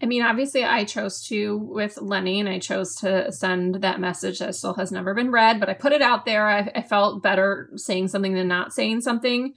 I 0.00 0.04
mean, 0.04 0.22
obviously, 0.22 0.62
I 0.62 0.84
chose 0.84 1.22
to 1.28 1.56
with 1.56 1.98
Lenny, 1.98 2.38
and 2.38 2.48
I 2.50 2.58
chose 2.58 2.96
to 2.96 3.32
send 3.32 3.76
that 3.76 3.98
message 3.98 4.40
that 4.40 4.54
still 4.54 4.74
has 4.74 4.92
never 4.92 5.14
been 5.14 5.30
read, 5.30 5.58
but 5.58 5.70
I 5.70 5.74
put 5.74 5.92
it 5.92 6.02
out 6.02 6.26
there. 6.26 6.46
I, 6.46 6.70
I 6.74 6.82
felt 6.82 7.22
better 7.22 7.70
saying 7.76 8.08
something 8.08 8.34
than 8.34 8.46
not 8.46 8.74
saying 8.74 9.00
something. 9.00 9.54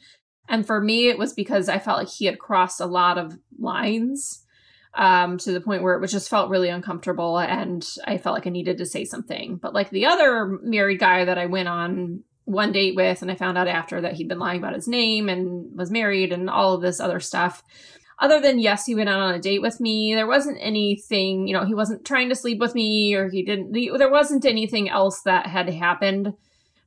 And 0.49 0.65
for 0.65 0.81
me, 0.81 1.07
it 1.07 1.17
was 1.19 1.33
because 1.33 1.69
I 1.69 1.77
felt 1.79 1.99
like 1.99 2.09
he 2.09 2.25
had 2.25 2.39
crossed 2.39 2.81
a 2.81 2.85
lot 2.85 3.17
of 3.17 3.37
lines 3.59 4.43
um, 4.95 5.37
to 5.37 5.51
the 5.51 5.61
point 5.61 5.83
where 5.83 5.93
it 5.93 6.01
was 6.01 6.11
just 6.11 6.29
felt 6.29 6.49
really 6.49 6.69
uncomfortable, 6.69 7.37
and 7.37 7.87
I 8.05 8.17
felt 8.17 8.33
like 8.33 8.47
I 8.47 8.49
needed 8.49 8.79
to 8.79 8.85
say 8.85 9.05
something. 9.05 9.57
But 9.57 9.75
like 9.75 9.91
the 9.91 10.07
other 10.07 10.47
married 10.63 10.99
guy 10.99 11.25
that 11.25 11.37
I 11.37 11.45
went 11.45 11.67
on 11.67 12.23
one 12.45 12.71
date 12.71 12.95
with, 12.95 13.21
and 13.21 13.29
I 13.29 13.35
found 13.35 13.59
out 13.59 13.67
after 13.67 14.01
that 14.01 14.13
he'd 14.13 14.27
been 14.27 14.39
lying 14.39 14.57
about 14.57 14.73
his 14.73 14.87
name 14.87 15.29
and 15.29 15.77
was 15.77 15.91
married 15.91 16.33
and 16.33 16.49
all 16.49 16.73
of 16.73 16.81
this 16.81 16.99
other 16.99 17.19
stuff 17.19 17.63
other 18.19 18.41
than 18.41 18.59
yes 18.59 18.85
he 18.85 18.95
went 18.95 19.09
out 19.09 19.21
on 19.21 19.33
a 19.33 19.39
date 19.39 19.61
with 19.61 19.79
me 19.79 20.13
there 20.13 20.27
wasn't 20.27 20.57
anything 20.59 21.47
you 21.47 21.53
know 21.53 21.65
he 21.65 21.73
wasn't 21.73 22.05
trying 22.05 22.29
to 22.29 22.35
sleep 22.35 22.59
with 22.59 22.75
me 22.75 23.13
or 23.15 23.29
he 23.29 23.43
didn't 23.43 23.71
the- 23.71 23.91
there 23.97 24.11
wasn't 24.11 24.45
anything 24.45 24.89
else 24.89 25.21
that 25.21 25.47
had 25.47 25.69
happened 25.69 26.33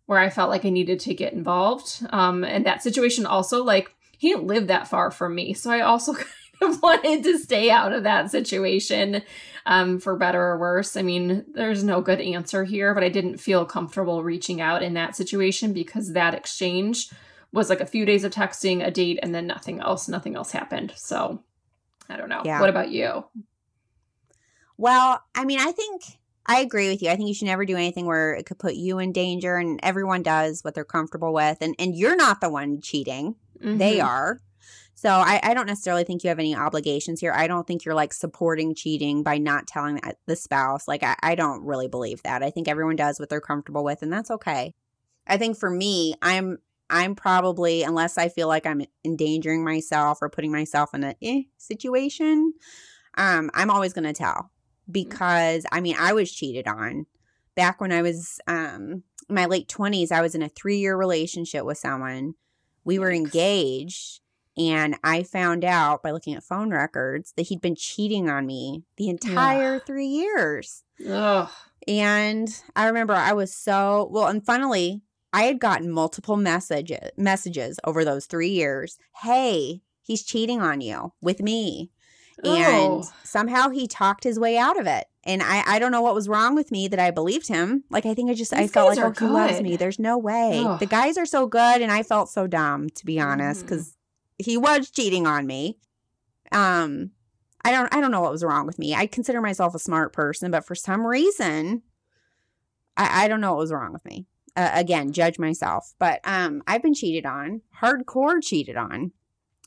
where 0.07 0.19
i 0.19 0.31
felt 0.31 0.51
like 0.51 0.65
i 0.65 0.71
needed 0.71 1.01
to 1.01 1.15
get 1.15 1.33
involved 1.33 2.05
um 2.11 2.45
and 2.45 2.67
that 2.67 2.83
situation 2.83 3.27
also 3.27 3.63
like 3.63 3.95
he 4.19 4.29
didn't 4.29 4.47
live 4.47 4.67
that 4.67 4.89
far 4.89 5.11
from 5.11 5.35
me 5.35 5.53
so 5.55 5.71
i 5.71 5.81
also 5.81 6.13
kind 6.15 6.27
of 6.63 6.83
wanted 6.83 7.23
to 7.23 7.39
stay 7.39 7.71
out 7.71 7.93
of 7.93 8.03
that 8.05 8.31
situation 8.31 9.23
um 9.67 9.99
for 9.99 10.17
better 10.17 10.41
or 10.41 10.59
worse 10.59 10.97
i 10.97 11.03
mean 11.03 11.45
there's 11.55 11.85
no 11.85 12.01
good 12.01 12.21
answer 12.21 12.65
here 12.65 12.95
but 12.95 13.03
i 13.03 13.09
didn't 13.09 13.39
feel 13.39 13.65
comfortable 13.65 14.23
reaching 14.23 14.61
out 14.61 14.83
in 14.83 14.95
that 14.95 15.17
situation 15.17 15.73
because 15.73 16.13
that 16.13 16.35
exchange 16.35 17.11
was 17.53 17.69
like 17.69 17.81
a 17.81 17.87
few 17.87 18.05
days 18.05 18.25
of 18.25 18.33
texting, 18.33 18.85
a 18.85 18.91
date, 18.91 19.19
and 19.23 19.35
then 19.35 19.47
nothing 19.47 19.81
else. 19.81 20.09
Nothing 20.09 20.35
else 20.35 20.51
happened. 20.51 20.93
So 20.97 21.43
I 22.09 22.17
don't 22.17 22.29
know. 22.29 22.43
Yeah. 22.45 22.61
What 22.61 22.71
about 22.71 22.91
you? 22.91 23.25
Well, 24.79 25.23
I 25.35 25.45
mean, 25.45 25.61
I 25.61 25.71
think 25.73 26.03
I 26.47 26.61
agree 26.61 26.89
with 26.89 27.03
you. 27.03 27.09
I 27.11 27.17
think 27.17 27.29
you 27.29 27.35
should 27.35 27.47
never 27.47 27.65
do 27.65 27.77
anything 27.77 28.07
where 28.07 28.35
it 28.35 28.47
could 28.47 28.59
put 28.59 28.75
you 28.75 28.99
in 28.99 29.13
danger 29.13 29.57
and 29.57 29.79
everyone 29.83 30.23
does 30.23 30.63
what 30.63 30.75
they're 30.75 30.85
comfortable 30.85 31.33
with 31.33 31.59
and 31.61 31.75
and 31.79 31.95
you're 31.97 32.17
not 32.17 32.41
the 32.41 32.51
one 32.51 32.81
cheating. 32.81 33.37
They 33.61 33.99
Mhm. 33.99 34.05
are. 34.05 34.41
So 34.95 35.09
I, 35.11 35.41
I 35.43 35.55
don't 35.55 35.67
necessarily 35.67 36.05
think 36.05 36.23
you 36.23 36.29
have 36.29 36.39
any 36.39 36.55
obligations 36.55 37.21
here. 37.21 37.33
I 37.33 37.47
don't 37.47 37.67
think 37.67 37.85
you're 37.85 37.95
like 37.95 38.13
supporting 38.13 38.75
cheating 38.75 39.23
by 39.23 39.39
not 39.39 39.67
telling 39.67 39.97
the- 39.97 40.17
the 40.27 40.37
spouse. 40.37 40.87
Like 40.87 41.03
I, 41.03 41.17
I 41.23 41.35
don't 41.35 41.65
really 41.65 41.89
believe 41.89 42.23
that. 42.25 42.43
I 42.43 42.51
think 42.51 42.69
everyone 42.69 42.97
does 42.97 43.19
what 43.21 43.29
they're 43.29 43.41
comfortable 43.41 43.85
with 43.85 44.03
and 44.03 44.13
that's 44.13 44.31
okay. 44.31 44.75
I 45.27 45.37
think 45.39 45.57
for 45.59 45.71
me, 45.71 46.15
I'm 46.23 46.59
I'm 46.91 47.15
probably 47.15 47.85
unless 47.85 48.19
I 48.19 48.29
feel 48.29 48.49
like 48.49 48.67
I'm 48.67 48.83
endangering 49.05 49.65
myself 49.65 50.19
or 50.21 50.29
putting 50.29 50.53
myself 50.53 50.93
in 50.93 51.05
a 51.05 51.15
eh, 51.23 51.43
situation, 51.57 52.53
um, 53.17 53.51
I'm 53.55 53.71
always 53.71 53.93
gonna 53.93 54.13
tell 54.13 54.51
because 54.93 55.67
I 55.73 55.81
mean 55.81 55.97
I 55.99 56.13
was 56.13 56.33
cheated 56.33 56.67
on 56.69 57.07
back 57.55 57.81
when 57.81 57.93
I 57.93 58.03
was 58.03 58.41
um 58.47 59.03
in 59.29 59.35
my 59.35 59.47
late 59.47 59.69
twenties. 59.69 60.13
I 60.13 60.21
was 60.21 60.35
in 60.35 60.43
a 60.43 60.49
three 60.49 60.79
year 60.79 60.97
relationship 60.97 61.65
with 61.65 61.79
someone. 61.79 62.35
We 62.85 62.99
were 62.99 63.13
engaged, 63.13 64.21
and 64.57 64.97
I 65.05 65.23
found 65.23 65.65
out 65.65 66.03
by 66.03 66.11
looking 66.11 66.35
at 66.35 66.43
phone 66.43 66.71
records 66.71 67.33
that 67.37 67.47
he'd 67.47 67.61
been 67.61 67.77
cheating 67.77 68.29
on 68.29 68.47
me 68.47 68.85
the 68.97 69.09
entire 69.09 69.79
three 69.79 70.07
years. 70.07 70.83
Ugh. 71.09 71.49
And 71.89 72.49
I 72.77 72.87
remember 72.87 73.15
I 73.15 73.33
was 73.33 73.55
so 73.55 74.09
well, 74.11 74.27
and 74.27 74.45
funnily, 74.45 75.03
I 75.33 75.45
had 75.45 75.59
gotten 75.61 75.91
multiple 75.91 76.37
messages 76.37 77.11
messages 77.17 77.81
over 77.85 78.05
those 78.05 78.27
three 78.27 78.51
years. 78.51 78.99
Hey, 79.23 79.83
he's 80.03 80.25
cheating 80.25 80.61
on 80.61 80.81
you 80.81 81.13
with 81.21 81.41
me. 81.41 81.91
And 82.45 83.05
Oh. 83.05 83.09
somehow 83.25 83.69
he 83.71 83.87
talked 83.87 84.25
his 84.25 84.39
way 84.39 84.57
out 84.59 84.79
of 84.79 84.87
it. 84.87 85.07
And 85.25 85.43
I, 85.43 85.63
I 85.67 85.79
don't 85.79 85.93
know 85.93 86.03
what 86.03 86.15
was 86.15 86.29
wrong 86.29 86.55
with 86.57 86.73
me 86.73 86.89
that 86.89 86.99
I 86.99 87.11
believed 87.13 87.47
him. 87.47 87.85
Like 87.91 88.07
I 88.07 88.15
think 88.15 88.31
I 88.31 88.35
just 88.35 88.53
I 88.53 88.67
felt 88.67 88.89
like 88.97 88.99
oh, 88.99 89.27
he 89.27 89.33
loves 89.33 89.61
me. 89.61 89.77
There's 89.77 89.99
no 90.01 90.19
way. 90.19 90.65
The 90.81 90.87
guys 90.87 91.17
are 91.17 91.27
so 91.27 91.47
good, 91.47 91.81
and 91.81 91.93
I 91.93 92.03
felt 92.03 92.29
so 92.29 92.47
dumb 92.49 92.89
to 92.91 93.07
be 93.07 93.21
honest 93.21 93.61
because 93.65 93.97
he 94.39 94.57
was 94.57 94.91
cheating 94.91 95.27
on 95.27 95.47
me. 95.47 95.79
Um, 96.51 97.13
I 97.65 97.71
don't 97.71 97.95
I 97.95 98.01
don't 98.01 98.11
know 98.11 98.21
what 98.21 98.33
was 98.33 98.43
wrong 98.43 98.67
with 98.67 98.79
me. 98.81 98.95
I 98.95 99.07
consider 99.07 99.41
myself 99.41 99.75
a 99.77 99.79
smart 99.79 100.13
person, 100.13 100.51
but 100.51 100.67
for 100.67 100.75
some 100.75 101.07
reason, 101.07 101.83
I, 102.97 103.25
I 103.25 103.29
don't 103.29 103.41
know 103.41 103.53
what 103.53 103.61
was 103.61 103.73
wrong 103.73 103.93
with 103.93 104.05
me. 104.05 104.27
Uh, 104.57 104.71
again, 104.75 105.13
judge 105.13 105.39
myself. 105.39 105.95
But 106.01 106.21
um, 106.25 106.63
I've 106.67 106.83
been 106.83 106.95
cheated 106.95 107.25
on, 107.27 107.63
hardcore 107.81 108.43
cheated 108.43 108.77
on, 108.77 109.13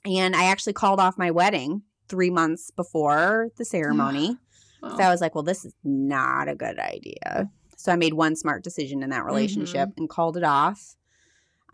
and 0.04 0.36
I 0.36 0.46
actually 0.46 0.74
called 0.74 1.00
off 1.00 1.18
my 1.18 1.32
wedding 1.32 1.84
three 2.08 2.30
months 2.30 2.72
before 2.72 3.50
the 3.58 3.66
ceremony. 3.76 4.38
Well, 4.82 4.98
So 4.98 5.04
I 5.04 5.10
was 5.10 5.22
like, 5.22 5.36
well, 5.36 5.44
this 5.44 5.66
is 5.66 5.74
not 5.84 6.48
a 6.48 6.56
good 6.56 6.78
idea. 6.80 7.50
So 7.78 7.92
I 7.92 7.96
made 7.96 8.14
one 8.14 8.36
smart 8.36 8.64
decision 8.64 9.04
in 9.04 9.10
that 9.12 9.26
relationship 9.26 9.90
and 9.98 10.10
called 10.10 10.38
it 10.38 10.44
off. 10.44 10.96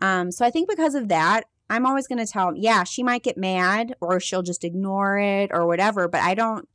Um, 0.00 0.30
so 0.32 0.44
I 0.44 0.50
think 0.50 0.68
because 0.68 0.94
of 0.94 1.08
that, 1.08 1.44
I'm 1.70 1.86
always 1.86 2.06
going 2.06 2.18
to 2.24 2.30
tell, 2.30 2.52
yeah, 2.54 2.84
she 2.84 3.02
might 3.02 3.22
get 3.22 3.38
mad 3.38 3.94
or 4.00 4.18
she'll 4.20 4.42
just 4.42 4.64
ignore 4.64 5.18
it 5.18 5.50
or 5.52 5.66
whatever. 5.66 6.08
But 6.08 6.22
I 6.22 6.34
don't, 6.34 6.68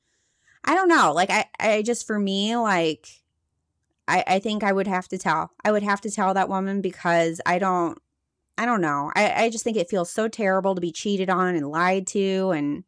I 0.63 0.73
don't 0.75 0.87
know. 0.87 1.11
Like 1.13 1.29
I, 1.29 1.45
I 1.59 1.81
just 1.81 2.07
for 2.07 2.17
me, 2.17 2.55
like, 2.55 3.07
I, 4.07 4.23
I 4.25 4.39
think 4.39 4.63
I 4.63 4.71
would 4.71 4.87
have 4.87 5.07
to 5.09 5.17
tell. 5.17 5.51
I 5.63 5.71
would 5.71 5.83
have 5.83 6.01
to 6.01 6.11
tell 6.11 6.33
that 6.33 6.49
woman 6.49 6.81
because 6.81 7.41
I 7.45 7.59
don't, 7.59 7.99
I 8.57 8.65
don't 8.65 8.81
know. 8.81 9.11
I, 9.15 9.43
I 9.45 9.49
just 9.49 9.63
think 9.63 9.77
it 9.77 9.89
feels 9.89 10.09
so 10.09 10.27
terrible 10.27 10.73
to 10.73 10.81
be 10.81 10.91
cheated 10.91 11.29
on 11.29 11.55
and 11.55 11.69
lied 11.69 12.07
to 12.07 12.51
and. 12.51 12.83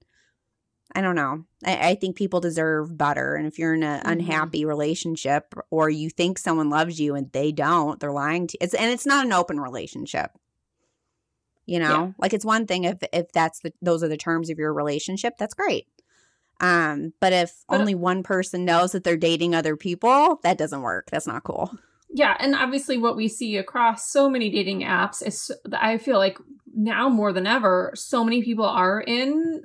I 0.95 1.01
don't 1.01 1.15
know. 1.15 1.45
I, 1.65 1.89
I 1.89 1.95
think 1.95 2.15
people 2.15 2.39
deserve 2.39 2.97
better. 2.97 3.35
And 3.35 3.45
if 3.45 3.59
you're 3.59 3.75
in 3.75 3.83
an 3.83 4.01
Mhm. 4.01 4.11
unhappy 4.11 4.65
relationship 4.65 5.53
or 5.69 5.89
you 5.89 6.09
think 6.09 6.37
someone 6.39 6.69
loves 6.69 6.99
you 6.99 7.13
and 7.15 7.31
they 7.31 7.51
don't, 7.51 7.99
they're 7.99 8.11
lying 8.11 8.47
to 8.47 8.57
it's 8.59 8.73
and 8.73 8.91
it's 8.91 9.05
not 9.05 9.25
an 9.25 9.33
open 9.33 9.59
relationship. 9.59 10.31
You 11.65 11.79
know? 11.79 12.05
Yeah. 12.07 12.11
Like 12.17 12.33
it's 12.33 12.45
one 12.45 12.65
thing 12.65 12.85
if 12.85 12.97
if 13.13 13.31
that's 13.31 13.59
the 13.59 13.71
those 13.81 14.01
are 14.03 14.07
the 14.07 14.17
terms 14.17 14.49
of 14.49 14.57
your 14.57 14.73
relationship, 14.73 15.37
that's 15.37 15.53
great. 15.53 15.87
Um, 16.61 17.13
but 17.19 17.31
if 17.33 17.63
But- 17.69 17.79
only 17.79 17.95
one 17.95 18.23
person 18.23 18.65
knows 18.65 18.91
that 18.93 19.03
they're 19.03 19.15
dating 19.17 19.53
other 19.55 19.77
people, 19.77 20.39
that 20.43 20.57
doesn't 20.57 20.81
work. 20.81 21.09
That's 21.11 21.27
not 21.27 21.43
cool. 21.43 21.71
yeah, 22.11 22.35
and 22.39 22.55
obviously, 22.55 22.97
what 22.97 23.15
we 23.15 23.27
see 23.27 23.55
across 23.57 24.09
so 24.11 24.27
many 24.29 24.49
dating 24.49 24.81
apps 24.81 25.25
is 25.25 25.51
I 25.71 25.99
feel 25.99 26.17
like 26.17 26.39
now 26.75 27.07
more 27.07 27.31
than 27.31 27.45
ever, 27.45 27.91
so 27.95 28.23
many 28.23 28.41
people 28.43 28.65
are 28.65 28.99
in 28.99 29.63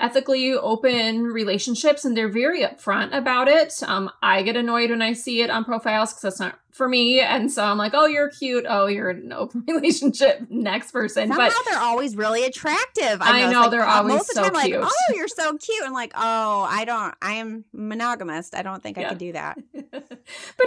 ethically 0.00 0.54
open 0.54 1.22
relationships 1.24 2.04
and 2.04 2.16
they're 2.16 2.28
very 2.28 2.62
upfront 2.62 3.14
about 3.16 3.48
it. 3.48 3.74
Um, 3.86 4.10
I 4.22 4.42
get 4.42 4.56
annoyed 4.56 4.90
when 4.90 5.02
I 5.02 5.12
see 5.12 5.42
it 5.42 5.50
on 5.50 5.64
profiles 5.64 6.10
because 6.12 6.22
that's 6.22 6.40
not 6.40 6.58
for 6.72 6.88
me. 6.88 7.20
And 7.20 7.50
so 7.52 7.64
I'm 7.64 7.76
like, 7.76 7.92
oh, 7.94 8.06
you're 8.06 8.30
cute. 8.30 8.64
Oh, 8.66 8.86
you're 8.86 9.10
in 9.10 9.18
an 9.24 9.32
open 9.32 9.64
relationship. 9.68 10.46
Next 10.48 10.92
person. 10.92 11.28
Somehow 11.28 11.48
but 11.48 11.52
they're 11.68 11.80
always 11.80 12.16
really 12.16 12.44
attractive. 12.44 13.18
I 13.20 13.40
noticed, 13.40 13.52
know, 13.52 13.60
like, 13.62 13.70
they're 13.72 13.82
uh, 13.86 13.96
always 13.98 14.14
most 14.14 14.30
of 14.30 14.44
the 14.44 14.50
time, 14.50 14.66
cute. 14.66 14.80
Like, 14.80 14.90
oh, 14.90 15.14
you're 15.14 15.28
so 15.28 15.58
cute. 15.58 15.84
And 15.84 15.92
like, 15.92 16.12
oh, 16.14 16.66
I 16.70 16.84
don't. 16.84 17.14
I 17.20 17.34
am 17.34 17.64
monogamist. 17.72 18.54
I 18.54 18.62
don't 18.62 18.82
think 18.82 18.96
I 18.98 19.02
Yeah. 19.02 19.08
could 19.10 19.18
do 19.18 19.32
that. 19.32 19.58
but 19.90 20.02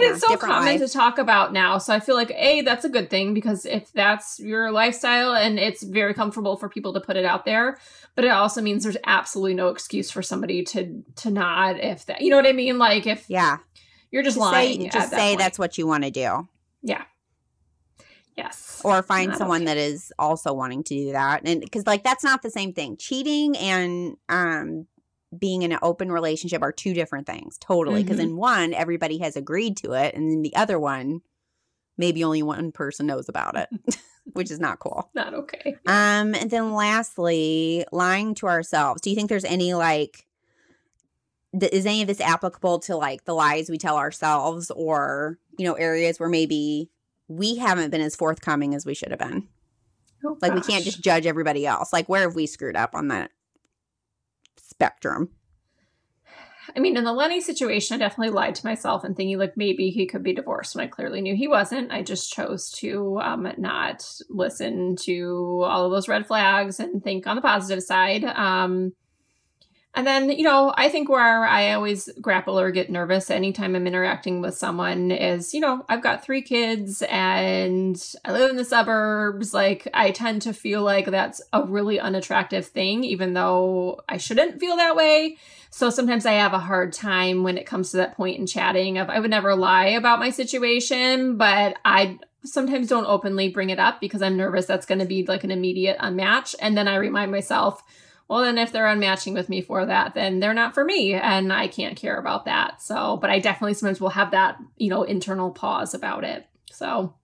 Yeah, 0.00 0.10
it's 0.12 0.20
so 0.20 0.36
common 0.36 0.66
life. 0.66 0.80
to 0.80 0.88
talk 0.88 1.18
about 1.18 1.52
now. 1.52 1.78
So 1.78 1.92
I 1.94 2.00
feel 2.00 2.14
like 2.14 2.30
a 2.32 2.60
that's 2.60 2.84
a 2.84 2.90
good 2.90 3.08
thing 3.10 3.34
because 3.34 3.64
if 3.66 3.90
that's 3.92 4.38
your 4.38 4.70
lifestyle 4.70 5.32
and 5.34 5.58
it's 5.58 5.82
very 5.82 6.12
comfortable 6.14 6.56
for 6.56 6.68
people 6.68 6.92
to 6.92 7.00
put 7.00 7.16
it 7.16 7.24
out 7.24 7.44
there, 7.44 7.78
but 8.14 8.24
it 8.24 8.28
also 8.30 8.60
means 8.62 8.82
there's 8.84 8.96
absolutely 9.04 9.54
no 9.54 9.68
excuse 9.68 10.10
for 10.10 10.22
somebody 10.22 10.62
to 10.64 11.02
to 11.16 11.30
not 11.30 11.78
if 11.80 12.06
that 12.06 12.20
you 12.20 12.30
know 12.30 12.36
what 12.36 12.46
I 12.46 12.52
mean. 12.52 12.78
Like 12.78 13.06
if 13.06 13.24
Yeah. 13.28 13.58
you're 14.10 14.22
just, 14.22 14.36
Just 14.36 14.52
lying, 14.52 14.80
say, 14.82 14.88
just 14.88 15.10
that 15.10 15.18
say 15.18 15.28
point. 15.30 15.38
that's 15.40 15.58
what 15.58 15.76
you 15.78 15.86
want 15.86 16.04
to 16.04 16.10
do. 16.10 16.48
yeah, 16.82 17.02
yes, 18.36 18.80
or 18.84 19.02
find 19.02 19.30
Not 19.30 19.38
someone 19.38 19.62
okay. 19.62 19.66
that 19.66 19.76
is 19.76 20.12
also 20.18 20.52
wanting 20.52 20.82
to 20.84 20.94
do 20.94 21.12
that 21.12 21.42
and 21.46 21.60
because 21.60 21.86
like 21.86 22.04
that's 22.04 22.24
not 22.24 22.42
the 22.42 22.50
same 22.50 22.72
thing 22.72 22.96
cheating 22.96 23.56
and 23.56 24.16
um 24.28 24.86
being 25.36 25.62
in 25.62 25.72
an 25.72 25.78
open 25.82 26.12
relationship 26.12 26.62
are 26.62 26.70
two 26.72 26.94
different 26.94 27.26
things 27.26 27.58
totally 27.58 28.02
because 28.04 28.18
Mm-hmm. 28.18 28.28
in 28.30 28.36
one 28.36 28.74
everybody 28.74 29.18
has 29.18 29.36
agreed 29.36 29.76
to 29.78 29.92
it 29.92 30.14
and 30.14 30.30
in 30.30 30.42
the 30.42 30.54
other 30.54 30.78
one 30.78 31.22
maybe 31.96 32.24
only 32.24 32.42
one 32.42 32.72
person 32.72 33.06
knows 33.06 33.28
about 33.28 33.56
it 33.56 33.68
which 34.32 34.50
is 34.50 34.58
not 34.58 34.78
cool. 34.78 35.10
Not 35.14 35.34
okay. 35.34 35.76
um 35.86 36.34
and 36.34 36.50
then 36.50 36.72
lastly 36.72 37.84
lying 37.92 38.34
to 38.36 38.46
ourselves. 38.46 39.00
Do 39.00 39.10
you 39.10 39.16
think 39.16 39.28
there's 39.28 39.44
any 39.44 39.74
like 39.74 40.26
th- 41.58 41.72
is 41.72 41.86
any 41.86 42.02
of 42.02 42.08
this 42.08 42.20
applicable 42.20 42.80
to 42.80 42.96
like 42.96 43.24
the 43.24 43.34
lies 43.34 43.68
we 43.68 43.78
tell 43.78 43.96
ourselves 43.96 44.70
or 44.70 45.38
you 45.58 45.64
know 45.64 45.74
areas 45.74 46.18
where 46.18 46.28
maybe 46.28 46.90
we 47.28 47.56
haven't 47.56 47.90
been 47.90 48.00
as 48.00 48.16
forthcoming 48.16 48.74
as 48.74 48.86
we 48.86 48.94
should 48.94 49.10
have 49.10 49.18
been? 49.18 49.48
Oh, 50.24 50.38
like 50.40 50.54
we 50.54 50.62
can't 50.62 50.84
just 50.84 51.02
judge 51.02 51.26
everybody 51.26 51.66
else. 51.66 51.92
Like 51.92 52.08
where 52.08 52.22
have 52.22 52.34
we 52.34 52.46
screwed 52.46 52.76
up 52.76 52.94
on 52.94 53.08
that 53.08 53.30
spectrum 54.56 55.30
I 56.74 56.80
mean, 56.80 56.96
in 56.96 57.04
the 57.04 57.12
Lenny 57.12 57.40
situation, 57.40 57.94
I 57.94 57.98
definitely 57.98 58.34
lied 58.34 58.54
to 58.56 58.66
myself 58.66 59.04
and 59.04 59.16
thinking 59.16 59.38
like 59.38 59.56
maybe 59.56 59.90
he 59.90 60.06
could 60.06 60.22
be 60.22 60.34
divorced 60.34 60.74
when 60.74 60.84
I 60.84 60.88
clearly 60.88 61.20
knew 61.20 61.36
he 61.36 61.48
wasn't. 61.48 61.92
I 61.92 62.02
just 62.02 62.32
chose 62.32 62.70
to 62.78 63.18
um, 63.20 63.48
not 63.58 64.08
listen 64.28 64.96
to 65.02 65.62
all 65.66 65.86
of 65.86 65.92
those 65.92 66.08
red 66.08 66.26
flags 66.26 66.80
and 66.80 67.02
think 67.02 67.26
on 67.26 67.36
the 67.36 67.42
positive 67.42 67.82
side. 67.82 68.24
Um, 68.24 68.92
and 69.96 70.04
then, 70.04 70.28
you 70.28 70.42
know, 70.42 70.74
I 70.76 70.88
think 70.88 71.08
where 71.08 71.44
I 71.44 71.72
always 71.72 72.08
grapple 72.20 72.58
or 72.58 72.72
get 72.72 72.90
nervous 72.90 73.30
anytime 73.30 73.76
I'm 73.76 73.86
interacting 73.86 74.40
with 74.40 74.56
someone 74.56 75.12
is, 75.12 75.54
you 75.54 75.60
know, 75.60 75.84
I've 75.88 76.02
got 76.02 76.24
three 76.24 76.42
kids 76.42 77.02
and 77.02 77.96
I 78.24 78.32
live 78.32 78.50
in 78.50 78.56
the 78.56 78.64
suburbs. 78.64 79.54
Like, 79.54 79.86
I 79.94 80.10
tend 80.10 80.42
to 80.42 80.52
feel 80.52 80.82
like 80.82 81.06
that's 81.06 81.40
a 81.52 81.62
really 81.62 82.00
unattractive 82.00 82.66
thing, 82.66 83.04
even 83.04 83.34
though 83.34 84.00
I 84.08 84.16
shouldn't 84.16 84.58
feel 84.58 84.76
that 84.76 84.96
way. 84.96 85.36
So 85.76 85.90
sometimes 85.90 86.24
I 86.24 86.34
have 86.34 86.52
a 86.52 86.60
hard 86.60 86.92
time 86.92 87.42
when 87.42 87.58
it 87.58 87.66
comes 87.66 87.90
to 87.90 87.96
that 87.96 88.16
point 88.16 88.38
in 88.38 88.46
chatting 88.46 88.96
of 88.96 89.10
I 89.10 89.18
would 89.18 89.30
never 89.30 89.56
lie 89.56 89.86
about 89.86 90.20
my 90.20 90.30
situation, 90.30 91.36
but 91.36 91.76
I 91.84 92.20
sometimes 92.44 92.86
don't 92.86 93.06
openly 93.06 93.48
bring 93.48 93.70
it 93.70 93.80
up 93.80 94.00
because 94.00 94.22
I'm 94.22 94.36
nervous 94.36 94.66
that's 94.66 94.86
going 94.86 95.00
to 95.00 95.04
be 95.04 95.26
like 95.26 95.42
an 95.42 95.50
immediate 95.50 95.98
unmatch. 95.98 96.54
And 96.60 96.76
then 96.76 96.86
I 96.86 96.94
remind 96.94 97.32
myself, 97.32 97.82
well, 98.28 98.42
then 98.42 98.56
if 98.56 98.70
they're 98.70 98.86
unmatching 98.86 99.34
with 99.34 99.48
me 99.48 99.62
for 99.62 99.84
that, 99.84 100.14
then 100.14 100.38
they're 100.38 100.54
not 100.54 100.74
for 100.74 100.84
me 100.84 101.14
and 101.14 101.52
I 101.52 101.66
can't 101.66 101.96
care 101.96 102.20
about 102.20 102.44
that. 102.44 102.80
So, 102.80 103.16
but 103.16 103.30
I 103.30 103.40
definitely 103.40 103.74
sometimes 103.74 104.00
will 104.00 104.10
have 104.10 104.30
that, 104.30 104.58
you 104.76 104.90
know, 104.90 105.02
internal 105.02 105.50
pause 105.50 105.92
about 105.92 106.22
it. 106.22 106.46
So, 106.70 107.14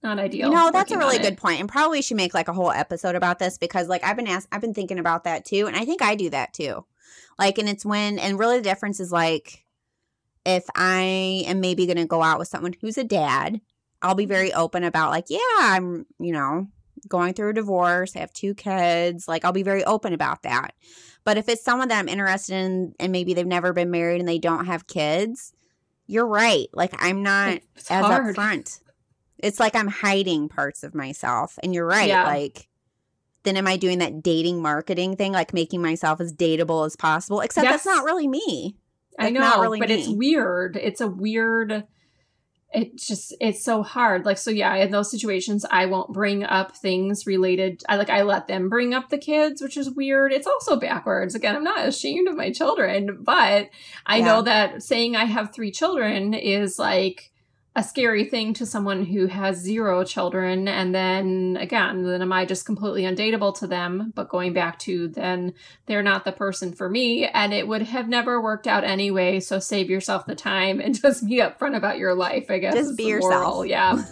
not 0.00 0.20
ideal. 0.20 0.48
you 0.48 0.54
know 0.54 0.70
that's 0.72 0.92
a 0.92 0.96
really 0.96 1.18
good 1.18 1.36
point 1.36 1.60
and 1.60 1.68
probably 1.68 2.00
should 2.00 2.16
make 2.16 2.32
like 2.32 2.48
a 2.48 2.54
whole 2.54 2.70
episode 2.70 3.16
about 3.16 3.38
this 3.38 3.58
because 3.58 3.86
like 3.86 4.02
i've 4.02 4.16
been 4.16 4.26
asked 4.26 4.48
i've 4.50 4.62
been 4.62 4.72
thinking 4.72 4.98
about 4.98 5.24
that 5.24 5.44
too 5.44 5.66
and 5.66 5.76
i 5.76 5.84
think 5.84 6.00
i 6.00 6.14
do 6.14 6.30
that 6.30 6.54
too 6.54 6.86
like 7.38 7.58
and 7.58 7.68
it's 7.68 7.84
when 7.84 8.18
and 8.18 8.38
really 8.38 8.58
the 8.58 8.64
difference 8.64 9.00
is 9.00 9.12
like 9.12 9.64
if 10.44 10.64
i 10.74 11.44
am 11.46 11.60
maybe 11.60 11.86
going 11.86 11.96
to 11.96 12.06
go 12.06 12.22
out 12.22 12.38
with 12.38 12.48
someone 12.48 12.74
who's 12.80 12.98
a 12.98 13.04
dad 13.04 13.60
i'll 14.02 14.14
be 14.14 14.26
very 14.26 14.50
mm-hmm. 14.50 14.60
open 14.60 14.84
about 14.84 15.10
like 15.10 15.26
yeah 15.28 15.38
i'm 15.58 16.06
you 16.18 16.32
know 16.32 16.66
going 17.08 17.32
through 17.32 17.50
a 17.50 17.54
divorce 17.54 18.14
i 18.16 18.20
have 18.20 18.32
two 18.32 18.54
kids 18.54 19.26
like 19.26 19.44
i'll 19.44 19.52
be 19.52 19.62
very 19.62 19.84
open 19.84 20.12
about 20.12 20.42
that 20.42 20.74
but 21.24 21.36
if 21.36 21.48
it's 21.48 21.64
someone 21.64 21.88
that 21.88 21.98
i'm 21.98 22.08
interested 22.08 22.54
in 22.54 22.94
and 23.00 23.12
maybe 23.12 23.34
they've 23.34 23.46
never 23.46 23.72
been 23.72 23.90
married 23.90 24.20
and 24.20 24.28
they 24.28 24.38
don't 24.38 24.66
have 24.66 24.86
kids 24.86 25.52
you're 26.06 26.26
right 26.26 26.68
like 26.72 26.94
i'm 26.98 27.22
not 27.22 27.60
It's 27.76 27.90
as 27.90 28.04
hard. 28.04 28.36
upfront. 28.36 28.80
It's 29.42 29.58
like 29.58 29.74
I'm 29.74 29.88
hiding 29.88 30.48
parts 30.48 30.82
of 30.82 30.94
myself. 30.94 31.58
And 31.62 31.74
you're 31.74 31.86
right. 31.86 32.08
Yeah. 32.08 32.24
Like, 32.24 32.68
then 33.44 33.56
am 33.56 33.66
I 33.66 33.76
doing 33.76 33.98
that 33.98 34.22
dating 34.22 34.60
marketing 34.62 35.16
thing, 35.16 35.32
like 35.32 35.54
making 35.54 35.82
myself 35.82 36.20
as 36.20 36.32
dateable 36.32 36.84
as 36.86 36.96
possible? 36.96 37.40
Except 37.40 37.64
that's 37.68 37.86
Yes. 37.86 37.94
not 37.96 38.04
really 38.04 38.28
me. 38.28 38.76
I 39.18 39.30
know, 39.30 39.60
really 39.60 39.78
but 39.80 39.90
it's 39.90 40.08
weird. 40.08 40.76
It's 40.76 41.00
a 41.00 41.06
weird. 41.08 41.84
It 42.72 42.96
just 42.96 43.34
it's 43.40 43.64
so 43.64 43.82
hard. 43.82 44.24
Like 44.24 44.38
so, 44.38 44.50
yeah. 44.52 44.76
In 44.76 44.92
those 44.92 45.10
situations, 45.10 45.66
I 45.70 45.86
won't 45.86 46.12
bring 46.12 46.44
up 46.44 46.76
things 46.76 47.26
related. 47.26 47.82
I 47.88 47.96
like 47.96 48.10
I 48.10 48.22
let 48.22 48.46
them 48.46 48.68
bring 48.68 48.94
up 48.94 49.08
the 49.08 49.18
kids, 49.18 49.60
which 49.60 49.76
is 49.76 49.90
weird. 49.90 50.32
It's 50.32 50.46
also 50.46 50.78
backwards. 50.78 51.34
Again, 51.34 51.56
I'm 51.56 51.64
not 51.64 51.86
ashamed 51.88 52.28
of 52.28 52.36
my 52.36 52.52
children, 52.52 53.18
but 53.24 53.70
I 54.06 54.18
Yeah. 54.18 54.24
know 54.24 54.42
that 54.42 54.82
saying 54.84 55.16
I 55.16 55.24
have 55.24 55.52
three 55.52 55.72
children 55.72 56.32
is 56.32 56.78
like 56.78 57.32
a 57.80 57.82
scary 57.82 58.24
thing 58.24 58.52
to 58.52 58.66
someone 58.66 59.06
who 59.06 59.26
has 59.26 59.56
zero 59.56 60.04
children. 60.04 60.68
And 60.68 60.94
then 60.94 61.56
again, 61.58 62.02
then 62.02 62.20
am 62.20 62.32
I 62.32 62.44
just 62.44 62.66
completely 62.66 63.04
undateable 63.04 63.56
to 63.58 63.66
them? 63.66 64.12
But 64.14 64.28
going 64.28 64.52
back 64.52 64.78
to 64.80 65.08
then 65.08 65.54
they're 65.86 66.02
not 66.02 66.26
the 66.26 66.32
person 66.32 66.72
for 66.72 66.90
me 66.90 67.26
and 67.26 67.54
it 67.54 67.66
would 67.66 67.82
have 67.82 68.06
never 68.06 68.40
worked 68.40 68.66
out 68.66 68.84
anyway. 68.84 69.40
So 69.40 69.58
save 69.58 69.88
yourself 69.88 70.26
the 70.26 70.34
time 70.34 70.78
and 70.78 70.94
just 71.02 71.26
be 71.26 71.36
upfront 71.38 71.74
about 71.74 71.96
your 71.96 72.14
life, 72.14 72.50
I 72.50 72.58
guess. 72.58 72.74
Just 72.74 72.98
be 72.98 73.04
yourself. 73.04 73.32
Moral. 73.32 73.64
Yeah. 73.64 74.04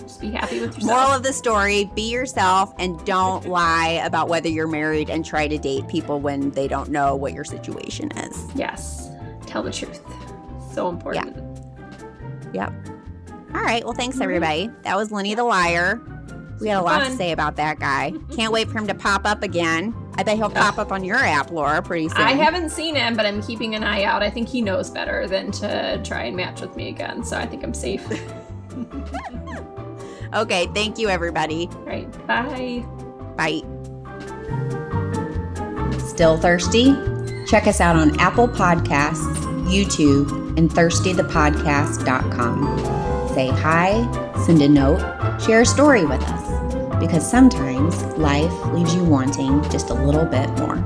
just 0.00 0.22
be 0.22 0.30
happy 0.30 0.60
with 0.60 0.74
yourself. 0.74 0.84
Moral 0.84 1.10
of 1.12 1.22
the 1.22 1.34
story 1.34 1.90
be 1.94 2.10
yourself 2.10 2.72
and 2.78 3.04
don't 3.04 3.46
lie 3.46 4.00
about 4.02 4.28
whether 4.28 4.48
you're 4.48 4.66
married 4.66 5.10
and 5.10 5.26
try 5.26 5.46
to 5.46 5.58
date 5.58 5.86
people 5.88 6.20
when 6.20 6.52
they 6.52 6.66
don't 6.66 6.88
know 6.88 7.14
what 7.14 7.34
your 7.34 7.44
situation 7.44 8.10
is. 8.12 8.48
Yes. 8.54 9.10
Tell 9.46 9.62
the 9.62 9.72
truth. 9.72 10.00
So 10.72 10.88
important. 10.88 11.36
Yeah. 11.36 11.47
Yep. 12.52 12.72
All 13.54 13.62
right. 13.62 13.84
Well, 13.84 13.94
thanks, 13.94 14.20
everybody. 14.20 14.70
That 14.82 14.96
was 14.96 15.10
Lenny 15.10 15.34
the 15.34 15.44
Liar. 15.44 16.00
We 16.60 16.68
had 16.68 16.78
a 16.78 16.82
lot 16.82 17.04
to 17.06 17.12
say 17.12 17.32
about 17.32 17.56
that 17.56 17.78
guy. 17.78 18.12
Can't 18.34 18.52
wait 18.52 18.68
for 18.68 18.78
him 18.78 18.86
to 18.88 18.94
pop 18.94 19.24
up 19.26 19.42
again. 19.42 19.94
I 20.16 20.24
bet 20.24 20.36
he'll 20.36 20.50
pop 20.50 20.78
up 20.78 20.90
on 20.90 21.04
your 21.04 21.16
app, 21.16 21.52
Laura, 21.52 21.80
pretty 21.80 22.08
soon. 22.08 22.18
I 22.18 22.32
haven't 22.32 22.70
seen 22.70 22.96
him, 22.96 23.14
but 23.14 23.24
I'm 23.24 23.40
keeping 23.40 23.76
an 23.76 23.84
eye 23.84 24.02
out. 24.02 24.22
I 24.22 24.30
think 24.30 24.48
he 24.48 24.60
knows 24.60 24.90
better 24.90 25.28
than 25.28 25.52
to 25.52 26.00
try 26.04 26.24
and 26.24 26.36
match 26.36 26.60
with 26.60 26.74
me 26.74 26.88
again. 26.88 27.22
So 27.22 27.36
I 27.38 27.46
think 27.46 27.62
I'm 27.62 27.74
safe. 27.74 28.04
Okay. 30.34 30.66
Thank 30.74 30.98
you, 30.98 31.08
everybody. 31.08 31.68
right. 31.86 32.10
Bye. 32.26 32.84
Bye. 33.36 33.62
Still 36.06 36.36
thirsty? 36.36 36.94
Check 37.46 37.66
us 37.66 37.80
out 37.80 37.96
on 37.96 38.18
Apple 38.20 38.46
Podcasts, 38.48 39.47
YouTube, 39.68 40.56
and 40.56 40.70
thirstythepodcast.com. 40.70 43.34
Say 43.34 43.48
hi, 43.48 44.06
send 44.44 44.62
a 44.62 44.68
note, 44.68 45.00
share 45.40 45.60
a 45.60 45.66
story 45.66 46.04
with 46.04 46.22
us, 46.22 46.98
because 46.98 47.28
sometimes 47.28 48.02
life 48.16 48.52
leaves 48.72 48.94
you 48.94 49.04
wanting 49.04 49.62
just 49.70 49.90
a 49.90 49.94
little 49.94 50.24
bit 50.24 50.48
more. 50.58 50.82